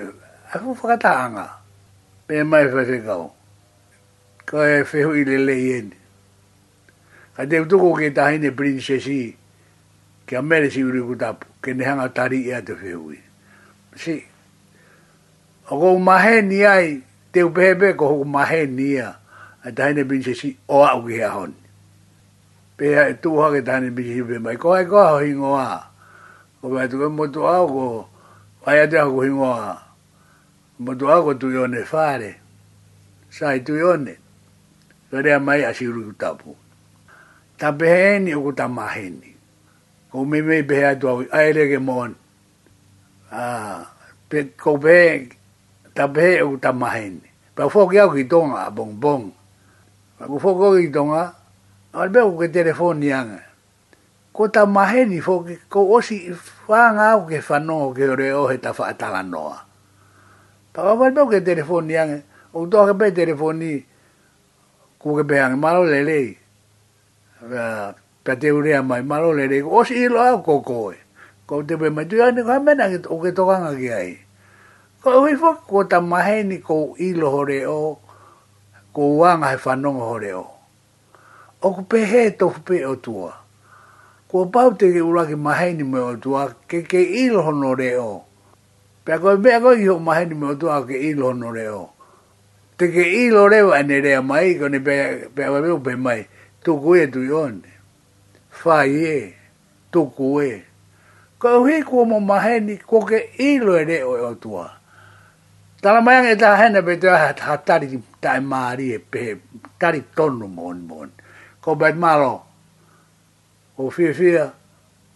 ae 0.52 0.58
ku 0.60 0.76
whakata 0.76 1.12
anga, 1.26 1.48
pe 2.28 2.44
mai 2.44 2.66
whawhekau. 2.68 3.32
Ka 4.46 4.68
e 4.68 4.84
whehu 4.84 5.16
i 5.16 5.24
lele 5.24 5.56
i 5.64 5.72
eni. 5.80 5.98
Ka 7.36 7.44
te 7.50 7.60
utuko 7.64 7.96
ke 7.96 8.12
tahine 8.12 8.52
princesi, 8.52 9.32
ke 10.28 10.36
a 10.36 10.42
mere 10.44 10.68
si 10.70 10.84
uri 10.84 11.00
kutapu, 11.02 11.48
ke 11.64 11.72
nehanga 11.72 12.10
tari 12.14 12.50
ea 12.52 12.60
te 12.62 12.74
whehu 12.76 13.14
i. 13.16 13.20
Si, 13.96 14.20
ko 15.68 16.00
maheni 16.00 16.64
ai 16.64 17.04
te 17.36 17.44
bebe 17.44 17.92
ko 18.00 18.24
ko 18.24 18.24
maheni 18.24 19.04
a 19.04 19.20
daine 19.72 20.08
bin 20.08 20.24
se 20.24 20.32
si 20.34 20.56
o 20.72 20.84
au 20.88 21.04
ge 21.04 21.20
a 21.20 21.30
hon 21.36 21.52
pe 22.80 22.96
ai 22.96 23.12
e 23.12 23.18
tu 23.22 23.36
ha 23.42 23.52
ge 23.52 23.62
daine 23.62 23.92
bin 23.92 24.08
si 24.08 24.22
be 24.24 24.40
mai 24.40 24.56
ko 24.56 24.72
ai 24.72 24.88
ko 24.88 24.96
ho 24.96 25.20
ingo 25.20 25.52
a 25.60 25.92
ko 26.62 26.72
ba 26.72 26.88
tu 26.88 26.96
mo 27.12 27.28
tu 27.28 27.44
au 27.44 27.68
ko 27.68 27.86
ai 28.64 28.80
ate 28.88 28.96
ho 28.96 29.12
ingo 29.28 29.44
a 29.52 29.76
mo 30.80 30.96
tu 30.96 31.04
au 31.12 31.20
ko 31.28 31.32
tu 31.36 31.52
yo 31.52 31.68
ne 31.68 31.84
fare 31.84 32.32
sai 33.28 33.60
tu 33.68 33.76
yo 33.76 33.92
ne 34.00 34.16
re 35.12 35.36
mai 35.44 35.68
a 35.68 35.76
si 35.76 35.84
ru 35.84 36.16
ta 36.16 36.32
pu 36.32 36.56
ta 37.60 37.76
beheni 37.76 38.32
o 38.40 38.48
ko 38.48 38.52
ta 38.56 38.72
maheni 38.72 39.36
ko 40.16 40.24
me 40.24 40.40
me 40.40 40.64
be 40.64 40.80
ai 40.80 40.96
tu 40.96 41.28
ai 41.28 41.52
re 41.52 41.68
ge 41.76 41.80
mon 41.84 42.16
a 43.36 43.44
pe 44.32 44.48
ko 44.56 44.80
be 44.80 45.28
tabe 45.98 46.46
u 46.46 46.62
ta 46.62 46.70
mahen 46.70 47.18
pa 47.58 47.66
fo 47.66 47.90
ki 47.90 47.98
au 48.06 48.14
ki 48.14 48.30
tonga 48.30 48.70
bon 48.70 48.94
bon 48.94 49.34
pa 50.22 50.30
ku 50.30 50.38
fo 50.38 50.54
ko 50.54 50.78
ki 50.78 50.94
tonga 50.94 51.34
u 51.98 52.38
ke 52.38 52.48
telefon 52.54 53.02
yang 53.02 53.34
ko 54.30 54.46
ta 54.46 54.70
mahen 54.70 55.10
fo 55.18 55.42
ki 55.42 55.66
ko 55.66 55.98
osi 55.98 56.30
fa 56.70 56.94
nga 56.94 57.18
au 57.18 57.26
ke 57.26 57.42
fano 57.42 57.90
ke 57.98 58.06
ore 58.14 58.30
o 58.38 58.46
eta 58.54 58.78
fa 58.78 58.94
ta 58.94 59.10
la 59.10 59.26
noa 59.26 59.58
pa 60.70 60.86
ba 60.86 60.94
be 60.94 61.10
u 61.18 61.26
ke 61.26 61.42
telefon 61.42 61.90
yang 61.90 62.22
u 62.54 62.70
to 62.70 62.78
ke 62.94 62.94
be 62.94 63.10
telefoni 63.10 63.82
ku 65.02 65.18
ke 65.18 65.26
be 65.26 65.42
yang 65.42 65.58
malo 65.58 65.82
le 65.82 66.06
le 66.06 66.22
pa 68.22 68.36
te 68.38 68.54
ure 68.54 68.86
mai 68.86 69.02
malo 69.02 69.34
le 69.34 69.50
le 69.50 69.66
osi 69.66 70.06
lo 70.06 70.22
au 70.22 70.46
ko 70.46 70.62
ko 70.62 70.94
ko 71.50 71.66
te 71.66 71.74
be 71.74 71.90
ma 71.90 72.06
tu 72.06 72.22
yang 72.22 72.38
ne 72.38 72.46
ka 72.46 72.62
mena 72.62 72.86
ke 72.94 73.02
to 73.34 73.42
ka 73.50 73.56
nga 73.66 73.74
ai 73.98 74.27
Ko 75.02 75.22
ui 75.22 75.36
fok 75.36 75.68
ko 75.68 75.84
ta 75.86 76.02
maheni 76.02 76.58
kou 76.58 76.96
ilo 76.98 77.30
hore 77.30 77.66
o, 77.70 78.00
ko 78.94 79.02
wanga 79.22 79.50
he 79.54 79.58
whanonga 79.62 80.00
hore 80.10 80.32
o. 80.34 80.48
O 81.62 81.74
ku 81.74 81.82
pehe 81.86 82.32
tofu 82.38 82.62
pe 82.66 82.82
o 82.86 82.96
tua. 82.96 83.32
Ko 84.28 84.46
pau 84.50 84.72
te 84.74 84.90
ke 84.94 84.98
uraki 85.02 85.36
maheni 85.36 85.84
me 85.84 86.00
o 86.00 86.16
tua, 86.18 86.48
ke 86.68 86.82
ke 86.90 86.98
ilo 87.22 87.42
hono 87.46 87.76
re 87.78 87.94
o. 88.02 88.24
Pea 89.06 89.20
koe 89.20 89.36
mea 89.38 89.60
koe 89.62 89.76
iho 89.78 90.00
maheni 90.00 90.34
me 90.36 90.48
o 90.48 90.56
tua 90.56 90.82
ke 90.88 90.98
ilo 90.98 91.30
hono 91.30 91.52
re 91.54 91.68
o. 91.70 91.90
Te 92.78 92.90
ke 92.90 93.06
ilo 93.26 93.48
re 93.48 93.62
o 93.62 93.72
ane 93.78 94.02
rea 94.02 94.22
mai, 94.22 94.56
ko 94.58 94.68
ne 94.68 94.80
pea 94.80 95.30
koe 95.36 95.62
peo 95.62 95.78
pe 95.80 95.94
mai, 95.96 96.26
tuku 96.66 96.96
e 97.02 97.06
tu 97.14 97.22
yone. 97.22 97.70
Whai 98.62 98.92
e, 99.06 99.22
tuku 99.94 100.34
e. 100.42 100.52
Ko 101.38 101.60
hui 101.62 101.84
kua 101.84 102.06
mo 102.06 102.20
maheni, 102.20 102.80
ko 102.82 103.06
ke 103.06 103.22
ilo 103.38 103.78
e 103.78 103.84
re 103.86 104.02
o 104.04 104.32
e 104.32 104.36
tua. 104.42 104.66
Tala 105.82 106.02
mai 106.02 106.32
e 106.32 106.36
ta 106.42 106.56
hene 106.58 106.82
pe 106.82 106.94
te 106.98 107.08
ha 107.08 107.34
ha 107.40 107.56
tari 107.58 108.02
tai 108.22 108.40
mari 108.42 108.94
e 108.94 109.00
pe 109.00 109.36
tari 109.80 110.02
tonu 110.16 110.48
mon 110.48 110.80
mon. 110.88 111.10
Ko 111.62 111.76
bet 111.76 111.96
malo. 111.96 112.42
O 113.78 113.90
fi 113.90 114.14
fi 114.14 114.28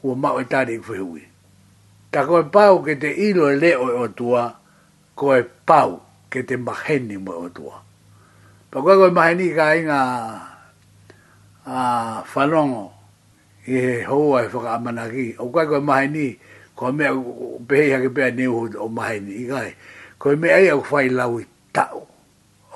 u 0.04 0.16
ma 0.16 0.30
e 0.42 0.46
tari 0.46 0.78
fu 0.86 0.94
e 0.94 0.98
hui. 1.00 1.24
Ta 2.12 2.26
ko 2.26 2.44
pau 2.54 2.84
ke 2.86 2.94
te 3.02 3.10
ilo 3.10 3.50
le 3.62 3.72
o 3.76 4.08
tua 4.10 4.44
ko 5.16 5.34
e, 5.34 5.40
e 5.42 5.44
pau 5.66 5.90
ke 6.30 6.46
te 6.46 6.56
maheni 6.58 7.18
mo 7.18 7.34
e 7.34 7.38
o 7.46 7.50
tua. 7.50 7.76
Pa 8.72 8.78
ko 8.86 8.90
ko 9.02 9.08
maheni 9.10 9.48
ka 9.58 9.66
inga 9.74 10.00
a 11.66 11.78
falongo 12.34 12.86
e 13.66 14.04
hoa 14.06 14.46
e 14.46 14.48
whaka 14.54 14.70
amanaki. 14.78 15.34
O 15.42 15.50
ko 15.50 15.66
ko 15.66 15.82
maheni 15.82 16.38
ko 16.78 16.92
mea 16.94 17.10
pehe 17.66 17.98
ke 18.06 18.10
pea 18.14 18.30
neuhu 18.30 18.78
o 18.78 18.86
maheni 18.88 19.34
i 19.42 19.46
kai 19.50 19.72
ko 20.22 20.38
me 20.38 20.54
ai 20.54 20.70
au 20.70 20.86
fai 20.86 21.10
lau 21.10 21.42
i 21.42 21.46
tau. 21.74 22.06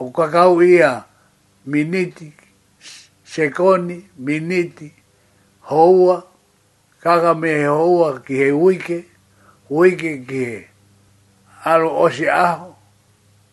O 0.01 0.09
kakau 0.09 0.57
ia 0.65 1.05
miniti, 1.69 2.33
sekoni, 3.23 4.01
miniti, 4.17 4.89
houa, 5.69 6.17
kaga 7.03 7.31
me 7.41 7.51
houa 7.69 8.09
ki 8.25 8.33
he 8.41 8.49
uike, 8.51 8.97
uike 9.69 10.25
ki 10.27 10.43
he 10.49 10.65
alo 11.71 11.89
ose 12.05 12.25
aho, 12.29 12.75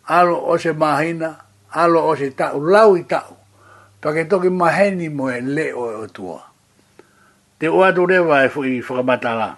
alo 0.09 0.41
ose 0.53 0.73
mahina, 0.73 1.31
alo 1.71 2.09
ose 2.09 2.33
tau, 2.33 2.57
lau 2.65 2.97
i 2.97 3.05
tau. 3.05 3.37
Pake 4.01 4.25
toki 4.25 4.49
maheni 4.49 5.09
mo 5.13 5.29
e 5.31 5.41
le 5.41 5.67
o 5.73 5.85
e 5.91 5.95
otua. 6.05 6.41
Te 7.61 7.69
ua 7.69 7.93
tu 7.95 8.07
rewa 8.07 8.45
e 8.45 8.49
fukamatala. 8.83 9.57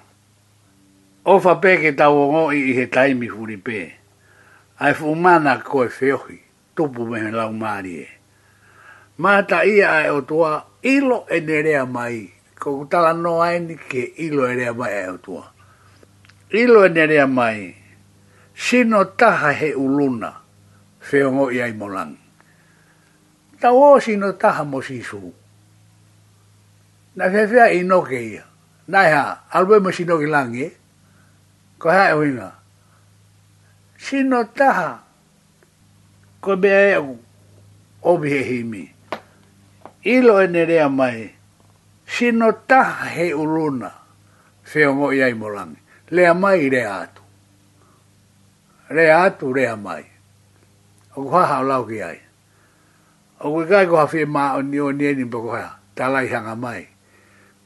Ofa 1.25 1.55
peke 1.63 1.93
tau 1.97 2.15
o 2.23 2.33
ngoi 2.33 2.59
i 2.71 2.73
he 2.77 2.85
taimi 2.91 3.29
furi 3.31 3.57
pēe 3.57 4.04
ai 4.81 4.95
fumana 4.95 5.59
ko 5.63 5.85
e 5.85 5.89
feohi, 5.89 6.41
tupu 6.77 7.07
me 7.07 7.19
he 7.21 7.31
lau 7.31 7.53
e. 7.85 8.09
Mata 9.19 9.63
ia 9.65 10.03
e 10.07 10.11
o 10.11 10.23
tua, 10.23 10.65
ilo 10.83 11.27
e 11.31 11.39
nerea 11.41 11.87
mai, 11.87 12.33
ko 12.59 12.81
kutala 12.83 13.13
no 13.15 13.43
aini 13.43 13.75
e 13.75 13.77
ke 13.79 14.13
ilo 14.19 14.43
e 14.51 14.55
nerea 14.59 14.75
mai 14.75 15.07
o 15.09 15.19
tua. 15.19 15.47
Ilo 16.51 16.85
e 16.85 16.89
nerea 16.89 17.27
mai, 17.27 17.75
sino 18.55 19.05
taha 19.05 19.53
he 19.53 19.75
uluna, 19.75 20.35
feongo 21.01 21.51
i 21.51 21.63
ai 21.63 21.73
molangi. 21.73 22.19
Tau 23.61 23.79
o 23.95 24.01
sino 24.03 24.33
taha 24.35 24.65
mo 24.67 24.83
sisu. 24.83 25.31
Na 27.17 27.31
fefea 27.31 27.71
i 27.71 27.85
ke 27.87 28.19
ia, 28.23 28.43
na 28.89 28.99
ha, 29.07 29.45
albo 29.55 29.79
mo 29.81 29.91
sino 29.95 30.19
ki 30.19 30.27
e 30.59 30.69
ko 31.79 31.89
ha 31.91 32.11
e 32.11 32.15
winga 32.19 32.64
sino 34.05 34.37
taha 34.59 34.93
ko 36.45 36.51
be 36.61 36.69
ai 36.77 36.89
e 36.93 36.95
au 37.01 37.11
o 38.05 38.11
be 38.21 38.29
e 38.29 38.43
himi 38.51 38.83
ilo 40.15 40.35
e 40.45 40.47
nere 40.55 40.77
mai 40.99 41.19
sino 42.15 42.47
taha 42.71 43.07
he 43.17 43.27
uruna 43.43 43.91
se 44.73 44.79
o 44.89 44.93
mo 44.99 45.07
iai 45.19 45.33
molangi 45.41 45.81
le 46.15 46.23
mai 46.43 46.63
re 46.75 46.83
atu 46.95 47.21
Rea 48.97 49.17
atu 49.27 49.47
re 49.57 49.65
mai 49.87 50.05
o 51.17 51.25
kua 51.29 51.43
hao 51.51 51.65
lau 51.71 51.83
ki 51.91 51.99
ai 52.11 52.19
o 53.45 53.57
kua 53.57 53.65
kai 53.71 53.87
kua 53.91 54.01
hawhi 54.05 54.19
e 54.21 54.27
maa 54.35 54.51
o 54.61 54.63
ni 54.69 54.79
o 54.81 54.89
ni 54.97 55.05
eni 55.11 55.25
pa 55.33 55.39
kua 55.47 55.63
talai 55.97 56.27
hanga 56.33 56.53
mai 56.65 56.83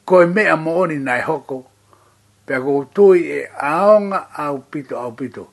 ko 0.08 0.14
e 0.22 0.26
mea 0.34 0.56
mo 0.64 0.70
oni 0.86 0.98
nai 1.08 1.20
hoko 1.28 1.58
pe 2.46 2.52
a 2.54 2.60
kua 2.64 2.84
tui 2.96 3.20
e 3.26 3.40
aonga 3.72 4.20
au 4.44 4.56
pito 4.70 4.94
au 5.04 5.12
pito 5.20 5.44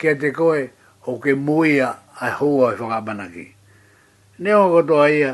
kia 0.00 0.16
te 0.16 0.32
koe 0.32 0.70
o 1.04 1.18
ke 1.20 1.36
muia 1.36 1.92
a 2.16 2.28
hua 2.40 2.72
i 2.72 2.74
e 2.74 2.78
whakamanaki. 2.80 3.46
Ne 4.42 4.52
o 4.56 4.64
koto 4.72 4.96
a 5.04 5.08
ia, 5.12 5.32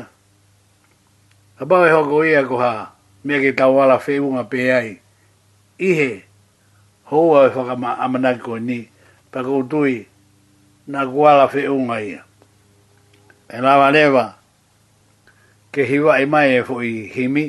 a 1.61 1.65
pao 1.69 1.85
e 1.87 1.91
hoko 1.95 2.23
ia 2.27 2.43
ko 2.47 2.59
ha, 2.59 2.91
mea 3.23 3.39
ke 3.39 3.55
tawala 3.55 3.95
whewunga 4.03 4.43
pe 4.51 4.59
ai, 4.73 4.89
ihe, 5.79 6.23
hua 7.07 7.45
i 7.47 7.47
e 7.49 7.53
whakamanaki 7.55 8.41
koe 8.43 8.59
ni, 8.59 8.81
pa 9.31 9.39
koutui, 9.43 10.01
na 10.87 11.05
kuala 11.07 11.47
whewunga 11.47 11.97
ia. 12.03 12.21
E 13.47 13.61
lawa 13.63 13.91
lewa, 13.91 14.25
ke 15.71 15.85
hiwa 15.87 16.19
i 16.19 16.23
e 16.27 16.27
mai 16.27 16.51
e 16.57 16.59
fwoi 16.67 16.91
himi, 17.15 17.45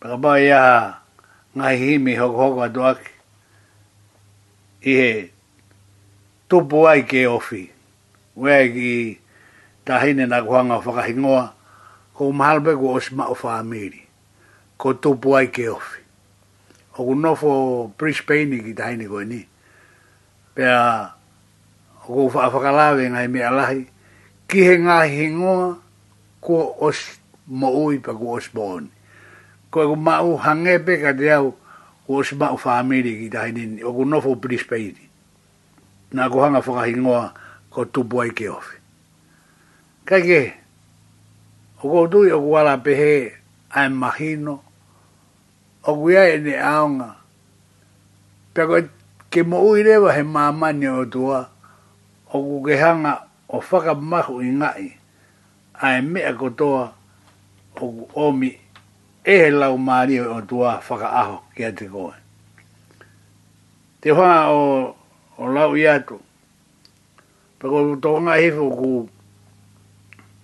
pa 0.00 0.08
ka 0.14 0.16
pao 0.16 0.40
ia 0.40 0.60
ha, 0.60 1.04
ngai 1.56 1.76
himi 1.84 2.16
hoko 2.16 2.36
hoko 2.46 2.64
atu 2.68 2.80
aki, 2.88 3.12
ihe, 4.88 5.31
to 6.52 6.60
ai 6.84 7.00
ke 7.08 7.24
ofi. 7.24 7.72
Wea 8.36 8.68
ki 8.68 9.16
tahine 9.88 10.28
na 10.28 10.44
kuanga 10.44 10.76
whakahingoa, 10.84 11.52
ko 12.12 12.28
mahalbe 12.32 12.76
ko 12.76 13.00
osma 13.00 13.24
ofa 13.32 13.56
whaamiri. 13.56 14.04
Ko 14.76 14.92
to 14.92 15.16
ai 15.32 15.48
ke 15.48 15.64
ofi. 15.72 16.00
O 17.00 17.08
ku 17.08 17.16
nofo 17.16 17.50
Brisbane 17.96 18.60
ki 18.60 18.76
tahine 18.76 19.08
koe 19.08 19.24
ni. 19.24 19.40
Pea, 20.52 21.08
o 22.04 22.04
ku 22.04 22.28
whakalawe 22.28 23.00
ngai 23.00 23.28
mea 23.32 23.48
lahi, 23.48 23.88
ki 24.44 24.58
he 24.60 24.76
ngā 24.76 24.96
hingoa, 25.08 25.80
ko 26.44 26.76
os 26.84 27.16
mo 27.48 27.72
ui 27.88 27.96
pa 27.96 28.12
ku 28.12 28.28
osboni. 28.36 28.92
Ko 29.72 29.76
e 29.80 29.86
ku 29.88 29.96
mau 29.96 30.36
hangepe 30.36 31.00
ka 31.00 31.16
te 31.16 31.32
au, 31.32 31.56
ko 32.04 32.20
osma 32.20 32.52
ofa 32.52 32.76
whaamiri 32.76 33.24
ki 33.24 33.32
tahine 33.32 33.64
ni, 33.72 33.80
o 33.80 33.88
ku 33.96 34.04
nofo 34.04 34.36
Brisbane 34.36 35.01
nā 36.12 36.28
kohanga 36.30 36.60
whakahingoa 36.60 37.34
ko 37.70 37.84
tupu 37.84 38.20
ai 38.22 38.30
ke 38.30 38.48
ofi. 38.48 38.76
Kai 40.04 40.22
ke, 40.22 40.40
o 41.82 41.88
kou 41.90 42.06
tui 42.08 42.30
o 42.32 42.40
kuala 42.42 42.76
pehe 42.82 43.32
ai 43.72 43.88
mahino, 43.88 44.60
o 45.84 45.94
kuia 45.96 46.28
e 46.34 46.38
ne 46.44 46.56
aonga, 46.58 47.10
pia 48.54 48.66
koe 48.66 48.82
ke 49.32 49.42
mo 49.42 49.62
ui 49.70 49.82
he 49.82 50.22
mamani 50.22 50.86
o 50.88 51.04
tua, 51.04 51.48
o 52.32 52.42
ku 52.42 52.62
kehanga 52.66 53.28
o 53.48 53.58
whakamahu 53.60 54.42
i 54.44 54.50
ngai, 54.52 54.96
a 55.80 56.02
mea 56.02 56.32
kotoa 56.34 56.92
o 57.76 57.78
ku 57.90 58.08
omi 58.14 58.50
e 59.24 59.34
he 59.38 59.50
lau 59.50 59.78
maari 59.78 60.20
o 60.20 60.40
tua 60.42 60.80
whakaaho 60.80 61.38
kia 61.56 61.70
te 61.78 61.86
koe. 61.88 62.12
Te 64.02 64.10
whanga 64.10 64.50
o 64.50 64.96
o 65.42 65.46
lau 65.50 65.74
i 65.74 65.82
atu. 65.90 66.20
Pako 67.58 67.98
tōnga 68.02 68.38
hifu 68.38 68.64
ku 68.78 68.90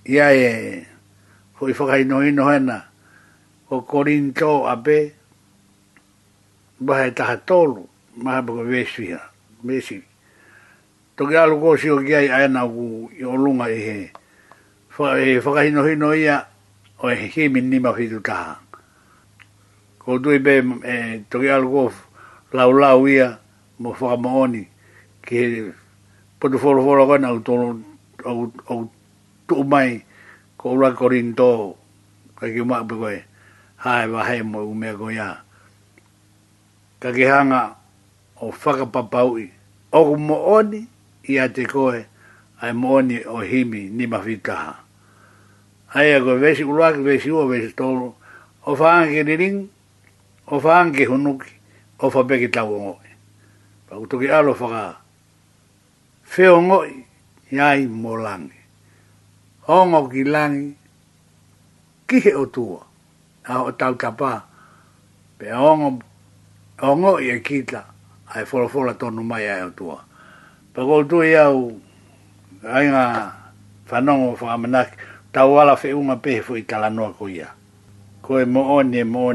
ia 0.06 0.32
e 0.34 0.82
ko 1.58 1.68
i 1.70 1.74
whakaino 1.74 2.22
ino 2.26 2.46
hana 2.50 2.78
ko 3.70 3.82
Korinto 3.86 4.66
a 4.66 4.74
pe 4.82 4.98
bahe 6.82 7.10
taha 7.14 7.36
tolu 7.46 7.82
maha 8.22 8.42
pako 8.46 8.62
vesuia 8.70 9.18
vesi 9.66 9.98
toki 11.16 11.34
alu 11.36 11.58
kōsio 11.62 11.98
ki 12.06 12.14
ai 12.14 12.28
aena 12.30 12.62
ku 12.70 13.10
i 13.14 13.22
olunga 13.26 13.66
i 13.70 13.78
he 13.84 13.98
e 15.22 15.38
whakaino 15.42 15.82
hino 15.90 16.14
ia 16.14 16.42
o 17.02 17.10
e 17.10 17.28
himi 17.34 17.60
nima 17.62 17.94
fitu 17.98 18.22
taha 18.22 18.58
ko 19.98 20.18
tui 20.22 20.38
pe 20.42 20.62
e, 20.86 20.94
toki 21.30 21.50
alu 21.50 21.66
kō 21.70 21.84
lau 22.58 22.70
lau 22.78 23.06
ia 23.10 23.38
mo 23.82 23.90
whakamooni 23.94 24.77
ke 25.28 25.76
potu 26.40 26.56
folo 26.56 26.80
folo 26.80 27.04
kan 27.04 27.28
au 27.28 27.38
tolo 27.44 27.76
au 28.24 28.48
au 28.72 28.88
tu 29.44 29.60
mai 29.68 30.00
ko 30.56 30.72
ra 30.80 30.88
korinto 30.96 31.76
ka 32.38 32.48
ki 32.48 32.62
ma 32.64 32.80
bu 32.88 32.94
koe 32.96 33.18
hai 33.84 34.08
wa 34.08 34.24
hai 34.24 34.40
mo 34.40 34.64
u 34.64 34.72
me 34.72 34.88
ko 34.98 35.10
ya 35.12 35.44
ka 37.02 37.08
ki 37.12 37.24
hanga 37.28 37.76
o 38.40 38.48
faka 38.52 38.86
papau 38.88 39.36
i 39.36 39.46
o 39.92 40.16
mo 40.16 40.36
oni 40.56 40.80
i 41.28 41.36
a 41.36 41.52
te 41.54 41.62
koe 41.74 42.00
ai 42.64 42.72
mo 42.72 42.88
oni 42.98 43.16
o 43.34 43.38
himi 43.50 43.82
ni 43.96 44.04
ma 44.08 44.18
fitaha 44.26 44.72
ai 45.94 46.14
ako 46.16 46.32
vesi 46.40 46.64
ulua 46.64 46.94
ki 46.96 47.00
vesi 47.04 47.28
ua 47.30 47.44
vesi 47.52 47.76
tolo 47.76 48.14
o 48.64 48.72
faa 48.80 49.04
ki 49.10 49.20
rin 49.28 49.56
o 50.48 50.56
faa 50.60 50.88
ki 50.94 51.04
hunuki 51.04 51.52
o 52.00 52.08
faa 52.10 52.24
peki 52.28 52.48
tau 52.48 52.70
o 52.74 52.78
ngoi 52.80 53.12
pa 53.92 54.00
utuki 54.00 54.28
alo 54.32 54.54
faka 54.56 54.72
faa 54.72 55.06
feo 56.32 56.54
ngoi 56.66 56.92
yai 57.58 57.82
molangi. 58.02 58.58
Ongo 59.76 60.00
ki 60.12 60.22
langi, 60.34 60.70
kihe 62.08 62.32
o 62.34 62.44
tua, 62.46 62.80
a 63.44 63.52
o 63.68 63.70
tau 63.80 63.94
tapa, 64.02 64.32
pe 65.38 65.46
ongo, 66.88 67.10
i 67.20 67.28
e 67.28 67.36
kita, 67.46 67.80
ai 68.32 68.44
folofola 68.50 68.92
tonu 69.00 69.22
mai 69.30 69.44
ai 69.54 69.62
o 69.68 69.70
tua. 69.78 69.96
Pako 70.72 70.92
o 71.00 71.04
tua 71.08 71.24
iau, 71.34 71.56
ai 72.74 72.84
ngā 72.92 73.04
whanongo 73.90 74.26
o 74.32 74.36
whakamanaki, 74.40 74.94
tau 75.34 75.50
ala 75.60 75.74
fe 75.76 75.88
pehe 76.24 76.40
fu 76.42 76.56
i 76.56 76.62
ko 76.64 77.26
ia. 77.28 77.48
Ko 78.22 78.34
mo 78.46 78.76
oni 78.76 78.98
e 78.98 79.04
mo 79.04 79.32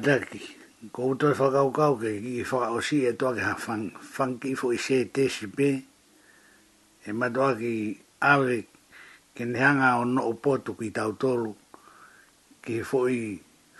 whakataki. 0.00 0.40
Ko 0.92 1.12
uto 1.14 1.28
e 1.28 1.34
whakaukau 1.36 2.00
ke 2.00 2.08
i 2.16 2.42
whakaosi 2.42 3.04
e 3.08 3.12
toa 3.12 3.34
ke 3.36 3.40
ha 3.44 3.54
whanki 4.16 4.56
fo 4.56 4.72
i 4.72 4.76
se 4.78 5.04
te 5.12 5.28
si 5.28 5.46
pe. 5.46 5.68
E 7.04 7.12
ma 7.12 7.28
toa 7.28 7.54
ki 7.56 7.98
awe 8.22 8.56
ke 9.34 9.44
neanga 9.44 10.00
o 10.00 10.04
no 10.04 10.22
o 10.22 10.32
potu 10.34 10.72
ki 10.78 10.88
tau 10.96 11.12
tolu. 11.20 11.52
Ki 12.64 12.82
fo 12.82 13.08
i 13.08 13.36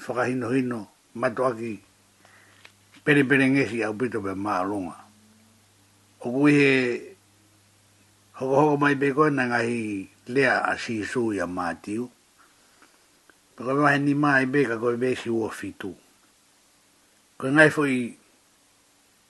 whakahino 0.06 0.50
hino 0.52 0.80
ma 1.14 1.28
toa 1.30 1.54
ki 1.56 1.72
pere 3.04 3.24
pere 3.24 3.48
ngesi 3.48 3.80
au 3.84 3.94
pito 3.96 4.20
pe 4.20 4.34
maa 4.34 4.62
runga. 4.64 4.96
O 6.20 6.30
kui 6.36 6.52
he 6.54 7.16
hoko 8.36 8.54
hoko 8.60 8.76
mai 8.76 8.94
pe 9.00 9.12
koe 9.16 9.30
na 9.32 9.48
ngahi 9.48 10.08
lea 10.36 10.60
a 10.68 10.76
si 10.76 11.00
suu 11.04 11.32
ya 11.32 11.46
maa 11.46 11.74
tiu. 11.80 12.10
Pako 13.56 13.72
mahen 13.80 14.04
ni 14.04 14.12
maa 14.14 14.44
i 14.44 14.46
beka 14.46 14.76
koe 14.76 15.00
beki 15.00 15.32
ua 15.32 15.48
fitu. 15.48 15.88
Pako 15.96 16.08
ko 17.40 17.48
ngai 17.48 17.72
foi 17.72 18.18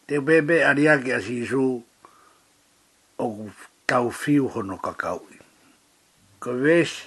te 0.03 0.19
bebe 0.19 0.65
aria 0.67 0.99
ke 0.99 1.15
asi 1.15 1.47
su 1.47 1.79
o 3.15 3.25
kau 3.87 4.11
fiu 4.11 4.51
ho 4.51 4.67
no 4.67 4.75
kakau 4.83 5.23
ko 6.43 6.51
wes 6.59 7.07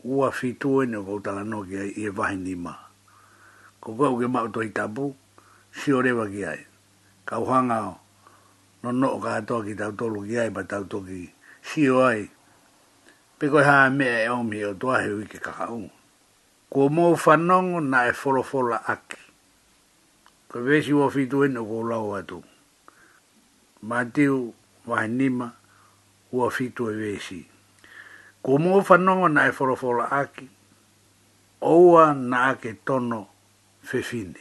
ua 0.00 0.32
fitu 0.32 0.80
e 0.80 0.88
no 0.88 1.04
kou 1.04 1.20
tala 1.20 1.44
no 1.44 1.60
ki 1.60 1.76
ai 1.76 1.92
i 1.92 2.08
e 2.08 2.08
vahe 2.08 2.40
ni 2.40 2.56
ma 2.56 2.72
ko 3.84 3.92
kou 4.00 4.16
ke 4.16 4.24
mau 4.32 4.48
to 4.48 4.64
i 4.64 4.72
tapu 4.72 5.12
si 5.76 5.92
o 5.92 6.00
rewa 6.00 6.24
ki 6.24 6.40
ai 6.56 6.64
kau 7.28 7.44
hanga 7.44 7.92
o 7.92 7.92
no 8.80 8.88
no 8.88 9.20
ka 9.20 9.44
atoa 9.44 9.60
ki 9.60 9.76
tau 9.76 9.92
tolu 9.92 10.24
ki 10.24 10.40
ai 10.40 10.48
pa 10.48 10.64
tau 10.64 10.88
toki 10.88 11.28
si 11.60 11.84
o 11.92 12.00
ai 12.00 12.24
pe 13.36 13.52
koi 13.52 13.60
haa 13.60 13.92
mea 13.92 14.24
e 14.24 14.28
omi 14.32 14.64
o 14.64 14.72
toa 14.72 15.04
he 15.04 15.12
ui 15.12 15.28
ke 15.28 15.36
kakau 15.36 15.84
ko 16.72 16.80
mou 16.88 17.12
whanongo 17.12 17.84
na 17.84 18.08
e 18.08 18.16
folofola 18.16 18.80
aki 18.88 19.27
ka 20.48 20.60
vesi 20.64 20.92
wa 20.96 21.12
fitu 21.12 21.44
ena 21.44 21.60
ko 21.60 21.84
lau 21.84 22.16
atu. 22.16 22.40
Matiu 23.84 24.54
wahinima 24.88 25.46
ua 26.32 26.48
fitu 26.50 26.82
e 26.90 26.94
vesi. 27.00 27.40
Ko 28.42 28.56
mua 28.62 28.80
whanonga 28.86 29.28
na 29.28 29.40
e 29.48 29.52
wholawhola 29.56 30.04
aki, 30.20 30.46
oua 31.60 32.04
na 32.30 32.36
ake 32.50 32.70
tono 32.86 33.20
fefine. 33.88 34.40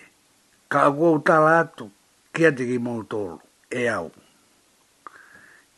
Ka 0.71 0.77
agua 0.87 1.09
utala 1.17 1.51
atu, 1.59 1.85
kia 2.33 2.49
te 2.55 2.63
ki 2.69 2.77
mautolo, 2.85 3.37
e 3.79 3.87
au. 3.89 4.11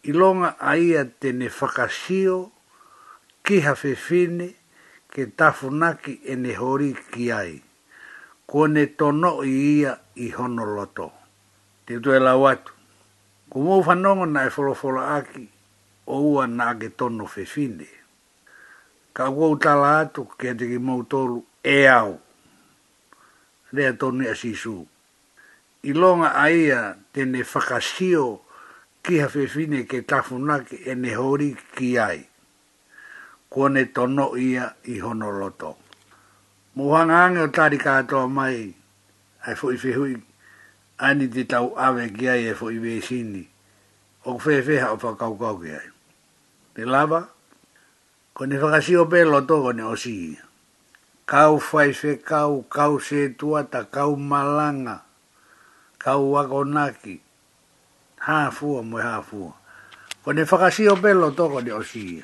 Ilonga 0.09 0.49
aia 0.71 1.01
tene 1.19 1.45
whakasio, 1.57 2.37
kiha 3.45 3.73
fefine, 3.81 4.47
ke 5.13 5.21
tafunaki 5.37 6.13
ene 6.31 6.51
hori 6.61 6.91
ki 7.11 7.31
aia 7.31 7.61
ko 8.49 8.65
ne 8.67 8.85
tono 8.97 9.43
i 9.45 9.77
ia 9.77 9.93
i 10.17 10.29
hono 10.33 10.65
loto. 10.65 11.11
Te 11.85 11.99
tue 12.01 12.17
la 12.19 12.33
watu. 12.35 12.73
Ko 13.49 13.61
mou 13.65 13.81
whanongo 13.85 14.25
na 14.25 14.41
e 14.49 14.49
wholofola 14.53 15.03
aki, 15.17 15.43
o 16.09 16.15
ua 16.33 16.47
na 16.49 16.63
ake 16.73 16.89
tono 16.97 17.25
fefine. 17.29 17.85
Ka 19.13 19.29
ua 19.29 19.47
utala 19.53 19.87
atu 20.01 20.21
kia 20.39 20.53
teki 20.59 20.77
mou 20.87 21.03
tolu 21.11 21.37
e 21.63 21.85
au. 21.89 22.17
Rea 23.73 23.93
tonu 23.99 24.21
e 24.25 24.31
a 24.33 24.35
sisu. 24.35 24.81
I 25.89 25.93
longa 25.93 26.29
a 26.33 26.45
ia 26.49 26.79
te 27.13 27.21
ne 27.25 27.41
whakasio 27.51 28.25
ki 29.05 29.13
ha 29.21 29.27
fefine 29.35 29.85
ke 29.89 29.99
tafunake 30.09 30.77
e 30.89 30.93
ne 30.97 31.11
hori 31.21 31.53
ki 31.77 31.89
ai. 32.07 32.19
Ko 33.49 33.67
ne 33.69 33.83
tono 33.95 34.33
ia 34.37 34.65
i 34.93 34.97
hono 35.05 35.29
loto 35.41 35.71
mo 36.79 36.93
hanga 36.95 37.21
ngā 37.35 37.45
tari 37.55 37.75
katoa 37.81 38.29
mai, 38.31 38.71
ai 39.43 39.55
fo 39.59 39.67
i 39.75 39.79
whehui, 39.81 40.13
ani 41.03 41.25
te 41.33 41.43
tau 41.51 41.73
awe 41.75 42.05
ki 42.15 42.29
ai 42.33 42.45
e 42.47 42.53
fo 42.55 42.69
i 42.71 42.77
wēsini, 42.79 43.41
o 44.23 44.37
ku 44.39 44.45
whewheha 44.47 44.93
o 44.95 45.11
kau 45.19 45.57
ki 45.59 45.73
ai. 45.79 45.89
Te 46.75 46.87
lava, 46.87 47.25
ko 48.31 48.47
ne 48.47 48.55
whakasi 48.63 48.95
o 48.95 49.03
pēlo 49.11 49.43
togo 49.43 49.75
ne 49.75 49.83
o 49.83 49.91
sii. 49.95 50.37
Kau 51.27 51.59
whai 51.59 51.91
whe 51.91 52.15
kau, 52.23 52.63
kau 52.71 52.95
se 52.99 53.35
tua 53.35 53.65
ta 53.67 53.83
kau 53.83 54.15
malanga, 54.15 55.01
kau 55.99 56.31
wakonaki, 56.31 57.19
hāfua 58.23 58.87
mo 58.87 59.03
hāfua. 59.03 59.51
Ko 60.23 60.31
ne 60.31 60.47
whakasi 60.47 60.87
o 60.91 60.95
pēlo 60.95 61.35
togo 61.35 61.59
ne 61.59 61.75
o 61.75 61.83
sii. 61.83 62.23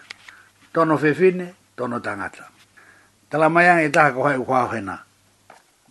Tono 0.72 0.96
whewhine, 0.98 1.52
tono 1.76 2.00
tangata 2.00 2.55
tala 3.36 3.52
mai 3.52 3.68
ang 3.68 3.84
ita 3.84 4.16
ko 4.16 4.24
hai 4.24 4.40
kwa 4.40 4.64
hena 4.72 5.04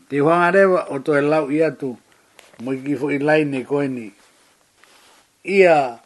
ti 0.08 0.16
hwa 0.16 0.48
ngare 0.48 0.64
o 0.64 0.96
to 1.04 1.12
lau 1.20 1.52
ia 1.52 1.76
tu 1.76 1.92
mo 2.64 2.72
ki 2.72 2.96
fo 2.96 3.12
i 3.12 3.20
lai 3.20 3.44
ni 3.44 3.60
ko 3.60 3.84
ni 3.84 4.08
ia 5.44 6.00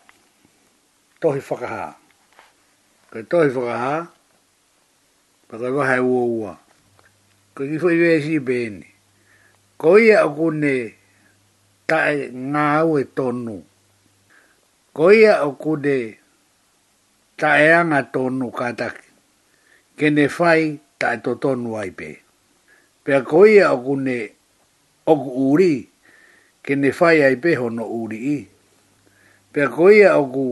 tohi 1.22 1.39
whakaha. 1.39 1.95
Koe 3.14 3.22
tohi 3.30 3.55
whakaha, 3.55 4.11
pa 5.47 5.55
koe 5.55 5.70
waha 5.78 5.95
e 6.03 6.03
ua 6.03 6.22
ua. 6.26 6.53
Koe 7.55 7.70
kifo 7.70 7.86
i 7.95 7.99
wesi 8.03 8.39
i 8.39 8.43
bēni. 8.43 8.86
Ko 9.78 9.95
ia 9.95 10.26
o 10.26 10.34
kune 10.34 10.74
tae 11.86 12.34
ngā 12.34 12.64
au 12.82 12.99
e 12.99 13.05
tonu. 13.14 13.62
Ko 14.91 15.07
ia 15.14 15.39
o 15.47 15.55
kune 15.55 15.99
tae 17.39 17.66
anga 17.78 18.03
tonu 18.11 18.51
kātaki. 18.51 19.07
Kene 19.95 20.26
fai 20.28 20.82
ta 21.01 21.09
e 21.14 21.18
totonu 21.24 21.68
ai 21.82 21.90
pe. 21.99 22.09
Pea 23.05 23.20
koia 23.30 23.66
o 23.72 23.78
kune 23.86 24.18
oku 25.12 25.30
uri, 25.53 25.74
ke 26.64 26.72
ne 26.76 26.90
fai 26.99 27.18
ai 27.26 27.36
pe 27.42 27.51
hono 27.61 27.84
uri 28.01 28.18
i. 28.34 28.38
Pea 29.53 29.66
koia 29.76 30.11
o 30.20 30.24
ku 30.34 30.46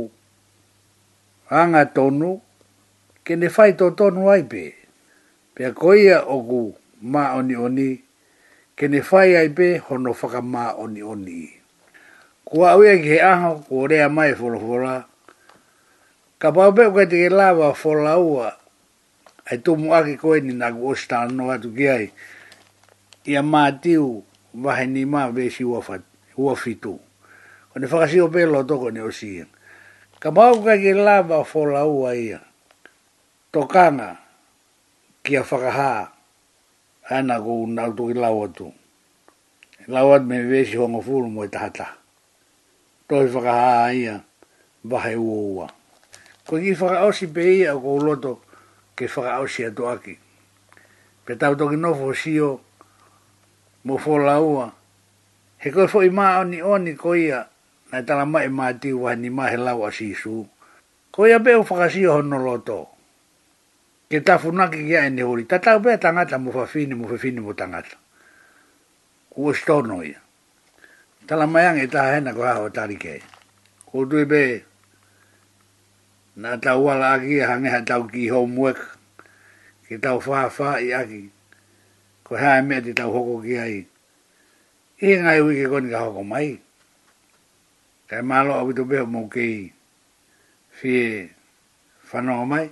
anga 1.61 1.83
tonu, 1.97 2.31
ke 3.27 3.33
ne 3.41 3.49
fai 3.57 3.71
totonu 3.81 4.23
ai 4.35 4.43
pe. 4.53 4.63
Pea 5.55 5.71
koia 5.81 6.19
o 6.23 6.37
ku 6.49 6.63
ma 7.13 7.23
oni 7.39 7.57
oni, 7.67 7.91
ke 8.79 8.85
ne 8.93 9.01
fai 9.09 9.31
ai 9.41 9.49
pe 9.57 9.67
hono 9.87 10.11
whaka 10.19 10.41
ma 10.55 10.65
oni 10.85 11.03
oni. 11.03 11.41
Kua 12.49 12.79
ue 12.79 12.93
ki 13.03 13.09
he 13.19 13.21
aho, 13.33 13.51
kua 13.67 13.89
rea 13.91 14.09
mai 14.17 14.31
wholofora, 14.39 14.97
ka 16.41 16.49
pau 16.55 16.71
pe 16.77 16.85
kua 16.95 17.05
te 17.11 17.17
ke 17.23 17.29
lawa 17.39 17.69
wholaua, 17.81 18.49
ai 19.53 19.59
tō 19.63 19.77
mua 19.79 20.03
ke 20.03 20.17
koe 20.19 20.41
ni 20.43 20.55
nāku 20.59 20.91
o 20.91 20.95
stāna 20.99 21.31
no 21.37 21.51
atu 21.55 21.71
ki 21.77 21.87
ai. 21.89 22.07
Ia 23.31 23.43
mā 23.47 23.67
tiu 23.83 24.25
wahe 24.63 24.87
ni 24.91 25.05
mā 25.07 25.27
vēsi 25.33 25.65
ua 25.67 26.55
fitu. 26.59 26.97
Ko 27.73 27.79
ne 27.81 27.87
whakasi 27.87 28.21
o 28.25 28.29
pēlo 28.33 28.65
toko 28.67 28.91
ne 28.91 29.03
o 29.07 29.11
siia. 29.15 29.47
Ka 30.21 30.31
mau 30.35 30.59
kai 30.65 30.79
ke 30.83 30.95
lāba 30.97 31.45
fola 31.45 31.85
ua 31.87 32.15
ia. 32.17 32.41
Tokanga 33.53 34.17
ki 35.23 35.37
a 35.39 35.43
whakaha 35.43 36.09
ana 37.15 37.39
ko 37.41 37.63
un 37.63 37.77
nāutu 37.79 38.11
ki 38.11 38.19
lau 38.19 38.43
atu. 38.47 38.73
Lau 39.87 40.11
atu 40.17 40.27
me 40.27 40.43
vesi 40.43 40.75
hongo 40.77 41.01
fulu 41.03 41.31
mo 41.31 41.45
i 41.47 41.53
tahata. 41.53 41.93
Toi 43.09 43.31
whakaha 43.31 43.95
ia 43.95 44.19
wahe 44.85 45.15
ua 45.17 45.39
ua. 45.55 45.67
Ko 46.47 46.59
ki 46.59 46.75
whakaosi 46.75 47.31
pe 47.35 47.47
ia 47.61 47.77
ko 47.79 47.99
loto 48.03 48.35
ki 48.41 48.46
ke 48.97 49.05
whakao 49.07 49.45
si 49.45 49.69
ato 49.69 49.93
aki. 49.93 50.17
Pe 51.29 51.37
tau 51.37 51.53
toki 51.55 51.77
nofo 51.77 52.17
si 52.17 52.41
o 52.41 52.57
mo 53.85 53.95
fō 54.01 54.17
laua. 54.19 54.73
He 55.61 55.69
koe 55.71 55.85
fo 55.87 56.01
i 56.03 56.09
mā 56.09 56.41
oni 56.41 56.63
oni 56.65 56.97
ko 56.97 57.13
ia 57.15 57.45
nai 57.93 58.03
tala 58.09 58.25
mai 58.27 58.47
e 58.49 58.51
māti 58.51 58.93
wahi 58.97 59.17
ni 59.21 59.29
mahe 59.29 59.57
lau 59.61 59.85
a 59.85 59.93
sisu. 59.93 60.35
Ko 61.13 61.21
ia 61.29 61.39
beo 61.39 61.61
whakasi 61.63 62.09
o 62.09 62.17
hono 62.17 62.41
loto. 62.41 62.81
Ke 64.09 64.23
tafu 64.25 64.49
naki 64.55 64.87
ki 64.87 64.97
ae 64.97 65.11
nehuri. 65.11 65.45
Ta 65.47 65.59
tau 65.61 65.79
bea 65.85 65.99
tangata 66.01 66.39
mo 66.39 66.51
whawhini 66.55 66.95
mo 66.95 67.05
whawhini 67.07 67.41
mo 67.43 67.53
tangata. 67.53 67.99
Kua 69.29 69.53
stono 69.53 70.01
ia. 70.07 70.21
Tala 71.27 71.45
mai 71.47 71.67
ang 71.67 71.83
ta 71.91 72.01
taha 72.01 72.15
hena 72.23 72.31
ko 72.33 72.47
hao 72.47 72.71
tari 72.71 72.97
kei. 72.97 73.21
Ko 73.83 74.07
tui 74.07 74.25
bea 74.25 74.63
na 76.37 76.53
tau 76.61 76.85
wala 76.85 77.17
aki 77.17 77.41
e 77.41 77.45
hangeha 77.49 77.81
tau 77.91 78.03
ki 78.13 78.23
hou 78.33 78.47
muek. 78.57 78.77
Ki 79.89 79.95
tau 80.05 80.19
whaa 80.21 80.77
i 80.87 80.93
aki. 81.01 81.23
Ko 82.25 82.37
hea 82.37 82.59
e 82.61 82.63
mea 82.69 82.81
te 82.85 82.93
tau 82.99 83.11
hoko 83.15 83.35
ki 83.45 83.55
ai. 83.67 83.79
I 85.01 85.07
ngai 85.23 85.41
wiki 85.47 85.65
koni 85.73 85.89
ka 85.95 86.01
hoko 86.07 86.23
mai. 86.33 86.51
Kai 88.09 88.23
malo 88.31 88.53
a 88.61 88.65
wito 88.67 88.83
beho 88.91 89.07
mou 89.15 89.27
kei. 89.35 89.73
Fie 90.79 91.31
whanau 92.09 92.45
mai. 92.53 92.67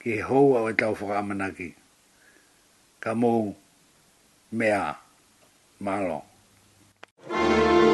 Ki 0.00 0.12
hou 0.28 0.56
au 0.58 0.68
e 0.68 0.72
tau 0.80 0.92
whaka 0.98 1.18
amanaki. 1.20 1.68
Ka 3.02 3.10
mou 3.14 3.54
mea 4.52 4.96
malo. 5.80 6.18
Thank 7.28 7.80
you. 7.80 7.85